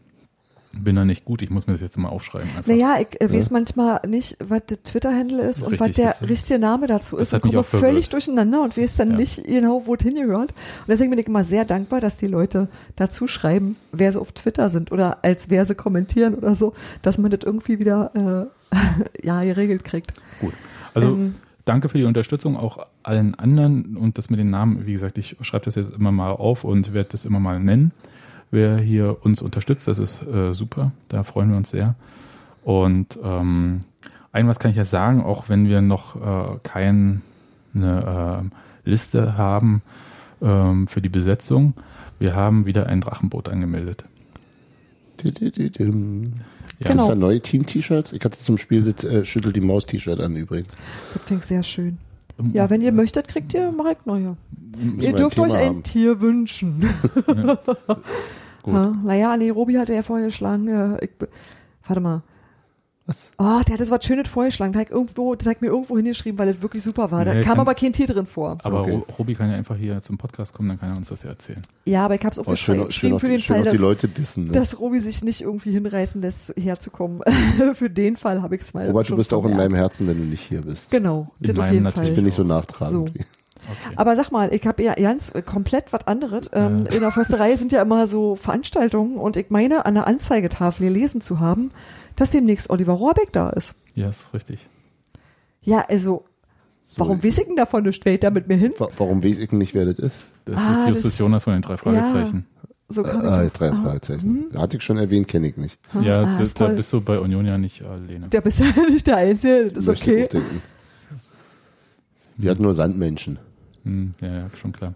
Bin 0.71 0.95
da 0.95 1.03
nicht 1.03 1.25
gut, 1.25 1.41
ich 1.41 1.49
muss 1.49 1.65
mir 1.65 1.73
das 1.73 1.81
jetzt 1.81 1.97
mal 1.97 2.09
aufschreiben. 2.09 2.47
Einfach. 2.49 2.67
Naja, 2.67 2.97
ich 2.99 3.19
äh, 3.19 3.31
weiß 3.33 3.49
manchmal 3.49 4.01
nicht, 4.07 4.37
was 4.39 4.61
der 4.67 4.83
Twitter-Handle 4.83 5.41
ist 5.41 5.63
und 5.63 5.79
was 5.79 5.93
der 5.93 6.15
richtige 6.21 6.59
Name 6.59 6.85
dazu 6.85 7.17
das 7.17 7.33
ist 7.33 7.43
mich 7.43 7.51
komme 7.53 7.63
völlig 7.63 8.09
durcheinander 8.09 8.61
und 8.61 8.77
weiß 8.77 8.97
dann 8.97 9.11
Ja. 9.11 9.17
nicht 9.17 9.43
genau, 9.45 9.81
wo 9.85 9.95
es 9.95 10.03
hingehört. 10.03 10.51
Und 10.51 10.87
deswegen 10.87 11.09
bin 11.09 11.17
ich 11.19 11.25
immer 11.25 11.43
sehr 11.43 11.65
dankbar, 11.65 12.01
dass 12.01 12.17
die 12.17 12.27
Leute 12.27 12.67
dazu 12.95 13.25
schreiben, 13.25 13.77
wer 13.91 14.11
sie 14.11 14.21
auf 14.21 14.31
Twitter 14.31 14.69
sind 14.69 14.91
oder 14.91 15.23
als 15.23 15.49
wer 15.49 15.65
sie 15.65 15.73
kommentieren 15.73 16.35
oder 16.35 16.55
so, 16.55 16.73
dass 17.01 17.17
man 17.17 17.31
das 17.31 17.39
irgendwie 17.43 17.79
wieder 17.79 18.49
äh, 18.71 19.25
ja 19.25 19.41
geregelt 19.43 19.83
kriegt. 19.83 20.13
Gut. 20.39 20.53
Also 20.93 21.09
Ähm, 21.09 21.33
danke 21.65 21.89
für 21.89 21.97
die 21.97 22.03
Unterstützung, 22.05 22.55
auch 22.55 22.85
allen 23.01 23.33
anderen 23.33 23.97
und 23.97 24.19
das 24.19 24.29
mit 24.29 24.39
den 24.39 24.51
Namen, 24.51 24.85
wie 24.85 24.91
gesagt, 24.91 25.17
ich 25.17 25.35
schreibe 25.41 25.65
das 25.65 25.73
jetzt 25.75 25.93
immer 25.95 26.11
mal 26.11 26.29
auf 26.31 26.63
und 26.63 26.93
werde 26.93 27.09
das 27.11 27.25
immer 27.25 27.39
mal 27.39 27.59
nennen. 27.59 27.91
Wer 28.51 28.77
hier 28.77 29.17
uns 29.23 29.41
unterstützt, 29.41 29.87
das 29.87 29.99
ist 29.99 30.23
äh, 30.23 30.53
super, 30.53 30.91
da 31.07 31.23
freuen 31.23 31.51
wir 31.51 31.57
uns 31.57 31.69
sehr. 31.69 31.95
Und 32.63 33.19
ähm, 33.23 33.81
ein 34.31 34.47
was 34.47 34.59
kann 34.59 34.71
ich 34.71 34.77
ja 34.77 34.85
sagen, 34.85 35.23
auch 35.23 35.49
wenn 35.49 35.67
wir 35.67 35.81
noch 35.81 36.15
äh, 36.15 36.59
keine 36.63 37.21
äh, 37.75 38.89
Liste 38.89 39.37
haben 39.37 39.81
ähm, 40.41 40.87
für 40.87 41.01
die 41.01 41.09
Besetzung, 41.09 41.73
wir 42.17 42.35
haben 42.35 42.65
wieder 42.65 42.87
ein 42.87 43.01
Drachenboot 43.01 43.49
angemeldet. 43.49 44.03
Ja, 46.79 46.87
Genau. 46.89 47.03
Gibt's 47.03 47.07
da 47.07 47.15
neue 47.15 47.41
Team-T-Shirts? 47.41 48.13
Ich 48.13 48.23
hatte 48.23 48.37
zum 48.37 48.57
Spiel 48.57 48.93
das 48.93 49.03
äh, 49.03 49.25
Schüttel 49.25 49.51
die 49.51 49.61
Maus-T-Shirt 49.61 50.19
an 50.21 50.35
übrigens. 50.35 50.75
Das 51.13 51.25
klingt 51.25 51.43
sehr 51.43 51.63
schön. 51.63 51.97
Um- 52.39 52.53
Ja, 52.53 52.69
wenn 52.69 52.81
ihr 52.81 52.91
möchtet, 52.91 53.27
kriegt 53.27 53.53
ihr 53.53 53.71
Marek 53.71 54.05
neue. 54.05 54.37
Ihr 54.99 55.13
dürft 55.13 55.37
ein 55.37 55.45
euch 55.45 55.55
ein 55.55 55.67
haben. 55.67 55.83
Tier 55.83 56.21
wünschen. 56.21 56.81
Gut. 58.63 58.73
Ha, 58.73 58.93
naja, 59.03 59.37
nee, 59.37 59.49
Robi 59.49 59.75
hatte 59.75 59.93
ja 59.93 60.03
vorgeschlagen, 60.03 60.67
äh, 60.67 61.03
ich, 61.03 61.11
warte 61.85 62.01
mal. 62.01 62.21
Was? 63.09 63.31
Oh, 63.39 63.59
der 63.67 63.73
hat 63.73 63.79
das 63.79 63.89
was 63.89 64.05
Schönes 64.05 64.27
vorgeschlagen. 64.27 64.71
Der 64.71 64.81
hat, 64.81 64.91
irgendwo, 64.91 65.33
das 65.33 65.47
hat 65.47 65.55
ich 65.55 65.61
mir 65.61 65.69
irgendwo 65.69 65.97
hingeschrieben, 65.97 66.37
weil 66.37 66.53
das 66.53 66.61
wirklich 66.61 66.83
super 66.83 67.09
war. 67.09 67.25
Da 67.25 67.33
Nee, 67.33 67.41
kam 67.41 67.53
kann- 67.53 67.59
aber 67.61 67.73
kein 67.73 67.91
Tier 67.91 68.05
drin 68.05 68.27
vor. 68.27 68.59
Aber 68.63 68.81
Okay. 68.81 68.91
Ro- 68.91 69.05
Robi 69.17 69.33
kann 69.33 69.49
ja 69.49 69.55
einfach 69.55 69.75
hier 69.75 69.99
zum 70.03 70.17
Podcast 70.19 70.53
kommen, 70.53 70.69
dann 70.69 70.79
kann 70.79 70.91
er 70.91 70.97
uns 70.97 71.09
das 71.09 71.23
ja 71.23 71.29
erzählen. 71.29 71.61
Ja, 71.85 72.05
aber 72.05 72.13
ich 72.15 72.23
hab's 72.23 72.37
Oh, 72.37 72.43
schön, 72.55 72.79
aufgeschrieben 72.81 72.91
schön, 72.91 73.13
auf 73.13 73.21
für 73.21 73.27
die, 73.27 73.31
den 73.33 73.39
schön 73.41 73.55
Fall, 73.55 73.63
auf 73.63 73.71
die 73.71 73.77
dass, 73.77 73.81
Leute 73.81 74.07
dissen. 74.07 74.45
Ne? 74.45 74.51
dass 74.51 74.79
Robi 74.79 74.99
sich 74.99 75.23
nicht 75.23 75.41
irgendwie 75.41 75.71
hinreißen 75.71 76.21
lässt, 76.21 76.53
herzukommen. 76.55 77.21
für 77.73 77.89
den 77.89 78.15
Fall 78.15 78.41
habe 78.43 78.55
ich's 78.55 78.73
mal. 78.75 78.85
Robert, 78.87 79.09
du 79.09 79.15
bist 79.15 79.33
auch 79.33 79.43
in 79.45 79.57
meinem 79.57 79.73
Herzen, 79.73 80.07
wenn 80.07 80.17
du 80.17 80.23
nicht 80.25 80.41
hier 80.47 80.61
bist. 80.61 80.91
Genau, 80.91 81.31
In 81.39 81.47
das 81.47 81.51
auf 81.51 81.57
meinem 81.57 81.73
jeden 81.73 81.83
natürlich. 81.85 82.09
Ich 82.09 82.13
Fall. 82.13 82.15
bin 82.15 82.25
nicht 82.25 82.35
so 82.35 82.43
nachtragend. 82.43 83.09
So. 83.17 83.23
Okay. 83.69 83.93
Aber 83.95 84.15
sag 84.15 84.31
mal, 84.31 84.53
ich 84.53 84.65
habe 84.65 84.81
ja 84.83 84.93
ganz 84.95 85.33
äh, 85.35 85.41
komplett 85.41 85.91
was 85.93 86.07
anderes. 86.07 86.49
Ähm, 86.53 86.87
In 86.91 86.99
der 87.01 87.11
Försterei 87.11 87.55
sind 87.55 87.71
ja 87.71 87.81
immer 87.81 88.07
so 88.07 88.35
Veranstaltungen 88.35 89.17
und 89.17 89.37
ich 89.37 89.49
meine, 89.49 89.85
an 89.85 89.93
der 89.95 90.07
Anzeigetafel 90.07 90.87
gelesen 90.87 91.21
zu 91.21 91.39
haben, 91.39 91.71
dass 92.15 92.31
demnächst 92.31 92.69
Oliver 92.69 92.93
Rohrbeck 92.93 93.31
da 93.31 93.49
ist. 93.51 93.75
Ja, 93.95 94.09
ist 94.09 94.33
richtig. 94.33 94.65
Ja, 95.61 95.85
also, 95.87 96.25
warum 96.97 97.23
weiß 97.23 97.37
ich 97.37 97.45
denn 97.45 97.55
davon 97.55 97.83
nicht? 97.83 98.03
Wer 98.05 98.17
da 98.17 98.29
mit 98.31 98.47
mir 98.47 98.57
hin? 98.57 98.73
Wa- 98.77 98.89
Warum 98.97 99.23
weiß 99.23 99.39
ich 99.39 99.51
nicht, 99.51 99.73
wer 99.73 99.85
das 99.85 99.99
ist? 99.99 100.21
Das 100.45 100.57
Ah, 100.57 100.73
ist 100.83 100.87
Justus 100.95 101.03
das- 101.11 101.17
Jonas 101.19 101.43
von 101.43 101.53
den 101.53 101.61
drei 101.61 101.77
Fragezeichen. 101.77 102.45
So 102.91 103.03
kann 103.03 103.21
Ah, 103.21 103.43
ich 103.43 103.51
drei 103.53 103.69
ah, 103.69 103.81
Fragezeichen. 103.83 104.49
Hatte 104.57 104.77
ich 104.77 104.83
schon 104.83 104.97
erwähnt, 104.97 105.27
kenne 105.27 105.47
ich 105.47 105.57
nicht. 105.57 105.77
Ja, 106.01 106.21
ah, 106.23 106.39
da, 106.39 106.67
da 106.67 106.73
bist 106.73 106.91
du 106.91 107.01
bei 107.01 107.19
Union 107.19 107.45
ja 107.45 107.55
nicht 107.59 107.83
alleine. 107.83 108.29
Der 108.29 108.41
bist 108.41 108.57
ja 108.59 108.65
nicht 108.89 109.05
der 109.05 109.17
Einzige, 109.17 109.65
das 109.67 109.83
ist 109.83 109.87
Möchte 109.87 110.11
okay. 110.23 110.41
Wir 112.37 112.51
hatten 112.51 112.63
nur 112.63 112.73
Sandmenschen. 112.73 113.37
Hm, 113.83 114.11
ja, 114.21 114.27
ja, 114.27 114.49
schon 114.59 114.71
klar. 114.71 114.93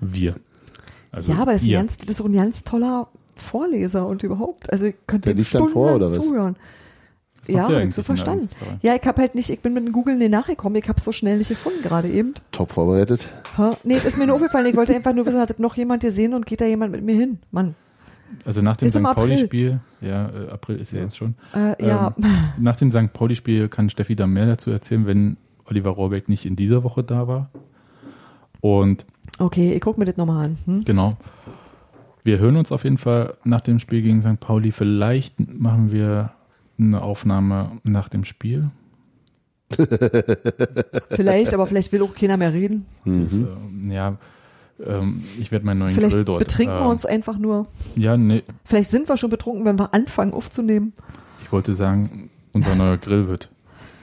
Wir. 0.00 0.36
Also 1.12 1.32
ja, 1.32 1.38
aber 1.38 1.52
das 1.52 1.62
ist, 1.62 1.70
ganz, 1.70 1.96
das 1.98 2.08
ist 2.10 2.20
ein 2.24 2.32
ganz 2.32 2.62
toller 2.64 3.08
Vorleser 3.34 4.06
und 4.06 4.22
überhaupt. 4.22 4.72
Also 4.72 4.86
ich 4.86 4.94
könnte 5.06 5.28
Der 5.30 5.34
liest 5.36 5.54
dann 5.54 5.68
vor, 5.70 5.94
oder 5.96 6.08
was? 6.08 6.14
zuhören. 6.16 6.56
Was 7.40 7.48
Ja, 7.48 7.62
macht 7.62 7.70
der 7.70 7.80
hab 7.80 7.88
ich 7.88 7.94
so 7.94 8.02
verstanden. 8.02 8.48
Ja, 8.82 8.94
ich 8.94 9.06
habe 9.06 9.20
halt 9.20 9.34
nicht, 9.34 9.50
ich 9.50 9.60
bin 9.60 9.72
mit 9.74 9.84
dem 9.86 9.92
Googlen 9.92 10.18
nicht 10.18 10.30
nachgekommen, 10.30 10.76
ich 10.80 10.88
habe 10.88 11.00
so 11.00 11.10
schnell 11.10 11.38
nicht 11.38 11.48
gefunden 11.48 11.82
gerade 11.82 12.08
eben. 12.08 12.34
Top 12.52 12.72
vorbereitet. 12.72 13.28
Ha? 13.56 13.76
Nee, 13.82 13.94
das 13.94 14.04
ist 14.04 14.18
mir 14.18 14.26
nur 14.26 14.36
aufgefallen, 14.36 14.66
ich 14.66 14.76
wollte 14.76 14.94
einfach 14.94 15.14
nur 15.14 15.26
wissen, 15.26 15.40
hat 15.40 15.50
das 15.50 15.58
noch 15.58 15.76
jemand 15.76 16.02
gesehen 16.02 16.34
und 16.34 16.46
geht 16.46 16.60
da 16.60 16.66
jemand 16.66 16.92
mit 16.92 17.02
mir 17.02 17.16
hin? 17.16 17.38
Mann. 17.50 17.74
Also 18.44 18.62
nach 18.62 18.76
dem 18.76 18.88
Ist 18.88 18.94
St. 18.94 19.02
Pauli-Spiel, 19.02 19.80
ja, 20.00 20.28
äh, 20.28 20.50
April 20.50 20.76
ist 20.80 20.92
ja 20.92 21.00
jetzt 21.00 21.16
schon. 21.16 21.34
Äh, 21.52 21.84
ja, 21.84 22.14
Ähm, 22.16 22.24
nach 22.58 22.76
dem 22.76 22.90
St. 22.90 23.12
Pauli-Spiel 23.12 23.68
kann 23.68 23.90
Steffi 23.90 24.14
da 24.14 24.26
mehr 24.28 24.46
dazu 24.46 24.70
erzählen, 24.70 25.04
wenn 25.06 25.36
Oliver 25.70 25.90
Rohrbeck 25.90 26.28
nicht 26.28 26.46
in 26.46 26.56
dieser 26.56 26.84
Woche 26.84 27.02
da 27.02 27.28
war. 27.28 27.50
Und 28.60 29.06
okay, 29.38 29.72
ich 29.72 29.80
guck 29.80 29.98
mir 29.98 30.04
das 30.04 30.16
nochmal 30.16 30.46
an. 30.46 30.58
Hm? 30.66 30.84
genau, 30.84 31.16
wir 32.22 32.38
hören 32.38 32.56
uns 32.56 32.72
auf 32.72 32.84
jeden 32.84 32.98
Fall 32.98 33.34
nach 33.44 33.60
dem 33.60 33.78
Spiel 33.78 34.02
gegen 34.02 34.22
St. 34.22 34.40
Pauli. 34.40 34.72
Vielleicht 34.72 35.34
machen 35.38 35.90
wir 35.92 36.32
eine 36.78 37.02
Aufnahme 37.02 37.78
nach 37.82 38.08
dem 38.08 38.24
Spiel. 38.24 38.70
Vielleicht, 41.10 41.54
aber 41.54 41.64
vielleicht 41.68 41.92
will 41.92 42.02
auch 42.02 42.12
keiner 42.12 42.36
mehr 42.36 42.52
reden. 42.52 42.86
Das, 43.04 43.38
äh, 43.38 43.94
ja, 43.94 44.16
ähm, 44.84 45.22
ich 45.38 45.52
werde 45.52 45.64
meinen 45.64 45.78
neuen 45.78 45.94
Vielleicht 45.94 46.16
Grill 46.16 46.24
dort. 46.24 46.40
betrinken 46.40 46.74
wir 46.74 46.82
ähm, 46.82 46.88
uns 46.88 47.06
einfach 47.06 47.38
nur. 47.38 47.68
Ja, 47.94 48.16
nee, 48.16 48.42
Vielleicht 48.64 48.90
sind 48.90 49.08
wir 49.08 49.16
schon 49.16 49.30
betrunken, 49.30 49.64
wenn 49.64 49.78
wir 49.78 49.94
anfangen 49.94 50.32
aufzunehmen. 50.32 50.92
ich 51.44 51.52
wollte 51.52 51.72
sagen, 51.72 52.30
unser 52.52 52.74
neuer 52.74 52.96
Grill 52.96 53.28
wird 53.28 53.48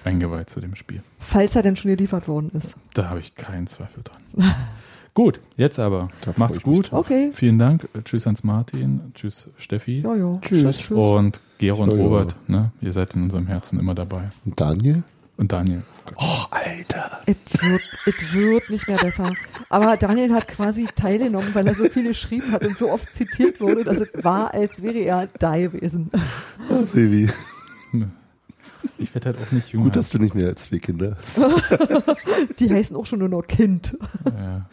eingeweiht 0.08 0.50
zu 0.50 0.62
dem 0.62 0.76
Spiel. 0.76 1.04
Falls 1.20 1.56
er 1.56 1.62
denn 1.62 1.76
schon 1.76 1.92
geliefert 1.92 2.28
worden 2.28 2.52
ist. 2.54 2.76
Da 2.94 3.10
habe 3.10 3.20
ich 3.20 3.36
keinen 3.36 3.68
Zweifel 3.68 4.04
dran. 4.04 4.54
gut, 5.14 5.40
jetzt 5.58 5.80
aber. 5.80 6.08
Da 6.22 6.34
Macht's 6.38 6.62
gut. 6.62 6.94
Okay. 6.94 7.32
Vielen 7.34 7.60
Dank. 7.60 7.88
Tschüss 8.04 8.26
Hans-Martin. 8.26 9.12
Tschüss 9.14 9.50
Steffi. 9.58 10.02
Ja, 10.02 10.16
ja. 10.16 10.40
Tschüss. 10.42 10.78
Tschüss. 10.78 10.98
Und 10.98 11.42
Gero 11.58 11.84
und 11.84 11.92
ja. 11.92 11.98
Robert. 11.98 12.36
Ne? 12.48 12.72
Ihr 12.82 12.94
seid 12.94 13.16
in 13.16 13.24
unserem 13.24 13.48
Herzen 13.48 13.80
immer 13.80 13.96
dabei. 13.96 14.30
Und 14.46 14.60
Daniel? 14.60 15.04
Und 15.36 15.52
Daniel. 15.52 15.84
Oh, 16.16 16.46
Alter. 16.50 17.22
Es 17.26 17.62
wird, 17.62 18.34
wird 18.34 18.70
nicht 18.72 18.88
mehr 18.88 18.98
besser. 18.98 19.32
Aber 19.70 19.98
Daniel 19.98 20.34
hat 20.34 20.48
quasi 20.48 20.88
teilgenommen, 20.96 21.54
weil 21.54 21.68
er 21.68 21.76
so 21.76 21.90
viel 21.90 22.04
geschrieben 22.04 22.54
hat 22.54 22.66
und 22.66 22.78
so 22.78 22.90
oft 22.90 23.14
zitiert 23.14 23.60
wurde, 23.60 23.84
dass 23.84 24.00
es 24.00 24.24
war, 24.24 24.54
als 24.54 24.82
wäre 24.82 24.98
er 25.00 25.28
da 25.38 25.58
gewesen. 25.58 26.10
Oh, 26.70 26.86
Sevi. 26.86 27.30
Ich 28.98 29.14
werde 29.14 29.28
halt 29.28 29.38
auch 29.42 29.52
nicht 29.52 29.70
jünger. 29.72 29.86
Gut, 29.86 29.96
dass 29.96 30.10
du 30.10 30.18
nicht 30.20 30.36
mehr 30.36 30.48
als 30.48 30.64
zwei 30.64 30.80
Kinder 30.80 31.16
hast. 31.18 31.40
Die 32.60 32.70
heißen 32.70 32.96
auch 32.96 33.06
schon 33.06 33.20
nur 33.20 33.30
noch 33.30 33.44
Kind. 33.44 33.98
ja. 34.26 34.68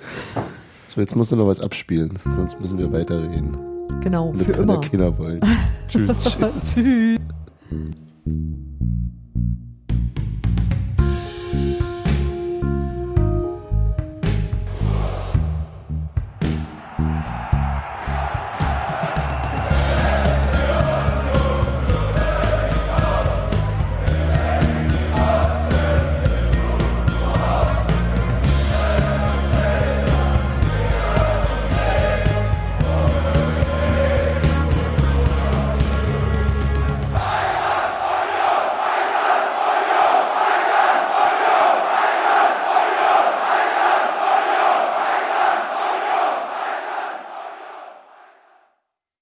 So, 0.87 1.01
jetzt 1.01 1.17
musst 1.17 1.33
du 1.33 1.37
noch 1.37 1.47
was 1.47 1.61
abspielen, 1.61 2.19
sonst 2.37 2.61
müssen 2.61 2.79
wir 2.79 2.93
weiterreden. 2.93 3.57
Genau, 4.01 4.29
Und 4.29 4.43
für 4.43 4.53
kann 4.53 4.63
immer. 4.65 4.75
ja 4.83 4.89
keiner 4.89 5.19
wollen. 5.19 5.41
Tschüss. 5.89 6.37
Tschüss. 6.75 7.19